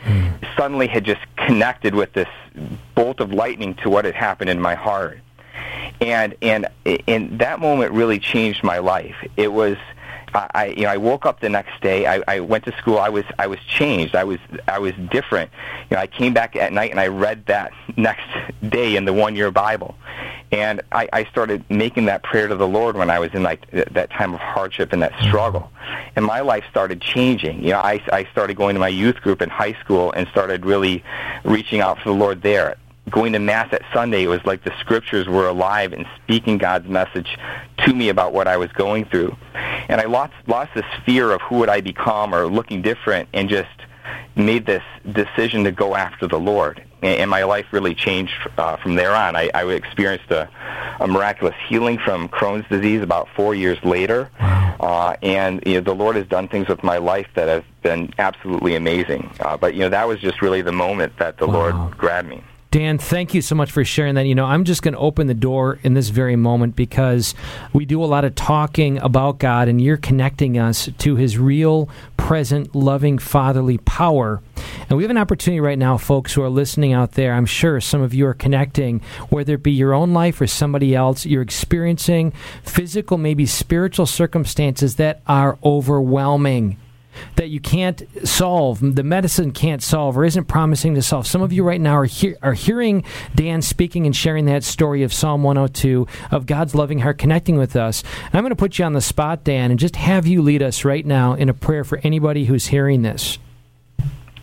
suddenly 0.57 0.89
had 0.89 1.05
just 1.05 1.20
connected 1.37 1.95
with 1.95 2.12
this 2.14 2.29
bolt 2.97 3.20
of 3.20 3.33
lightning 3.33 3.74
to 3.76 3.89
what 3.89 4.05
had 4.05 4.14
happened 4.14 4.51
in 4.51 4.61
my 4.61 4.74
heart 4.74 5.20
and 6.01 6.35
and 6.43 6.66
and 7.07 7.39
that 7.39 7.61
moment 7.61 7.93
really 7.93 8.18
changed 8.18 8.62
my 8.62 8.79
life. 8.79 9.16
It 9.37 9.53
was 9.53 9.76
I, 10.35 10.51
I 10.55 10.66
you 10.66 10.83
know 10.83 10.91
I 10.91 10.97
woke 10.97 11.26
up 11.26 11.41
the 11.41 11.49
next 11.49 11.81
day. 11.81 12.07
I, 12.07 12.22
I 12.29 12.41
went 12.41 12.64
to 12.64 12.76
school. 12.79 12.99
I 12.99 13.09
was 13.09 13.24
I 13.39 13.47
was 13.47 13.59
changed. 13.61 14.14
I 14.14 14.24
was 14.24 14.39
I 14.66 14.79
was 14.79 14.93
different. 15.11 15.51
You 15.91 15.97
know, 15.97 16.03
I 16.03 16.07
came 16.07 16.33
back 16.33 16.57
at 16.57 16.72
night 16.72 16.91
and 16.91 17.01
I 17.01 17.09
read 17.09 17.47
that 17.47 17.72
next 17.97 18.29
day 18.68 18.97
in 18.97 19.05
the 19.05 19.12
one 19.12 19.37
year 19.37 19.51
Bible, 19.51 19.95
and 20.53 20.81
I, 20.93 21.09
I 21.12 21.24
started 21.24 21.64
making 21.70 22.07
that 22.07 22.22
prayer 22.22 22.49
to 22.49 22.57
the 22.57 22.68
Lord 22.68 22.97
when 22.97 23.11
I 23.11 23.18
was 23.18 23.33
in 23.35 23.43
like 23.43 23.70
th- 23.70 23.89
that 23.93 24.11
time 24.11 24.35
of 24.35 24.41
hardship 24.41 24.93
and 24.93 25.03
that 25.03 25.12
mm-hmm. 25.12 25.29
struggle, 25.29 25.70
and 26.16 26.24
my 26.24 26.41
life 26.41 26.64
started 26.70 27.01
changing. 27.01 27.62
You 27.62 27.70
know, 27.70 27.81
I 27.81 28.01
I 28.12 28.24
started 28.33 28.57
going 28.57 28.74
to 28.74 28.81
my 28.81 28.89
youth 28.89 29.16
group 29.16 29.43
in 29.43 29.51
high 29.51 29.74
school 29.74 30.12
and 30.12 30.29
started 30.29 30.64
really 30.64 31.03
reaching 31.45 31.81
out 31.81 31.99
for 31.99 32.11
the 32.11 32.16
Lord 32.16 32.43
there 32.43 32.76
going 33.09 33.33
to 33.33 33.39
mass 33.39 33.72
at 33.72 33.83
Sunday, 33.93 34.24
it 34.24 34.29
was 34.29 34.45
like 34.45 34.64
the 34.64 34.72
scriptures 34.81 35.26
were 35.26 35.49
alive 35.49 35.93
and 35.93 36.07
speaking 36.22 36.59
God's 36.59 36.89
message 36.89 37.39
to 37.85 37.95
me 37.95 38.09
about 38.09 38.33
what 38.33 38.47
I 38.49 38.57
was 38.57 38.70
going 38.72 39.05
through. 39.07 39.37
And 39.89 40.01
I 40.01 40.05
lost 40.05 40.35
lost 40.47 40.74
this 40.74 40.85
fear 41.07 41.31
of 41.33 41.41
who 41.43 41.57
would 41.59 41.68
I 41.68 41.81
become 41.81 42.35
or 42.35 42.47
looking 42.47 42.83
different, 42.83 43.29
and 43.33 43.49
just 43.49 43.68
made 44.37 44.66
this 44.66 44.83
decision 45.11 45.64
to 45.64 45.72
go 45.72 45.95
after 45.95 46.26
the 46.26 46.39
Lord. 46.39 46.83
And, 47.03 47.31
my 47.31 47.45
life 47.45 47.66
really 47.72 47.95
changed 47.95 48.33
uh, 48.57 48.76
from 48.76 48.97
there 48.97 49.14
on. 49.14 49.37
I, 49.37 49.51
I 49.55 49.64
experienced 49.66 50.31
a, 50.33 50.49
a 50.99 51.07
miraculous 51.07 51.55
healing 51.68 51.99
from 51.99 52.29
Crohn's 52.29 52.68
disease 52.68 53.03
about 53.03 53.29
four 53.37 53.55
years 53.55 53.79
later. 53.85 54.31
Uh, 54.41 55.14
and 55.22 55.62
you 55.64 55.74
know, 55.74 55.81
the 55.81 55.95
Lord 55.95 56.16
has 56.16 56.26
done 56.26 56.49
things 56.49 56.66
with 56.68 56.83
my 56.83 56.99
life 56.99 57.29
that 57.35 57.47
have 57.49 57.64
been 57.83 58.12
absolutely 58.18 58.74
amazing. 58.74 59.31
Uh, 59.41 59.57
but 59.57 59.74
you 59.74 59.81
know, 59.81 59.89
that 59.91 60.09
was 60.09 60.18
just 60.20 60.43
really 60.43 60.62
the 60.62 60.72
moment 60.72 61.16
that 61.18 61.39
the 61.39 61.47
Wow. 61.47 61.53
Lord 61.53 61.97
grabbed 61.97 62.29
me. 62.29 62.43
Dan, 62.70 62.98
thank 62.98 63.32
you 63.32 63.40
so 63.40 63.54
much 63.54 63.72
for 63.72 63.82
sharing 63.82 64.14
that. 64.16 64.26
You 64.26 64.34
know, 64.34 64.44
I'm 64.44 64.64
just 64.64 64.82
going 64.82 64.92
to 64.92 65.00
open 65.00 65.26
the 65.26 65.32
door 65.32 65.78
in 65.82 65.94
this 65.94 66.10
very 66.10 66.36
moment 66.36 66.76
because 66.76 67.34
we 67.72 67.86
do 67.86 68.04
a 68.04 68.06
lot 68.06 68.26
of 68.26 68.34
talking 68.34 68.98
about 68.98 69.38
God, 69.38 69.68
and 69.68 69.80
you're 69.80 69.96
connecting 69.96 70.58
us 70.58 70.90
to 70.98 71.16
His 71.16 71.38
real, 71.38 71.88
present, 72.18 72.74
loving, 72.74 73.16
fatherly 73.16 73.78
power. 73.78 74.42
And 74.90 74.98
we 74.98 75.02
have 75.02 75.10
an 75.10 75.16
opportunity 75.16 75.60
right 75.60 75.78
now, 75.78 75.96
folks 75.96 76.34
who 76.34 76.42
are 76.42 76.50
listening 76.50 76.92
out 76.92 77.12
there. 77.12 77.32
I'm 77.32 77.46
sure 77.46 77.80
some 77.80 78.02
of 78.02 78.12
you 78.12 78.26
are 78.26 78.34
connecting, 78.34 79.00
whether 79.30 79.54
it 79.54 79.62
be 79.62 79.72
your 79.72 79.94
own 79.94 80.12
life 80.12 80.38
or 80.38 80.46
somebody 80.46 80.94
else. 80.94 81.24
You're 81.24 81.40
experiencing 81.40 82.32
physical, 82.62 83.16
maybe 83.16 83.46
spiritual 83.46 84.04
circumstances 84.04 84.96
that 84.96 85.22
are 85.26 85.58
overwhelming 85.64 86.76
that 87.36 87.48
you 87.48 87.60
can't 87.60 88.02
solve, 88.24 88.80
the 88.80 89.02
medicine 89.02 89.52
can't 89.52 89.82
solve, 89.82 90.16
or 90.16 90.24
isn't 90.24 90.44
promising 90.44 90.94
to 90.94 91.02
solve. 91.02 91.26
Some 91.26 91.42
of 91.42 91.52
you 91.52 91.64
right 91.64 91.80
now 91.80 91.96
are 91.96 92.04
hear, 92.04 92.36
are 92.42 92.54
hearing 92.54 93.04
Dan 93.34 93.62
speaking 93.62 94.06
and 94.06 94.14
sharing 94.14 94.46
that 94.46 94.64
story 94.64 95.02
of 95.02 95.12
Psalm 95.12 95.42
102 95.42 96.06
of 96.30 96.46
God's 96.46 96.74
loving 96.74 97.00
heart 97.00 97.18
connecting 97.18 97.56
with 97.56 97.76
us. 97.76 98.02
And 98.26 98.34
I'm 98.34 98.42
going 98.42 98.50
to 98.50 98.56
put 98.56 98.78
you 98.78 98.84
on 98.84 98.92
the 98.92 99.00
spot, 99.00 99.44
Dan, 99.44 99.70
and 99.70 99.78
just 99.78 99.96
have 99.96 100.26
you 100.26 100.42
lead 100.42 100.62
us 100.62 100.84
right 100.84 101.04
now 101.04 101.34
in 101.34 101.48
a 101.48 101.54
prayer 101.54 101.84
for 101.84 101.98
anybody 102.02 102.44
who's 102.46 102.66
hearing 102.66 103.02
this. 103.02 103.38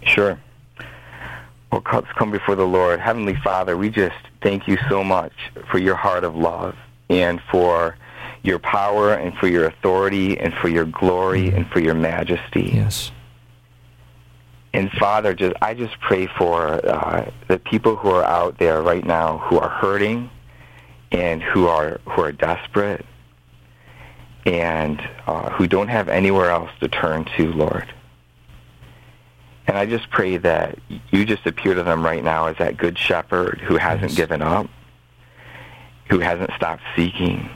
Sure. 0.03 0.39
Well, 1.71 1.82
let's 1.91 2.11
come 2.17 2.32
before 2.32 2.55
the 2.55 2.65
Lord. 2.67 2.99
Heavenly 2.99 3.36
Father, 3.43 3.76
we 3.76 3.89
just 3.89 4.15
thank 4.41 4.67
you 4.67 4.78
so 4.89 5.03
much 5.03 5.34
for 5.71 5.78
your 5.78 5.95
heart 5.95 6.23
of 6.23 6.36
love 6.36 6.76
and 7.09 7.41
for 7.51 7.97
your 8.46 8.60
power 8.60 9.14
and 9.14 9.36
for 9.38 9.48
your 9.48 9.66
authority 9.66 10.38
and 10.39 10.54
for 10.54 10.68
your 10.70 10.86
glory 10.86 11.50
and 11.50 11.68
for 11.68 11.80
your 11.80 11.96
majesty. 11.96 12.72
Yes. 12.76 13.12
And 14.74 14.91
Father, 14.91 15.34
just 15.34 15.56
I 15.62 15.74
just 15.74 16.00
pray 16.02 16.28
for 16.28 16.86
uh, 16.86 17.32
the 17.48 17.58
people 17.60 17.96
who 17.96 18.10
are 18.10 18.24
out 18.26 18.58
there 18.58 18.82
right 18.82 19.06
now 19.06 19.38
who 19.39 19.58
are 19.58 19.70
hurting 19.70 20.30
and 21.12 21.41
who 21.41 21.68
are 21.68 22.00
who 22.06 22.22
are 22.22 22.32
desperate 22.34 23.06
and 24.46 25.02
uh, 25.28 25.50
who 25.52 25.66
don't 25.66 25.88
have 25.88 26.10
anywhere 26.10 26.52
else 26.52 26.70
to 26.82 26.88
turn 26.88 27.26
to, 27.38 27.52
Lord. 27.54 27.91
And 29.68 29.78
I 29.78 29.88
just 29.88 30.10
pray 30.12 30.38
that 30.38 30.78
you 31.10 31.26
just 31.26 31.48
appear 31.48 31.74
to 31.74 31.82
them 31.82 32.06
right 32.06 32.24
now 32.24 32.48
as 32.48 32.58
that 32.58 32.78
good 32.78 33.00
shepherd 33.00 33.60
who 33.62 33.78
hasn't 33.78 34.12
Yes. 34.12 34.18
given 34.18 34.41
up, 34.43 34.68
who 36.10 36.20
hasn't 36.20 36.52
stopped 36.56 36.84
seeking, 36.96 37.50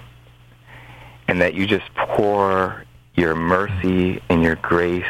and 1.30 1.40
that 1.42 1.54
you 1.54 1.68
just 1.68 1.86
pour 1.94 2.84
your 3.14 3.36
mercy 3.36 4.20
and 4.30 4.42
your 4.42 4.56
grace 4.56 5.06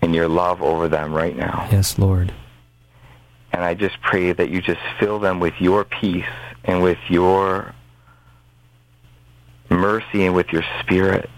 and 0.00 0.14
your 0.14 0.28
love 0.28 0.62
over 0.62 0.86
them 0.86 1.12
right 1.12 1.36
now. 1.36 1.66
Yes, 1.72 1.98
Lord. 1.98 2.32
And 3.52 3.64
I 3.64 3.74
just 3.74 4.00
pray 4.00 4.30
that 4.30 4.48
you 4.48 4.62
just 4.62 4.80
fill 5.00 5.18
them 5.18 5.40
with 5.40 5.54
your 5.58 5.84
peace 5.84 6.24
and 6.62 6.84
with 6.84 6.98
your 7.08 7.74
mercy 9.68 10.24
and 10.24 10.36
with 10.36 10.52
your 10.52 10.62
spirit. 10.80 11.28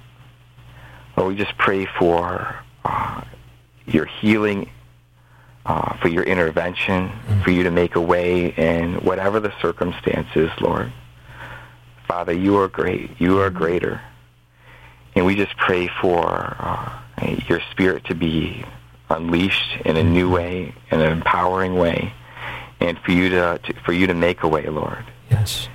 Lord, 1.16 1.34
we 1.34 1.42
just 1.42 1.56
pray 1.56 1.86
for 1.86 2.54
uh, 2.84 3.22
your 3.86 4.04
healing, 4.04 4.68
uh, 5.64 5.96
for 6.02 6.08
your 6.08 6.24
intervention, 6.24 7.10
for 7.42 7.50
you 7.50 7.62
to 7.62 7.70
make 7.70 7.96
a 7.96 8.00
way 8.00 8.48
in 8.48 8.96
whatever 8.96 9.40
the 9.40 9.54
circumstances, 9.62 10.50
Lord. 10.60 10.92
Father, 12.10 12.32
you 12.32 12.56
are 12.56 12.66
great. 12.66 13.08
You 13.20 13.38
are 13.38 13.50
greater. 13.50 14.00
And 15.14 15.24
we 15.24 15.36
just 15.36 15.56
pray 15.56 15.88
for 16.00 16.56
uh, 16.58 16.98
your 17.46 17.60
spirit 17.70 18.04
to 18.06 18.16
be 18.16 18.64
unleashed 19.08 19.76
in 19.84 19.96
a 19.96 20.02
new 20.02 20.28
way, 20.28 20.74
in 20.90 21.00
an 21.00 21.12
empowering 21.12 21.76
way, 21.76 22.12
and 22.80 22.98
for 22.98 23.12
you 23.12 23.28
to, 23.28 23.60
to 23.62 23.74
for 23.84 23.92
you 23.92 24.08
to 24.08 24.14
make 24.14 24.42
a 24.42 24.48
way, 24.48 24.66
Lord. 24.66 25.04
Yes. 25.30 25.68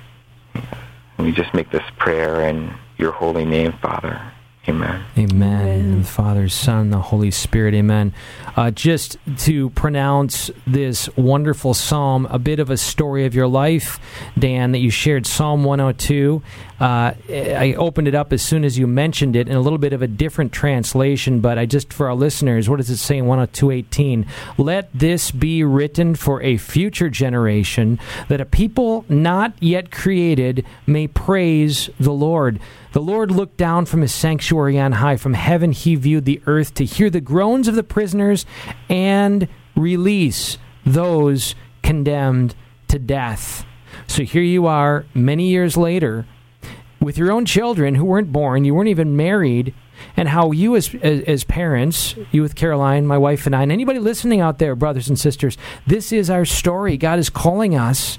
We 1.18 1.32
just 1.32 1.54
make 1.54 1.70
this 1.70 1.84
prayer 1.96 2.46
in 2.46 2.74
your 2.98 3.12
holy 3.12 3.46
name, 3.46 3.72
Father. 3.80 4.20
Amen. 4.68 5.04
Amen. 5.16 5.68
In 5.68 5.98
the 6.00 6.06
Father, 6.06 6.48
Son, 6.48 6.90
the 6.90 6.98
Holy 6.98 7.30
Spirit. 7.30 7.72
Amen. 7.72 8.12
Uh, 8.56 8.72
just 8.72 9.16
to 9.38 9.70
pronounce 9.70 10.50
this 10.66 11.08
wonderful 11.16 11.72
psalm, 11.72 12.26
a 12.30 12.38
bit 12.38 12.58
of 12.58 12.68
a 12.68 12.76
story 12.76 13.26
of 13.26 13.34
your 13.34 13.46
life, 13.46 14.00
Dan, 14.36 14.72
that 14.72 14.78
you 14.78 14.90
shared 14.90 15.24
Psalm 15.24 15.62
102. 15.62 16.42
Uh, 16.80 17.12
I 17.28 17.74
opened 17.78 18.08
it 18.08 18.16
up 18.16 18.32
as 18.32 18.42
soon 18.42 18.64
as 18.64 18.76
you 18.76 18.88
mentioned 18.88 19.36
it 19.36 19.48
in 19.48 19.54
a 19.54 19.60
little 19.60 19.78
bit 19.78 19.92
of 19.92 20.02
a 20.02 20.08
different 20.08 20.52
translation, 20.52 21.40
but 21.40 21.58
I 21.58 21.66
just, 21.66 21.92
for 21.92 22.08
our 22.08 22.16
listeners, 22.16 22.68
what 22.68 22.76
does 22.76 22.90
it 22.90 22.96
say 22.96 23.18
in 23.18 23.26
102.18? 23.26 24.26
Let 24.58 24.92
this 24.92 25.30
be 25.30 25.62
written 25.62 26.16
for 26.16 26.42
a 26.42 26.56
future 26.56 27.08
generation, 27.08 28.00
that 28.28 28.40
a 28.40 28.44
people 28.44 29.04
not 29.08 29.52
yet 29.60 29.92
created 29.92 30.66
may 30.86 31.06
praise 31.06 31.88
the 32.00 32.12
Lord. 32.12 32.58
The 32.96 33.02
Lord 33.02 33.30
looked 33.30 33.58
down 33.58 33.84
from 33.84 34.00
his 34.00 34.14
sanctuary 34.14 34.78
on 34.78 34.92
high. 34.92 35.18
From 35.18 35.34
heaven 35.34 35.72
he 35.72 35.96
viewed 35.96 36.24
the 36.24 36.40
earth 36.46 36.72
to 36.76 36.84
hear 36.86 37.10
the 37.10 37.20
groans 37.20 37.68
of 37.68 37.74
the 37.74 37.82
prisoners 37.82 38.46
and 38.88 39.48
release 39.74 40.56
those 40.86 41.54
condemned 41.82 42.54
to 42.88 42.98
death. 42.98 43.66
So 44.06 44.22
here 44.22 44.40
you 44.40 44.64
are, 44.64 45.04
many 45.12 45.50
years 45.50 45.76
later, 45.76 46.24
with 46.98 47.18
your 47.18 47.30
own 47.32 47.44
children 47.44 47.96
who 47.96 48.04
weren't 48.06 48.32
born, 48.32 48.64
you 48.64 48.74
weren't 48.74 48.88
even 48.88 49.14
married, 49.14 49.74
and 50.16 50.30
how 50.30 50.52
you, 50.52 50.74
as, 50.74 50.94
as, 51.02 51.20
as 51.24 51.44
parents, 51.44 52.14
you 52.32 52.40
with 52.40 52.54
Caroline, 52.54 53.06
my 53.06 53.18
wife, 53.18 53.44
and 53.44 53.54
I, 53.54 53.62
and 53.62 53.72
anybody 53.72 53.98
listening 53.98 54.40
out 54.40 54.58
there, 54.58 54.74
brothers 54.74 55.10
and 55.10 55.18
sisters, 55.18 55.58
this 55.86 56.12
is 56.12 56.30
our 56.30 56.46
story. 56.46 56.96
God 56.96 57.18
is 57.18 57.28
calling 57.28 57.74
us. 57.74 58.18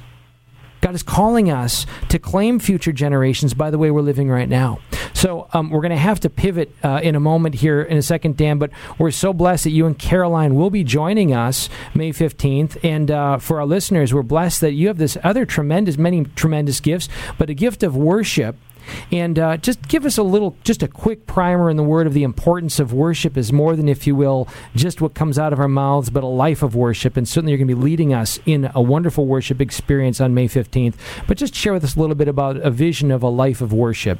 God 0.81 0.95
is 0.95 1.03
calling 1.03 1.49
us 1.49 1.85
to 2.09 2.19
claim 2.19 2.59
future 2.59 2.91
generations 2.91 3.53
by 3.53 3.69
the 3.69 3.77
way 3.77 3.91
we're 3.91 4.01
living 4.01 4.29
right 4.29 4.49
now. 4.49 4.79
So 5.13 5.47
um, 5.51 5.71
we're 5.71 5.81
going 5.81 5.89
to 5.89 5.97
have 5.97 6.19
to 6.19 6.29
pivot 6.29 6.75
uh, 6.83 6.99
in 7.01 7.15
a 7.15 7.19
moment 7.19 7.55
here 7.55 7.81
in 7.81 7.97
a 7.97 8.03
second, 8.03 8.37
Dan. 8.37 8.59
But 8.59 8.69
we're 8.99 9.09
so 9.09 9.33
blessed 9.33 9.63
that 9.63 9.71
you 9.71 9.87
and 9.87 9.97
Caroline 9.97 10.53
will 10.53 10.69
be 10.69 10.83
joining 10.83 11.33
us 11.33 11.69
May 11.95 12.11
15th. 12.11 12.77
And 12.83 13.09
uh, 13.09 13.39
for 13.39 13.59
our 13.59 13.65
listeners, 13.65 14.13
we're 14.13 14.21
blessed 14.21 14.61
that 14.61 14.73
you 14.73 14.87
have 14.89 14.99
this 14.99 15.17
other 15.23 15.43
tremendous, 15.43 15.97
many 15.97 16.25
tremendous 16.35 16.79
gifts, 16.79 17.09
but 17.37 17.49
a 17.49 17.55
gift 17.55 17.81
of 17.81 17.95
worship. 17.95 18.57
And 19.11 19.37
uh, 19.37 19.57
just 19.57 19.87
give 19.87 20.05
us 20.05 20.17
a 20.17 20.23
little, 20.23 20.55
just 20.63 20.83
a 20.83 20.87
quick 20.87 21.25
primer 21.25 21.69
in 21.69 21.77
the 21.77 21.83
word 21.83 22.07
of 22.07 22.13
the 22.13 22.23
importance 22.23 22.79
of 22.79 22.93
worship 22.93 23.37
is 23.37 23.51
more 23.51 23.75
than, 23.75 23.87
if 23.87 24.07
you 24.07 24.15
will, 24.15 24.47
just 24.75 25.01
what 25.01 25.13
comes 25.13 25.37
out 25.37 25.53
of 25.53 25.59
our 25.59 25.67
mouths, 25.67 26.09
but 26.09 26.23
a 26.23 26.27
life 26.27 26.63
of 26.63 26.75
worship. 26.75 27.17
And 27.17 27.27
certainly 27.27 27.51
you're 27.51 27.57
going 27.57 27.67
to 27.67 27.75
be 27.75 27.81
leading 27.81 28.13
us 28.13 28.39
in 28.45 28.69
a 28.73 28.81
wonderful 28.81 29.25
worship 29.25 29.61
experience 29.61 30.21
on 30.21 30.33
May 30.33 30.47
15th. 30.47 30.95
But 31.27 31.37
just 31.37 31.55
share 31.55 31.73
with 31.73 31.83
us 31.83 31.95
a 31.95 31.99
little 31.99 32.15
bit 32.15 32.27
about 32.27 32.57
a 32.57 32.69
vision 32.69 33.11
of 33.11 33.23
a 33.23 33.29
life 33.29 33.61
of 33.61 33.73
worship. 33.73 34.19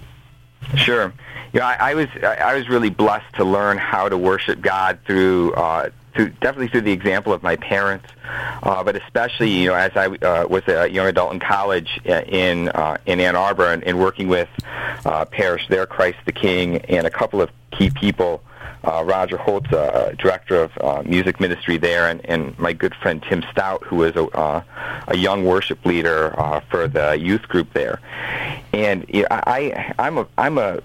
Sure. 0.76 1.14
Yeah, 1.54 1.66
I, 1.66 1.92
I 1.92 1.94
was 1.94 2.08
I 2.24 2.56
was 2.56 2.68
really 2.68 2.90
blessed 2.90 3.36
to 3.36 3.46
learn 3.46 3.78
how 3.78 4.10
to 4.10 4.18
worship 4.18 4.62
God 4.62 5.00
through 5.06 5.54
uh, 5.54 5.90
through 6.18 6.30
definitely 6.42 6.68
through 6.68 6.82
the 6.82 6.92
example 6.92 7.32
of 7.32 7.44
my 7.44 7.56
parents, 7.56 8.08
uh, 8.64 8.84
but 8.84 8.96
especially 8.96 9.50
you 9.52 9.68
know 9.68 9.76
as 9.76 9.92
I 9.96 10.08
uh, 10.08 10.48
was 10.50 10.68
a 10.68 10.90
young 10.90 11.08
adult 11.08 11.32
in 11.32 11.40
college 11.40 12.02
uh, 12.10 12.24
in 12.28 12.70
uh, 12.70 12.98
in 13.06 13.20
Ann 13.20 13.36
Arbor 13.36 13.72
and, 13.72 13.84
and 13.84 14.00
working 14.00 14.28
with 14.28 14.50
uh, 15.06 15.26
parish 15.26 15.68
there, 15.70 15.86
Christ 15.86 16.18
the 16.26 16.32
King, 16.32 16.78
and 16.86 17.08
a 17.08 17.12
couple 17.12 17.42
of 17.42 17.50
key 17.72 17.90
people. 17.90 18.44
Uh, 18.84 19.04
Roger 19.04 19.36
Holtz, 19.38 19.74
uh, 19.74 20.14
director 20.18 20.62
of 20.62 20.72
uh, 20.80 21.04
music 21.04 21.42
ministry 21.42 21.78
there, 21.78 22.08
and, 22.08 22.24
and 22.26 22.58
my 22.58 22.72
good 22.72 22.96
friend 22.96 23.22
Tim 23.28 23.44
Stout, 23.52 23.84
who 23.84 24.04
is 24.04 24.16
a, 24.16 24.26
uh, 24.28 24.62
a 25.08 25.18
young 25.18 25.44
worship 25.44 25.84
leader 25.86 26.34
uh, 26.40 26.62
for 26.62 26.88
the 26.88 27.18
youth 27.18 27.42
group 27.50 27.74
there. 27.74 28.00
And 28.72 29.04
you 29.10 29.24
know, 29.24 29.28
I, 29.32 29.94
I'm 30.00 30.20
a 30.20 30.28
I'm 30.38 30.58
a 30.58 30.82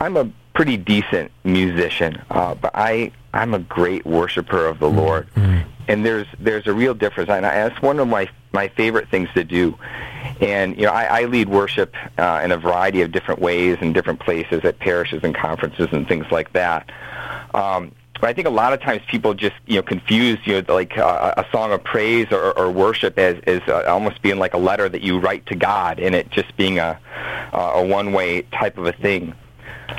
I'm 0.00 0.16
a 0.16 0.28
pretty 0.60 0.76
decent 0.76 1.30
musician, 1.42 2.20
uh, 2.28 2.54
but 2.54 2.70
I 2.74 3.12
I'm 3.32 3.54
a 3.54 3.60
great 3.60 4.04
worshiper 4.04 4.66
of 4.66 4.78
the 4.78 4.90
Lord, 4.90 5.26
and 5.88 6.04
there's 6.04 6.26
there's 6.38 6.66
a 6.66 6.74
real 6.74 6.92
difference. 6.92 7.30
And 7.30 7.46
I, 7.46 7.66
that's 7.66 7.80
one 7.80 7.98
of 7.98 8.08
my 8.08 8.28
my 8.52 8.68
favorite 8.68 9.08
things 9.08 9.30
to 9.32 9.42
do. 9.42 9.78
And 10.38 10.76
you 10.76 10.84
know, 10.84 10.92
I, 10.92 11.22
I 11.22 11.24
lead 11.24 11.48
worship 11.48 11.94
uh, 12.18 12.42
in 12.44 12.52
a 12.52 12.58
variety 12.58 13.00
of 13.00 13.10
different 13.10 13.40
ways 13.40 13.78
in 13.80 13.94
different 13.94 14.20
places 14.20 14.60
at 14.64 14.78
parishes 14.78 15.24
and 15.24 15.34
conferences 15.34 15.88
and 15.92 16.06
things 16.06 16.26
like 16.30 16.52
that. 16.52 16.90
Um, 17.54 17.92
but 18.20 18.28
I 18.28 18.34
think 18.34 18.46
a 18.46 18.50
lot 18.50 18.74
of 18.74 18.82
times 18.82 19.00
people 19.08 19.32
just 19.32 19.56
you 19.64 19.76
know 19.76 19.82
confuse 19.82 20.40
you 20.44 20.60
know 20.60 20.74
like 20.74 20.98
uh, 20.98 21.32
a 21.38 21.46
song 21.50 21.72
of 21.72 21.82
praise 21.84 22.26
or, 22.32 22.52
or 22.58 22.70
worship 22.70 23.18
as 23.18 23.38
as 23.46 23.62
uh, 23.66 23.84
almost 23.88 24.20
being 24.20 24.38
like 24.38 24.52
a 24.52 24.58
letter 24.58 24.90
that 24.90 25.00
you 25.00 25.20
write 25.20 25.46
to 25.46 25.54
God, 25.54 25.98
and 26.00 26.14
it 26.14 26.28
just 26.28 26.54
being 26.58 26.78
a 26.78 27.00
a 27.54 27.82
one 27.82 28.12
way 28.12 28.42
type 28.42 28.76
of 28.76 28.84
a 28.84 28.92
thing. 28.92 29.32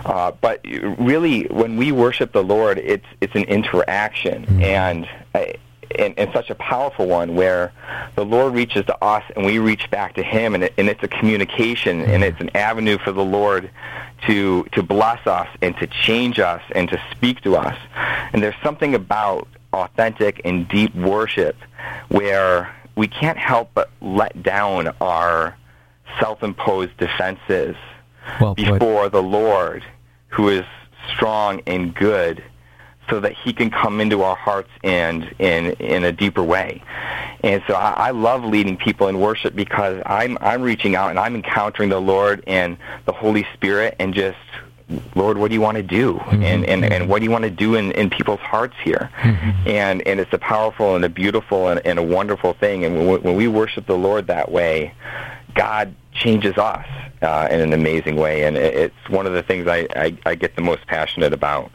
Uh, 0.05 0.31
but 0.41 0.61
really, 0.97 1.43
when 1.45 1.77
we 1.77 1.91
worship 1.91 2.31
the 2.31 2.43
Lord, 2.43 2.77
it's 2.77 3.05
it's 3.21 3.35
an 3.35 3.43
interaction, 3.43 4.45
and, 4.61 5.07
uh, 5.35 5.45
and 5.97 6.17
and 6.17 6.31
such 6.33 6.49
a 6.49 6.55
powerful 6.55 7.07
one 7.07 7.35
where 7.35 7.71
the 8.15 8.25
Lord 8.25 8.53
reaches 8.53 8.85
to 8.85 9.03
us 9.03 9.23
and 9.35 9.45
we 9.45 9.59
reach 9.59 9.89
back 9.91 10.15
to 10.15 10.23
Him, 10.23 10.55
and, 10.55 10.63
it, 10.63 10.73
and 10.77 10.89
it's 10.89 11.03
a 11.03 11.07
communication, 11.07 12.01
and 12.01 12.23
it's 12.23 12.39
an 12.39 12.49
avenue 12.55 12.97
for 12.97 13.11
the 13.11 13.23
Lord 13.23 13.69
to 14.27 14.63
to 14.71 14.83
bless 14.83 15.25
us 15.27 15.47
and 15.61 15.75
to 15.77 15.87
change 15.87 16.39
us 16.39 16.61
and 16.75 16.89
to 16.89 17.01
speak 17.11 17.41
to 17.41 17.55
us. 17.55 17.77
And 18.33 18.41
there's 18.41 18.55
something 18.63 18.95
about 18.95 19.47
authentic 19.73 20.41
and 20.45 20.67
deep 20.67 20.93
worship 20.95 21.55
where 22.09 22.73
we 22.95 23.07
can't 23.07 23.37
help 23.37 23.71
but 23.73 23.89
let 24.01 24.43
down 24.43 24.93
our 24.99 25.55
self-imposed 26.19 26.95
defenses 26.97 27.75
Well 28.39 28.55
before 28.55 29.09
the 29.09 29.22
Lord, 29.22 29.84
who 30.30 30.49
is 30.49 30.65
strong 31.15 31.61
and 31.67 31.93
good, 31.93 32.43
so 33.09 33.19
that 33.19 33.34
He 33.34 33.53
can 33.53 33.69
come 33.69 33.99
into 33.99 34.24
our 34.24 34.36
hearts 34.36 34.69
and 34.84 35.24
in 35.39 35.72
in 35.74 36.03
a 36.03 36.11
deeper 36.11 36.43
way. 36.43 36.84
And 37.43 37.63
so 37.67 37.74
I, 37.74 38.07
I 38.07 38.11
love 38.11 38.43
leading 38.43 38.78
people 38.78 39.07
in 39.07 39.19
worship 39.19 39.55
because 39.55 40.01
I'm 40.05 40.38
I'm 40.41 40.61
reaching 40.61 40.95
out 40.95 41.09
and 41.09 41.19
I'm 41.19 41.36
encountering 41.36 41.89
the 41.89 41.99
Lord 41.99 42.43
and 42.47 42.78
the 43.05 43.11
Holy 43.11 43.45
Spirit 43.53 43.95
and 43.99 44.13
just 44.13 44.38
Lord, 45.15 45.38
what 45.38 45.49
do 45.49 45.53
you 45.53 45.61
want 45.61 45.78
to 45.78 45.84
do? 45.84 46.15
Mm-hmm. 46.15 46.43
And, 46.43 46.65
and, 46.65 46.86
and 46.86 47.09
what 47.09 47.19
do 47.19 47.26
you 47.26 47.32
want 47.32 47.43
to 47.43 47.49
do 47.49 47.76
in, 47.76 47.91
in 47.93 48.09
people's 48.09 48.39
hearts 48.39 48.76
here? 48.84 49.09
Mm-hmm. 49.22 49.67
And, 49.67 50.05
and 50.07 50.19
it's 50.19 50.34
a 50.34 50.38
powerful 50.38 50.95
and 50.95 51.05
a 51.05 51.09
beautiful 51.09 51.69
and, 51.69 51.82
and 51.86 51.99
a 51.99 52.03
wonderful 52.03 52.53
thing. 52.53 52.84
And 52.84 53.07
when, 53.07 53.22
when 53.22 53.36
we 53.36 53.47
worship 53.47 53.86
the 53.86 53.97
Lord 53.97 54.28
that 54.28 54.51
way, 54.51 54.93
God 55.55 55.95
changes 56.22 56.57
us 56.57 56.86
uh, 57.22 57.47
in 57.51 57.59
an 57.59 57.74
amazing 57.74 58.15
way. 58.15 58.43
And 58.43 58.57
it, 58.57 58.74
it's 58.76 59.09
one 59.09 59.26
of 59.26 59.34
the 59.34 59.43
things 59.43 59.67
I, 59.67 59.88
I, 59.95 60.17
I 60.26 60.36
get 60.36 60.55
the 60.55 60.61
most 60.61 60.86
passionate 60.88 61.34
about. 61.34 61.72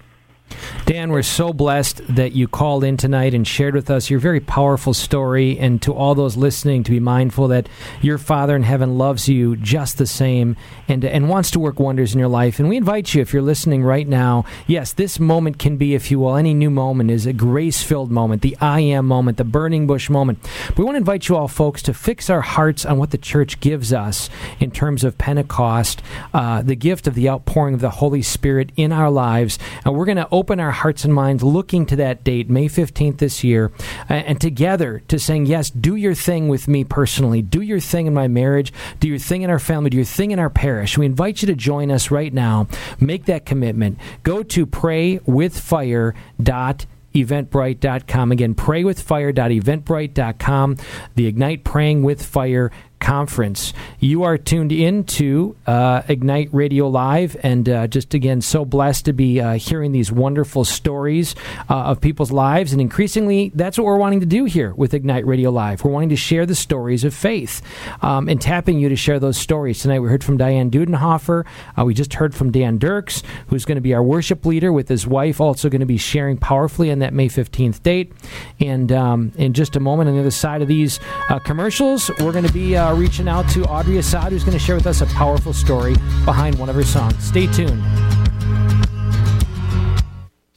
Dan, 0.86 1.10
we're 1.10 1.22
so 1.22 1.52
blessed 1.52 2.00
that 2.14 2.32
you 2.32 2.48
called 2.48 2.84
in 2.84 2.96
tonight 2.96 3.34
and 3.34 3.46
shared 3.46 3.74
with 3.74 3.90
us 3.90 4.08
your 4.08 4.20
very 4.20 4.40
powerful 4.40 4.94
story. 4.94 5.58
And 5.58 5.82
to 5.82 5.92
all 5.92 6.14
those 6.14 6.36
listening, 6.36 6.84
to 6.84 6.90
be 6.90 7.00
mindful 7.00 7.48
that 7.48 7.68
your 8.00 8.18
Father 8.18 8.54
in 8.54 8.62
heaven 8.62 8.98
loves 8.98 9.28
you 9.28 9.56
just 9.56 9.98
the 9.98 10.06
same 10.06 10.56
and, 10.88 11.04
and 11.04 11.28
wants 11.28 11.50
to 11.52 11.58
work 11.58 11.80
wonders 11.80 12.12
in 12.12 12.18
your 12.18 12.28
life. 12.28 12.58
And 12.58 12.68
we 12.68 12.76
invite 12.76 13.14
you, 13.14 13.22
if 13.22 13.32
you're 13.32 13.42
listening 13.42 13.82
right 13.82 14.06
now, 14.06 14.44
yes, 14.66 14.92
this 14.92 15.18
moment 15.18 15.58
can 15.58 15.76
be, 15.76 15.94
if 15.94 16.10
you 16.10 16.20
will, 16.20 16.36
any 16.36 16.54
new 16.54 16.70
moment 16.70 17.10
is 17.10 17.26
a 17.26 17.32
grace 17.32 17.82
filled 17.82 18.10
moment, 18.10 18.42
the 18.42 18.56
I 18.60 18.80
am 18.80 19.06
moment, 19.06 19.38
the 19.38 19.44
burning 19.44 19.86
bush 19.86 20.08
moment. 20.08 20.38
We 20.76 20.84
want 20.84 20.94
to 20.94 20.98
invite 20.98 21.28
you 21.28 21.36
all, 21.36 21.48
folks, 21.48 21.82
to 21.82 21.94
fix 21.94 22.30
our 22.30 22.42
hearts 22.42 22.84
on 22.86 22.98
what 22.98 23.10
the 23.10 23.18
church 23.18 23.60
gives 23.60 23.92
us 23.92 24.30
in 24.60 24.70
terms 24.70 25.04
of 25.04 25.18
Pentecost, 25.18 26.02
uh, 26.32 26.62
the 26.62 26.76
gift 26.76 27.06
of 27.06 27.14
the 27.14 27.28
outpouring 27.28 27.74
of 27.74 27.80
the 27.80 27.90
Holy 27.90 28.22
Spirit 28.22 28.70
in 28.76 28.92
our 28.92 29.10
lives. 29.10 29.58
And 29.84 29.94
we're 29.94 30.04
going 30.04 30.16
to 30.16 30.28
open 30.30 30.55
our 30.60 30.70
hearts 30.70 31.04
and 31.04 31.14
minds 31.14 31.42
looking 31.42 31.86
to 31.86 31.96
that 31.96 32.22
date, 32.24 32.50
May 32.50 32.66
15th 32.66 33.18
this 33.18 33.44
year, 33.44 33.72
and 34.08 34.40
together 34.40 35.02
to 35.08 35.18
saying, 35.18 35.46
yes, 35.46 35.70
do 35.70 35.96
your 35.96 36.14
thing 36.14 36.48
with 36.48 36.68
me 36.68 36.84
personally. 36.84 37.42
Do 37.42 37.60
your 37.60 37.80
thing 37.80 38.06
in 38.06 38.14
my 38.14 38.28
marriage. 38.28 38.72
Do 39.00 39.08
your 39.08 39.18
thing 39.18 39.42
in 39.42 39.50
our 39.50 39.58
family. 39.58 39.90
Do 39.90 39.96
your 39.96 40.06
thing 40.06 40.30
in 40.30 40.38
our 40.38 40.50
parish. 40.50 40.98
We 40.98 41.06
invite 41.06 41.42
you 41.42 41.46
to 41.46 41.54
join 41.54 41.90
us 41.90 42.10
right 42.10 42.32
now. 42.32 42.68
Make 43.00 43.24
that 43.26 43.46
commitment. 43.46 43.98
Go 44.22 44.42
to 44.44 44.66
praywithfire.com 44.66 46.86
eventbrite.com. 47.16 48.32
Again, 48.32 48.54
praywithfire.eventbrite.com, 48.54 50.76
the 51.14 51.26
Ignite 51.26 51.64
Praying 51.64 52.02
with 52.02 52.22
Fire 52.22 52.70
conference. 52.98 53.72
You 54.00 54.22
are 54.22 54.38
tuned 54.38 54.72
in 54.72 55.04
to 55.04 55.56
uh, 55.66 56.02
Ignite 56.08 56.52
Radio 56.52 56.88
Live, 56.88 57.36
and 57.42 57.68
uh, 57.68 57.86
just 57.86 58.14
again, 58.14 58.40
so 58.40 58.64
blessed 58.64 59.04
to 59.06 59.12
be 59.12 59.40
uh, 59.40 59.54
hearing 59.54 59.92
these 59.92 60.10
wonderful 60.10 60.64
stories 60.64 61.34
uh, 61.68 61.74
of 61.74 62.00
people's 62.00 62.32
lives. 62.32 62.72
And 62.72 62.80
increasingly, 62.80 63.52
that's 63.54 63.78
what 63.78 63.84
we're 63.84 63.96
wanting 63.96 64.20
to 64.20 64.26
do 64.26 64.44
here 64.44 64.74
with 64.74 64.94
Ignite 64.94 65.26
Radio 65.26 65.50
Live. 65.50 65.84
We're 65.84 65.90
wanting 65.90 66.08
to 66.10 66.16
share 66.16 66.46
the 66.46 66.54
stories 66.54 67.04
of 67.04 67.14
faith 67.14 67.62
um, 68.02 68.28
and 68.28 68.40
tapping 68.40 68.78
you 68.78 68.88
to 68.88 68.96
share 68.96 69.18
those 69.18 69.36
stories. 69.36 69.80
Tonight, 69.80 70.00
we 70.00 70.08
heard 70.08 70.24
from 70.24 70.36
Diane 70.36 70.70
Dudenhofer. 70.70 71.44
Uh, 71.78 71.84
we 71.84 71.94
just 71.94 72.14
heard 72.14 72.34
from 72.34 72.50
Dan 72.50 72.78
Dirks, 72.78 73.22
who's 73.48 73.64
going 73.64 73.76
to 73.76 73.82
be 73.82 73.94
our 73.94 74.02
worship 74.02 74.44
leader 74.46 74.72
with 74.72 74.88
his 74.88 75.06
wife, 75.06 75.40
also 75.40 75.68
going 75.68 75.80
to 75.80 75.86
be 75.86 75.98
sharing 75.98 76.36
powerfully 76.36 76.90
on 76.90 77.00
that 77.00 77.12
May 77.12 77.28
15th 77.28 77.82
date. 77.82 78.12
And 78.60 78.90
um, 78.92 79.32
in 79.36 79.52
just 79.52 79.76
a 79.76 79.80
moment, 79.80 80.08
on 80.08 80.14
the 80.14 80.20
other 80.20 80.30
side 80.30 80.62
of 80.62 80.68
these 80.68 80.98
uh, 81.28 81.38
commercials, 81.40 82.10
we're 82.20 82.32
going 82.32 82.46
to 82.46 82.52
be 82.52 82.76
uh, 82.86 82.94
reaching 82.94 83.28
out 83.28 83.48
to 83.50 83.64
Audrey 83.64 83.98
Assad, 83.98 84.32
who's 84.32 84.44
going 84.44 84.56
to 84.56 84.64
share 84.64 84.76
with 84.76 84.86
us 84.86 85.00
a 85.00 85.06
powerful 85.06 85.52
story 85.52 85.94
behind 86.24 86.58
one 86.58 86.68
of 86.68 86.74
her 86.74 86.84
songs. 86.84 87.16
Stay 87.22 87.46
tuned. 87.46 87.82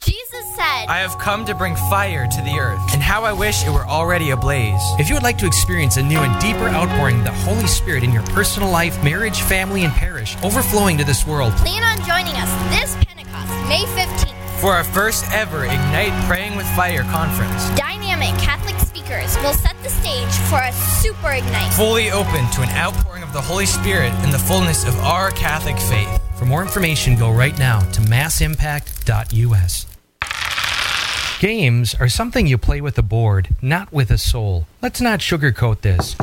Jesus 0.00 0.54
said, 0.54 0.86
I 0.86 0.98
have 0.98 1.18
come 1.18 1.44
to 1.46 1.54
bring 1.54 1.74
fire 1.74 2.26
to 2.26 2.42
the 2.42 2.58
earth, 2.60 2.80
and 2.92 3.02
how 3.02 3.24
I 3.24 3.32
wish 3.32 3.66
it 3.66 3.70
were 3.70 3.86
already 3.86 4.30
ablaze. 4.30 4.80
If 4.98 5.08
you 5.08 5.14
would 5.14 5.24
like 5.24 5.38
to 5.38 5.46
experience 5.46 5.96
a 5.96 6.02
new 6.02 6.18
and 6.18 6.40
deeper 6.40 6.68
outpouring 6.68 7.18
of 7.18 7.24
the 7.24 7.32
Holy 7.32 7.66
Spirit 7.66 8.04
in 8.04 8.12
your 8.12 8.22
personal 8.24 8.70
life, 8.70 9.02
marriage, 9.02 9.40
family, 9.42 9.84
and 9.84 9.92
parish, 9.92 10.36
overflowing 10.44 10.96
to 10.98 11.04
this 11.04 11.26
world, 11.26 11.52
plan 11.54 11.82
on 11.82 11.98
joining 12.06 12.34
us 12.40 12.50
this 12.70 12.94
Pentecost, 13.04 13.68
May 13.68 13.84
15th. 13.86 14.29
For 14.60 14.74
our 14.74 14.84
first 14.84 15.24
ever 15.32 15.64
Ignite 15.64 16.12
Praying 16.28 16.54
with 16.54 16.66
Fire 16.76 17.02
conference, 17.04 17.70
Dynamic 17.70 18.38
Catholic 18.38 18.78
speakers 18.78 19.34
will 19.38 19.54
set 19.54 19.74
the 19.82 19.88
stage 19.88 20.32
for 20.50 20.60
a 20.60 20.70
super 20.72 21.32
ignite. 21.32 21.72
fully 21.72 22.10
open 22.10 22.48
to 22.50 22.60
an 22.60 22.68
outpouring 22.70 23.22
of 23.22 23.32
the 23.32 23.40
Holy 23.40 23.64
Spirit 23.64 24.12
in 24.22 24.30
the 24.30 24.38
fullness 24.38 24.86
of 24.86 24.94
our 24.98 25.30
Catholic 25.30 25.78
faith. 25.78 26.20
For 26.38 26.44
more 26.44 26.60
information, 26.60 27.16
go 27.16 27.30
right 27.32 27.58
now 27.58 27.80
to 27.92 28.02
massimpact.us. 28.02 29.86
Games 31.40 31.94
are 31.94 32.08
something 32.10 32.46
you 32.46 32.58
play 32.58 32.82
with 32.82 32.98
a 32.98 33.02
board, 33.02 33.48
not 33.62 33.90
with 33.94 34.10
a 34.10 34.18
soul. 34.18 34.66
Let's 34.82 35.00
not 35.00 35.20
sugarcoat 35.20 35.80
this. 35.80 36.14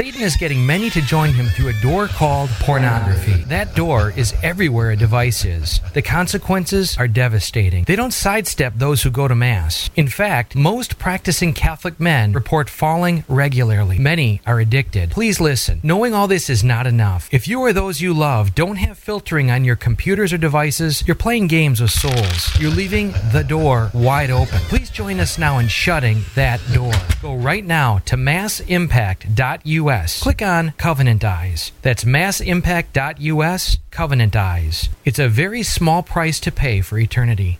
Satan 0.00 0.22
is 0.22 0.36
getting 0.36 0.64
many 0.64 0.88
to 0.88 1.02
join 1.02 1.30
him 1.34 1.44
through 1.44 1.68
a 1.68 1.74
door 1.82 2.06
called 2.08 2.48
pornography. 2.60 3.44
That 3.48 3.74
door 3.74 4.14
is 4.16 4.32
everywhere 4.42 4.92
a 4.92 4.96
device 4.96 5.44
is. 5.44 5.82
The 5.92 6.00
consequences 6.00 6.96
are 6.96 7.06
devastating. 7.06 7.84
They 7.84 7.96
don't 7.96 8.14
sidestep 8.14 8.72
those 8.76 9.02
who 9.02 9.10
go 9.10 9.28
to 9.28 9.34
Mass. 9.34 9.90
In 9.96 10.08
fact, 10.08 10.56
most 10.56 10.98
practicing 10.98 11.52
Catholic 11.52 12.00
men 12.00 12.32
report 12.32 12.70
falling 12.70 13.24
regularly. 13.28 13.98
Many 13.98 14.40
are 14.46 14.58
addicted. 14.58 15.10
Please 15.10 15.38
listen. 15.38 15.80
Knowing 15.82 16.14
all 16.14 16.28
this 16.28 16.48
is 16.48 16.64
not 16.64 16.86
enough. 16.86 17.28
If 17.30 17.46
you 17.46 17.60
or 17.60 17.74
those 17.74 18.00
you 18.00 18.14
love 18.14 18.54
don't 18.54 18.76
have 18.76 18.96
filtering 18.96 19.50
on 19.50 19.66
your 19.66 19.76
computers 19.76 20.32
or 20.32 20.38
devices, 20.38 21.06
you're 21.06 21.14
playing 21.14 21.48
games 21.48 21.78
with 21.78 21.90
souls. 21.90 22.58
You're 22.58 22.70
leaving 22.70 23.12
the 23.32 23.44
door 23.46 23.90
wide 23.92 24.30
open. 24.30 24.60
Please 24.60 24.88
join 24.88 25.20
us 25.20 25.36
now 25.36 25.58
in 25.58 25.68
shutting 25.68 26.22
that 26.36 26.58
door. 26.72 26.94
Go 27.20 27.34
right 27.34 27.66
now 27.66 27.98
to 28.06 28.16
massimpact.us. 28.16 29.89
Click 30.20 30.40
on 30.40 30.72
Covenant 30.78 31.24
Eyes. 31.24 31.72
That's 31.82 32.04
massimpact.us, 32.04 33.78
Covenant 33.90 34.36
Eyes. 34.36 34.88
It's 35.04 35.18
a 35.18 35.28
very 35.28 35.64
small 35.64 36.04
price 36.04 36.38
to 36.40 36.52
pay 36.52 36.80
for 36.80 36.96
eternity. 36.96 37.58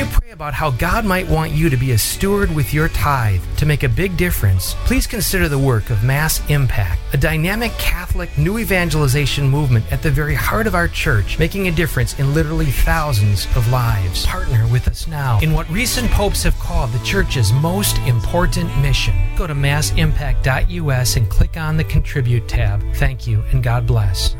You 0.00 0.06
pray 0.06 0.30
about 0.30 0.54
how 0.54 0.70
God 0.70 1.04
might 1.04 1.28
want 1.28 1.52
you 1.52 1.68
to 1.68 1.76
be 1.76 1.92
a 1.92 1.98
steward 1.98 2.50
with 2.54 2.72
your 2.72 2.88
tithe 2.88 3.42
to 3.58 3.66
make 3.66 3.82
a 3.82 3.88
big 3.88 4.16
difference, 4.16 4.74
please 4.86 5.06
consider 5.06 5.46
the 5.46 5.58
work 5.58 5.90
of 5.90 6.02
Mass 6.02 6.40
Impact, 6.48 6.98
a 7.12 7.18
dynamic 7.18 7.70
Catholic 7.72 8.30
new 8.38 8.58
evangelization 8.58 9.46
movement 9.46 9.84
at 9.92 10.02
the 10.02 10.10
very 10.10 10.34
heart 10.34 10.66
of 10.66 10.74
our 10.74 10.88
church, 10.88 11.38
making 11.38 11.68
a 11.68 11.70
difference 11.70 12.18
in 12.18 12.32
literally 12.32 12.70
thousands 12.70 13.44
of 13.56 13.70
lives. 13.70 14.24
Partner 14.24 14.66
with 14.68 14.88
us 14.88 15.06
now 15.06 15.38
in 15.40 15.52
what 15.52 15.68
recent 15.68 16.10
popes 16.12 16.44
have 16.44 16.58
called 16.58 16.90
the 16.92 17.04
church's 17.04 17.52
most 17.52 17.98
important 18.06 18.74
mission. 18.78 19.14
Go 19.36 19.46
to 19.46 19.54
massimpact.us 19.54 21.16
and 21.16 21.28
click 21.28 21.58
on 21.58 21.76
the 21.76 21.84
Contribute 21.84 22.48
tab. 22.48 22.82
Thank 22.94 23.26
you 23.26 23.42
and 23.52 23.62
God 23.62 23.86
bless. 23.86 24.34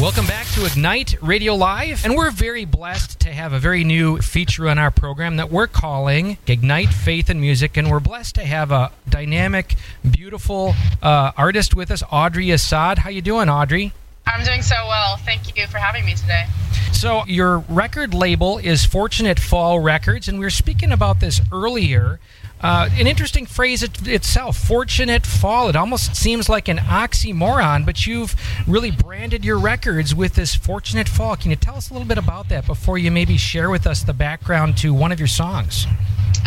Welcome 0.00 0.26
back 0.28 0.46
to 0.54 0.64
Ignite 0.64 1.20
Radio 1.20 1.56
Live, 1.56 2.04
and 2.04 2.14
we're 2.14 2.30
very 2.30 2.64
blessed 2.64 3.18
to 3.18 3.30
have 3.32 3.52
a 3.52 3.58
very 3.58 3.82
new 3.82 4.18
feature 4.18 4.68
on 4.68 4.78
our 4.78 4.92
program 4.92 5.38
that 5.38 5.50
we're 5.50 5.66
calling 5.66 6.38
Ignite 6.46 6.90
Faith 6.90 7.28
and 7.28 7.40
Music, 7.40 7.76
and 7.76 7.90
we're 7.90 7.98
blessed 7.98 8.36
to 8.36 8.44
have 8.44 8.70
a 8.70 8.92
dynamic, 9.08 9.74
beautiful 10.08 10.76
uh, 11.02 11.32
artist 11.36 11.74
with 11.74 11.90
us, 11.90 12.04
Audrey 12.12 12.52
Assad. 12.52 12.98
How 12.98 13.10
you 13.10 13.20
doing, 13.20 13.48
Audrey? 13.48 13.92
I'm 14.24 14.44
doing 14.44 14.62
so 14.62 14.76
well. 14.86 15.16
Thank 15.16 15.56
you 15.56 15.66
for 15.66 15.78
having 15.78 16.04
me 16.04 16.14
today. 16.14 16.46
So 16.92 17.24
your 17.26 17.58
record 17.68 18.14
label 18.14 18.58
is 18.58 18.84
Fortunate 18.84 19.40
Fall 19.40 19.80
Records, 19.80 20.28
and 20.28 20.38
we 20.38 20.46
were 20.46 20.50
speaking 20.50 20.92
about 20.92 21.18
this 21.18 21.40
earlier. 21.52 22.20
Uh, 22.60 22.88
an 22.92 23.06
interesting 23.06 23.46
phrase 23.46 23.82
it, 23.82 24.06
itself, 24.08 24.56
fortunate 24.56 25.24
fall. 25.24 25.68
It 25.68 25.76
almost 25.76 26.16
seems 26.16 26.48
like 26.48 26.68
an 26.68 26.78
oxymoron, 26.78 27.86
but 27.86 28.06
you've 28.06 28.34
really 28.66 28.90
branded 28.90 29.44
your 29.44 29.58
records 29.58 30.14
with 30.14 30.34
this 30.34 30.54
fortunate 30.54 31.08
fall. 31.08 31.36
Can 31.36 31.50
you 31.50 31.56
tell 31.56 31.76
us 31.76 31.90
a 31.90 31.92
little 31.92 32.08
bit 32.08 32.18
about 32.18 32.48
that 32.48 32.66
before 32.66 32.98
you 32.98 33.10
maybe 33.10 33.36
share 33.36 33.70
with 33.70 33.86
us 33.86 34.02
the 34.02 34.12
background 34.12 34.76
to 34.78 34.92
one 34.92 35.12
of 35.12 35.20
your 35.20 35.28
songs? 35.28 35.86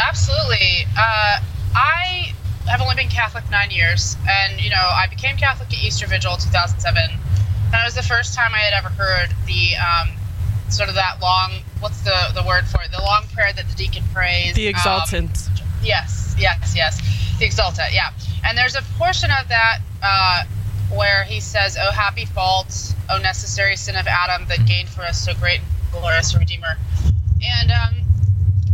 Absolutely. 0.03 0.85
Uh, 0.97 1.39
I 1.75 2.33
have 2.67 2.81
only 2.81 2.95
been 2.95 3.09
Catholic 3.09 3.49
nine 3.49 3.71
years, 3.71 4.17
and 4.27 4.61
you 4.61 4.69
know 4.69 4.75
I 4.75 5.07
became 5.09 5.37
Catholic 5.37 5.69
at 5.69 5.83
Easter 5.83 6.07
Vigil 6.07 6.35
2007. 6.35 7.09
That 7.71 7.85
was 7.85 7.95
the 7.95 8.03
first 8.03 8.33
time 8.33 8.53
I 8.53 8.59
had 8.59 8.73
ever 8.73 8.89
heard 8.89 9.29
the 9.47 9.77
um, 9.77 10.09
sort 10.69 10.89
of 10.89 10.95
that 10.95 11.21
long. 11.21 11.53
What's 11.79 12.01
the 12.01 12.31
the 12.35 12.43
word 12.45 12.65
for 12.65 12.81
it? 12.81 12.91
The 12.91 13.01
long 13.01 13.23
prayer 13.33 13.53
that 13.53 13.67
the 13.67 13.75
deacon 13.75 14.03
prays. 14.13 14.55
The 14.55 14.67
um, 14.67 14.75
exultant. 14.75 15.49
Yes, 15.83 16.35
yes, 16.37 16.73
yes. 16.75 16.99
The 17.39 17.45
Exsultet, 17.45 17.93
yeah. 17.93 18.11
And 18.45 18.57
there's 18.57 18.75
a 18.75 18.81
portion 18.97 19.31
of 19.31 19.47
that 19.49 19.79
uh, 20.03 20.43
where 20.95 21.23
he 21.23 21.39
says, 21.39 21.77
"O 21.81 21.91
happy 21.91 22.25
fault, 22.25 22.93
O 23.09 23.17
necessary 23.17 23.75
sin 23.75 23.95
of 23.95 24.07
Adam 24.07 24.47
that 24.47 24.65
gained 24.65 24.89
for 24.89 25.01
us 25.01 25.23
so 25.23 25.33
great 25.33 25.59
and 25.59 25.91
glorious 25.91 26.37
Redeemer." 26.37 26.77
And 27.43 27.71
um, 27.71 27.95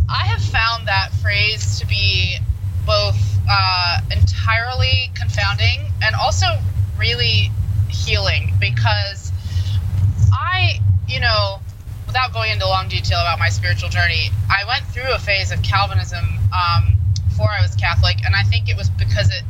I 0.08 0.24
have 0.26 0.42
found 0.42 0.86
that 0.88 1.10
phrase 1.22 1.78
to 1.80 1.86
be 1.86 2.38
both 2.86 3.18
uh, 3.48 4.00
entirely 4.10 5.10
confounding 5.14 5.90
and 6.02 6.14
also 6.14 6.46
really 6.98 7.50
healing 7.88 8.52
because 8.60 9.32
I, 10.32 10.80
you 11.06 11.20
know, 11.20 11.60
without 12.06 12.32
going 12.32 12.52
into 12.52 12.66
long 12.66 12.88
detail 12.88 13.20
about 13.20 13.38
my 13.38 13.48
spiritual 13.48 13.88
journey, 13.88 14.30
I 14.50 14.66
went 14.66 14.84
through 14.86 15.12
a 15.14 15.18
phase 15.18 15.52
of 15.52 15.62
Calvinism 15.62 16.24
um, 16.52 16.97
Catholic, 18.18 18.26
and 18.26 18.34
I 18.34 18.42
think 18.48 18.68
it 18.68 18.76
was 18.76 18.90
because 18.90 19.28
it 19.30 19.42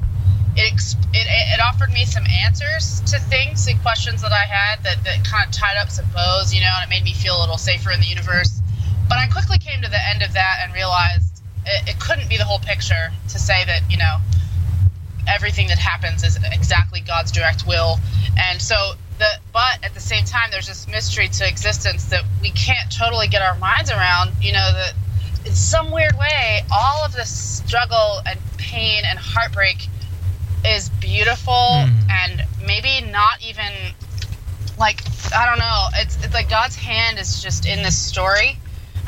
it, 0.56 0.72
it 1.14 1.26
it 1.54 1.60
offered 1.60 1.92
me 1.92 2.04
some 2.04 2.24
answers 2.44 3.00
to 3.12 3.18
things 3.20 3.66
and 3.68 3.80
questions 3.82 4.22
that 4.22 4.32
I 4.32 4.44
had 4.44 4.82
that, 4.82 5.04
that 5.04 5.24
kind 5.24 5.46
of 5.46 5.52
tied 5.52 5.76
up 5.76 5.90
some 5.90 6.06
bows, 6.12 6.52
you 6.52 6.60
know, 6.60 6.70
and 6.80 6.90
it 6.90 6.90
made 6.90 7.04
me 7.04 7.14
feel 7.14 7.38
a 7.38 7.40
little 7.40 7.58
safer 7.58 7.92
in 7.92 8.00
the 8.00 8.06
universe. 8.06 8.60
But 9.08 9.18
I 9.18 9.28
quickly 9.28 9.58
came 9.58 9.82
to 9.82 9.90
the 9.90 10.08
end 10.08 10.22
of 10.22 10.32
that 10.32 10.60
and 10.62 10.74
realized 10.74 11.42
it, 11.64 11.90
it 11.90 12.00
couldn't 12.00 12.28
be 12.28 12.36
the 12.36 12.44
whole 12.44 12.58
picture 12.58 13.12
to 13.28 13.38
say 13.38 13.64
that, 13.66 13.88
you 13.90 13.98
know, 13.98 14.18
everything 15.28 15.68
that 15.68 15.78
happens 15.78 16.24
is 16.24 16.38
exactly 16.52 17.00
God's 17.00 17.30
direct 17.30 17.66
will. 17.66 17.98
And 18.36 18.60
so 18.60 18.94
the 19.18 19.28
but 19.52 19.78
at 19.84 19.94
the 19.94 20.00
same 20.00 20.24
time 20.24 20.50
there's 20.50 20.66
this 20.66 20.88
mystery 20.88 21.28
to 21.28 21.48
existence 21.48 22.06
that 22.06 22.24
we 22.42 22.50
can't 22.50 22.90
totally 22.90 23.28
get 23.28 23.42
our 23.42 23.56
minds 23.58 23.90
around, 23.90 24.32
you 24.40 24.52
know, 24.52 24.72
that 24.72 24.94
in 25.46 25.54
some 25.54 25.90
weird 25.90 26.16
way 26.18 26.64
all 26.70 27.04
of 27.04 27.12
this 27.12 27.30
struggle 27.30 28.20
and 28.26 28.38
pain 28.70 29.02
and 29.06 29.18
heartbreak 29.18 29.88
is 30.64 30.88
beautiful 31.00 31.54
Mm. 31.86 32.10
and 32.10 32.44
maybe 32.66 33.00
not 33.10 33.36
even 33.42 33.72
like 34.78 35.02
I 35.34 35.46
don't 35.46 35.58
know. 35.58 35.86
It's 35.94 36.16
it's 36.24 36.34
like 36.34 36.48
God's 36.48 36.76
hand 36.76 37.18
is 37.18 37.42
just 37.42 37.66
in 37.66 37.82
this 37.82 37.96
story 37.96 38.58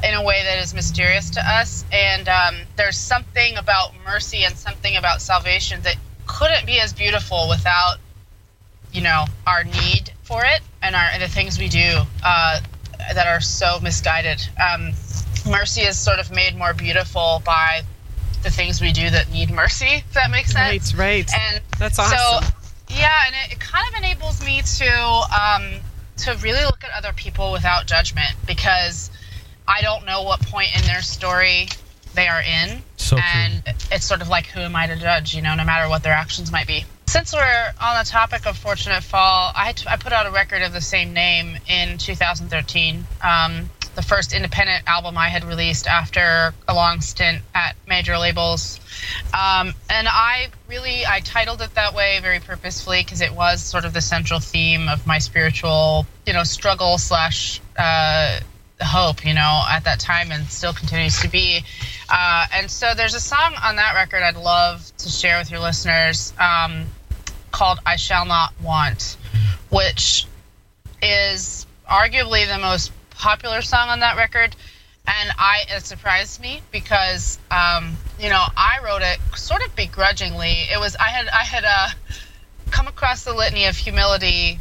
in 0.03 0.15
a 0.15 0.23
way 0.23 0.43
that 0.45 0.59
is 0.63 0.73
mysterious 0.75 1.31
to 1.31 1.41
us. 1.41 1.85
And 1.93 2.29
um, 2.29 2.55
there's 2.77 2.97
something 2.97 3.57
about 3.57 3.93
mercy 4.05 4.45
and 4.45 4.57
something 4.57 4.97
about 4.97 5.21
salvation 5.23 5.83
that 5.83 5.97
couldn't 6.27 6.65
be 6.67 6.81
as 6.81 6.93
beautiful 6.93 7.49
without 7.49 7.97
you 8.93 9.03
know 9.03 9.25
our 9.47 9.63
need 9.65 10.11
for 10.23 10.45
it 10.45 10.61
and 10.83 10.95
our 10.97 11.09
and 11.13 11.23
the 11.23 11.29
things 11.29 11.59
we 11.59 11.69
do 11.69 11.91
uh, 12.25 12.61
that 13.15 13.27
are 13.27 13.41
so 13.41 13.79
misguided. 13.81 14.41
Um, 14.63 14.93
mercy 15.49 15.83
is 15.83 15.97
sort 15.99 16.19
of 16.19 16.31
made 16.31 16.57
more 16.57 16.75
beautiful 16.75 17.43
by 17.45 17.83
the 18.43 18.51
things 18.51 18.81
we 18.81 18.93
do 18.93 19.11
that 19.11 19.31
need 19.31 19.51
mercy. 19.51 19.87
If 20.07 20.13
that 20.15 20.31
makes 20.31 20.53
sense. 20.53 20.95
Right, 20.95 21.27
right. 21.27 21.31
And 21.53 21.63
That's 21.79 21.97
so, 21.97 22.03
awesome. 22.03 22.53
yeah, 22.89 23.21
and 23.27 23.35
it, 23.47 23.55
it 23.57 23.61
kind 23.61 23.85
of 23.93 23.99
enables 23.99 24.45
me 24.45 24.63
to 24.63 25.23
um, 25.41 25.81
to 26.19 26.35
really 26.43 26.63
look 26.65 26.83
at 26.85 26.91
other 26.97 27.13
people 27.15 27.53
without 27.53 27.87
judgment 27.87 28.31
because 28.47 29.11
I 29.69 29.83
don't 29.83 30.05
know 30.07 30.23
what 30.23 30.41
point 30.43 30.69
in 30.77 30.83
their 30.87 31.03
story 31.03 31.69
they 32.15 32.27
are 32.29 32.43
in, 32.43 32.83
So 32.97 33.17
true. 33.17 33.25
and 33.25 33.63
it's 33.93 34.05
sort 34.05 34.21
of 34.21 34.29
like 34.29 34.47
who 34.47 34.61
am 34.61 34.75
I 34.75 34.87
to 34.89 34.97
judge? 34.97 35.35
You 35.35 35.43
know, 35.43 35.55
no 35.55 35.65
matter 35.65 35.89
what 35.89 36.03
their 36.03 36.13
actions 36.13 36.51
might 36.51 36.67
be. 36.67 36.85
Since 37.07 37.33
we're 37.33 37.73
on 37.81 37.99
the 37.99 38.09
topic 38.09 38.47
of 38.47 38.57
Fortunate 38.57 39.03
Fall, 39.03 39.53
I, 39.55 39.73
t- 39.73 39.87
I 39.89 39.97
put 39.97 40.13
out 40.13 40.27
a 40.27 40.31
record 40.31 40.63
of 40.63 40.73
the 40.73 40.81
same 40.81 41.13
name 41.13 41.57
in 41.69 41.99
2013. 41.99 43.05
Um, 43.23 43.69
the 43.95 44.03
first 44.03 44.33
independent 44.33 44.85
album 44.87 45.19
I 45.19 45.29
had 45.29 45.45
released 45.45 45.87
after 45.87 46.55
a 46.69 46.75
long 46.75 47.01
stint 47.01 47.43
at 47.55 47.77
major 47.87 48.19
labels. 48.19 48.79
Um, 49.35 49.75
and 49.89 50.09
I 50.09 50.49
really 50.69 51.05
I 51.07 51.21
titled 51.21 51.61
it 51.63 51.75
that 51.75 51.95
way 51.95 52.21
very 52.21 52.41
purposefully 52.41 53.03
because 53.03 53.21
it 53.21 53.33
was 53.33 53.63
sort 53.63 53.85
of 53.85 53.93
the 53.93 54.01
central 54.01 54.41
theme 54.41 54.89
of 54.89 55.07
my 55.07 55.19
spiritual, 55.19 56.07
you 56.27 56.33
know, 56.33 56.45
struggle 56.45 56.99
slash 56.99 57.61
uh, 57.79 58.41
hope, 58.81 59.25
you 59.25 59.35
know, 59.35 59.63
at 59.69 59.85
that 59.85 60.01
time 60.01 60.31
and 60.33 60.47
still 60.47 60.73
continues 60.73 61.21
to 61.21 61.29
be. 61.29 61.63
Uh, 62.09 62.47
and 62.55 62.71
so 62.71 62.95
there's 62.95 63.15
a 63.15 63.21
song 63.21 63.55
on 63.63 63.77
that 63.77 63.95
record 63.95 64.23
I'd 64.23 64.37
love 64.37 64.91
to 64.99 65.09
share 65.09 65.39
with 65.39 65.51
your 65.51 65.61
listeners 65.61 66.33
um, 66.39 66.87
called 67.51 67.81
"I 67.85 67.97
Shall 67.97 68.25
Not 68.25 68.53
Want," 68.63 69.17
which 69.71 70.27
is 71.03 71.67
arguably 71.89 72.47
the 72.47 72.59
most 72.59 72.93
popular 73.21 73.61
song 73.61 73.91
on 73.91 74.01
that 74.01 74.17
record 74.17 74.57
and 75.07 75.31
I 75.39 75.65
it 75.69 75.85
surprised 75.85 76.41
me 76.41 76.63
because 76.71 77.39
um, 77.51 77.97
you 78.19 78.29
know 78.31 78.43
I 78.57 78.79
wrote 78.85 79.03
it 79.03 79.19
sort 79.37 79.65
of 79.67 79.75
begrudgingly. 79.77 80.53
It 80.73 80.79
was 80.81 80.97
I 80.97 81.09
had 81.09 81.29
I 81.29 81.45
had 81.45 81.65
uh, 81.65 81.89
come 82.71 82.87
across 82.89 83.25
the 83.25 83.35
litany 83.35 83.67
of 83.67 83.77
humility 83.77 84.59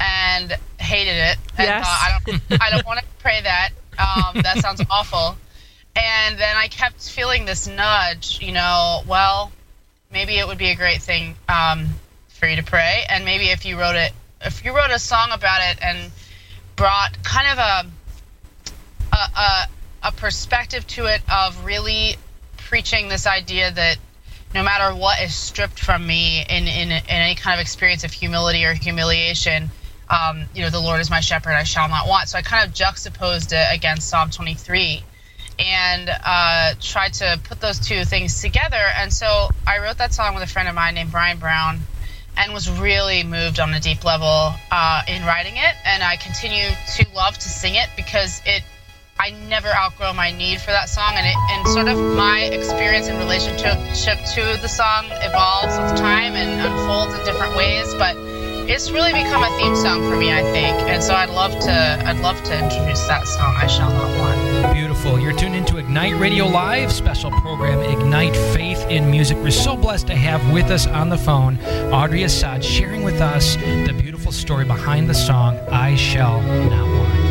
and 0.00 0.56
hated 0.78 1.16
it 1.16 1.36
and 1.58 1.66
Yes. 1.68 1.84
thought 1.86 1.98
I 2.02 2.18
don't 2.26 2.60
I 2.62 2.70
don't 2.70 2.86
want 2.86 3.00
to 3.00 3.06
pray 3.20 3.40
that. 3.42 3.70
Um, 3.98 4.42
that 4.42 4.58
sounds 4.58 4.80
awful. 4.90 5.36
And 5.94 6.38
then 6.38 6.56
I 6.56 6.68
kept 6.68 7.08
feeling 7.08 7.44
this 7.44 7.66
nudge, 7.68 8.40
you 8.40 8.52
know, 8.52 9.02
well, 9.06 9.52
maybe 10.10 10.38
it 10.38 10.46
would 10.46 10.58
be 10.58 10.70
a 10.70 10.74
great 10.74 11.02
thing 11.02 11.36
um, 11.48 11.88
for 12.28 12.46
you 12.48 12.56
to 12.56 12.62
pray, 12.62 13.04
and 13.10 13.24
maybe 13.26 13.50
if 13.50 13.66
you 13.66 13.78
wrote 13.78 13.96
it, 13.96 14.12
if 14.40 14.64
you 14.64 14.74
wrote 14.74 14.90
a 14.90 14.98
song 14.98 15.28
about 15.32 15.60
it 15.60 15.78
and 15.82 16.10
brought 16.82 17.22
kind 17.22 17.46
of 17.46 17.58
a 17.58 19.14
a, 19.14 19.40
a, 19.40 19.68
a 20.08 20.12
perspective 20.16 20.84
to 20.88 21.06
it 21.06 21.22
of 21.32 21.64
really 21.64 22.16
preaching 22.56 23.08
this 23.08 23.24
idea 23.24 23.70
that 23.70 23.98
no 24.52 24.64
matter 24.64 24.92
what 24.92 25.22
is 25.22 25.32
stripped 25.32 25.78
from 25.78 26.04
me 26.04 26.44
in, 26.50 26.66
in, 26.66 26.90
in 26.90 27.02
any 27.06 27.36
kind 27.36 27.54
of 27.54 27.62
experience 27.62 28.02
of 28.02 28.10
humility 28.10 28.64
or 28.64 28.74
humiliation, 28.74 29.70
um, 30.10 30.42
you 30.56 30.62
know, 30.62 30.70
the 30.70 30.80
Lord 30.80 31.00
is 31.00 31.08
my 31.08 31.20
shepherd, 31.20 31.52
I 31.52 31.62
shall 31.62 31.88
not 31.88 32.08
want. 32.08 32.28
So 32.28 32.36
I 32.36 32.42
kind 32.42 32.66
of 32.66 32.74
juxtaposed 32.74 33.52
it 33.52 33.66
against 33.72 34.08
Psalm 34.08 34.30
23 34.30 35.04
and 35.60 36.10
uh, 36.10 36.74
tried 36.80 37.12
to 37.14 37.38
put 37.44 37.60
those 37.60 37.78
two 37.78 38.04
things 38.04 38.42
together. 38.42 38.84
And 38.96 39.12
so 39.12 39.50
I 39.68 39.78
wrote 39.78 39.98
that 39.98 40.12
song 40.12 40.34
with 40.34 40.42
a 40.42 40.48
friend 40.48 40.68
of 40.68 40.74
mine 40.74 40.94
named 40.94 41.12
Bryan 41.12 41.38
Brown 41.38 41.82
and 42.36 42.52
was 42.52 42.70
really 42.70 43.22
moved 43.22 43.60
on 43.60 43.72
a 43.74 43.80
deep 43.80 44.04
level 44.04 44.54
uh, 44.70 45.02
in 45.08 45.24
writing 45.24 45.56
it. 45.56 45.74
And 45.84 46.02
I 46.02 46.16
continue 46.16 46.70
to 46.96 47.06
love 47.14 47.34
to 47.34 47.48
sing 47.48 47.74
it 47.74 47.88
because 47.96 48.40
it 48.46 48.62
I 49.18 49.30
never 49.48 49.68
outgrow 49.68 50.12
my 50.14 50.32
need 50.32 50.60
for 50.60 50.72
that 50.72 50.88
song, 50.88 51.12
and 51.14 51.26
it, 51.26 51.36
and 51.52 51.68
sort 51.68 51.86
of 51.86 51.96
my 52.16 52.40
experience 52.40 53.06
and 53.06 53.18
relationship 53.18 54.18
to 54.34 54.58
the 54.60 54.66
song 54.66 55.06
evolves 55.22 55.78
with 55.78 55.96
time 56.00 56.32
and 56.32 56.60
unfolds 56.60 57.14
in 57.14 57.24
different 57.24 57.54
ways. 57.54 57.94
But 57.94 58.16
it's 58.68 58.90
really 58.90 59.12
become 59.12 59.42
a 59.42 59.50
theme 59.58 59.76
song 59.76 60.00
for 60.08 60.16
me, 60.16 60.32
I 60.32 60.42
think, 60.42 60.76
and 60.88 61.02
so 61.02 61.14
I'd 61.14 61.30
love 61.30 61.52
to 61.60 62.02
I'd 62.06 62.20
love 62.20 62.42
to 62.44 62.54
introduce 62.54 63.06
that 63.06 63.26
song. 63.26 63.54
I 63.56 63.66
shall 63.66 63.90
not 63.90 64.18
want. 64.18 64.74
Beautiful. 64.74 65.18
You're 65.18 65.32
tuned 65.32 65.54
into 65.54 65.78
Ignite 65.78 66.14
Radio 66.16 66.46
Live, 66.46 66.92
special 66.92 67.30
program 67.30 67.80
Ignite 67.80 68.36
Faith 68.54 68.84
in 68.88 69.10
Music. 69.10 69.36
We're 69.38 69.50
so 69.50 69.76
blessed 69.76 70.06
to 70.08 70.14
have 70.14 70.52
with 70.52 70.70
us 70.70 70.86
on 70.86 71.08
the 71.08 71.18
phone 71.18 71.58
Audrey 71.92 72.22
Assad 72.22 72.64
sharing 72.64 73.02
with 73.02 73.20
us 73.20 73.56
the 73.56 73.94
beautiful 73.98 74.32
story 74.32 74.64
behind 74.64 75.08
the 75.08 75.14
song 75.14 75.58
I 75.70 75.96
Shall 75.96 76.40
Not 76.42 76.86
Want. 76.86 77.21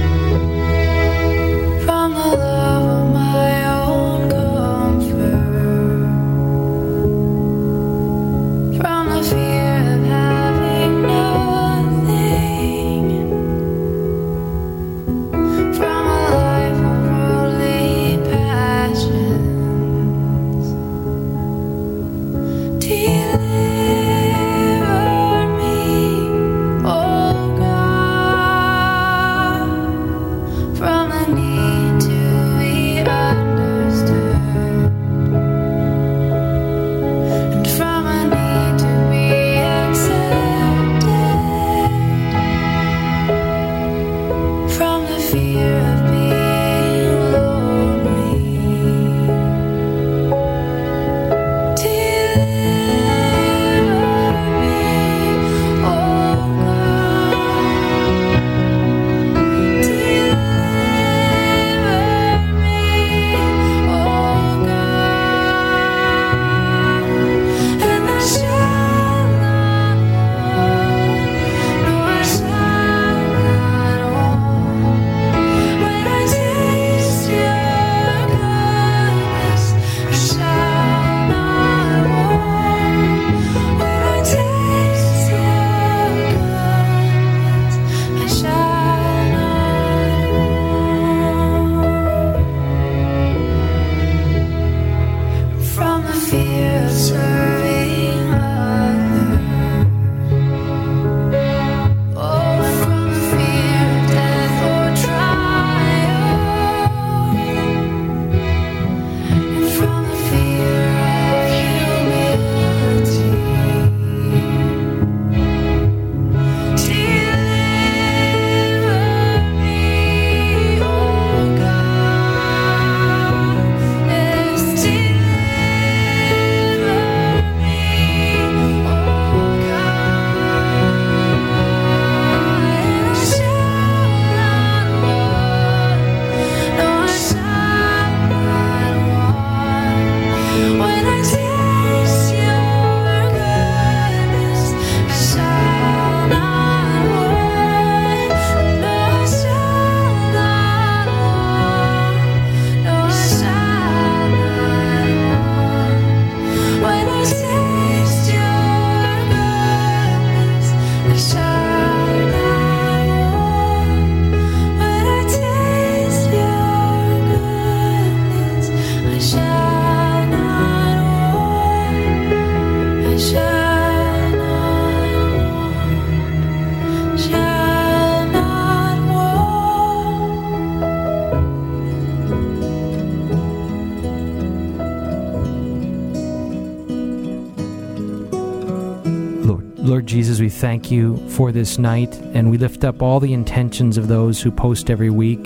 Thank 190.81 190.91
you 190.91 191.29
for 191.29 191.51
this 191.51 191.77
night, 191.77 192.11
and 192.33 192.49
we 192.49 192.57
lift 192.57 192.83
up 192.83 193.03
all 193.03 193.19
the 193.19 193.33
intentions 193.33 193.99
of 193.99 194.07
those 194.07 194.41
who 194.41 194.49
post 194.49 194.89
every 194.89 195.11
week 195.11 195.43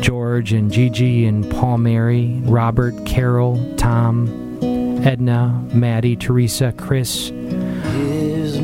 George 0.00 0.52
and 0.52 0.70
Gigi 0.70 1.26
and 1.26 1.50
Paul 1.50 1.78
Mary, 1.78 2.40
Robert, 2.44 2.94
Carol, 3.04 3.58
Tom, 3.76 4.62
Edna, 5.04 5.48
Maddie, 5.74 6.14
Teresa, 6.14 6.72
Chris. 6.76 7.32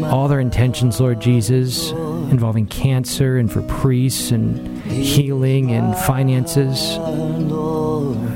All 0.05 0.29
their 0.29 0.39
intentions, 0.39 1.01
Lord 1.01 1.19
Jesus, 1.21 1.91
involving 1.91 2.69
cancer 2.69 3.37
and 3.37 3.53
for 3.53 3.63
priests 3.63 4.31
and 4.31 4.81
healing 4.85 5.73
and 5.73 5.97
finances 6.07 6.79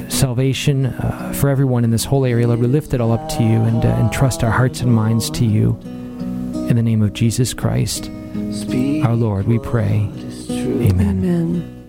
salvation 0.08 0.86
uh, 0.86 1.32
for 1.34 1.48
everyone 1.48 1.84
in 1.84 1.90
this 1.90 2.04
whole 2.04 2.26
area. 2.26 2.46
Lord, 2.46 2.58
we 2.58 2.66
lift 2.66 2.92
it 2.92 3.00
all 3.00 3.12
up 3.12 3.28
to 3.30 3.42
you 3.42 3.62
and, 3.62 3.84
uh, 3.84 3.88
and 3.88 4.12
trust 4.12 4.42
our 4.42 4.50
hearts 4.50 4.80
and 4.80 4.92
minds 4.92 5.30
to 5.30 5.46
you. 5.46 5.80
In 6.70 6.76
the 6.76 6.84
name 6.84 7.02
of 7.02 7.14
Jesus 7.14 7.52
Christ, 7.52 8.08
our 9.02 9.16
Lord, 9.16 9.48
we 9.48 9.58
pray. 9.58 10.08
Amen. 10.48 11.00
Amen. 11.00 11.79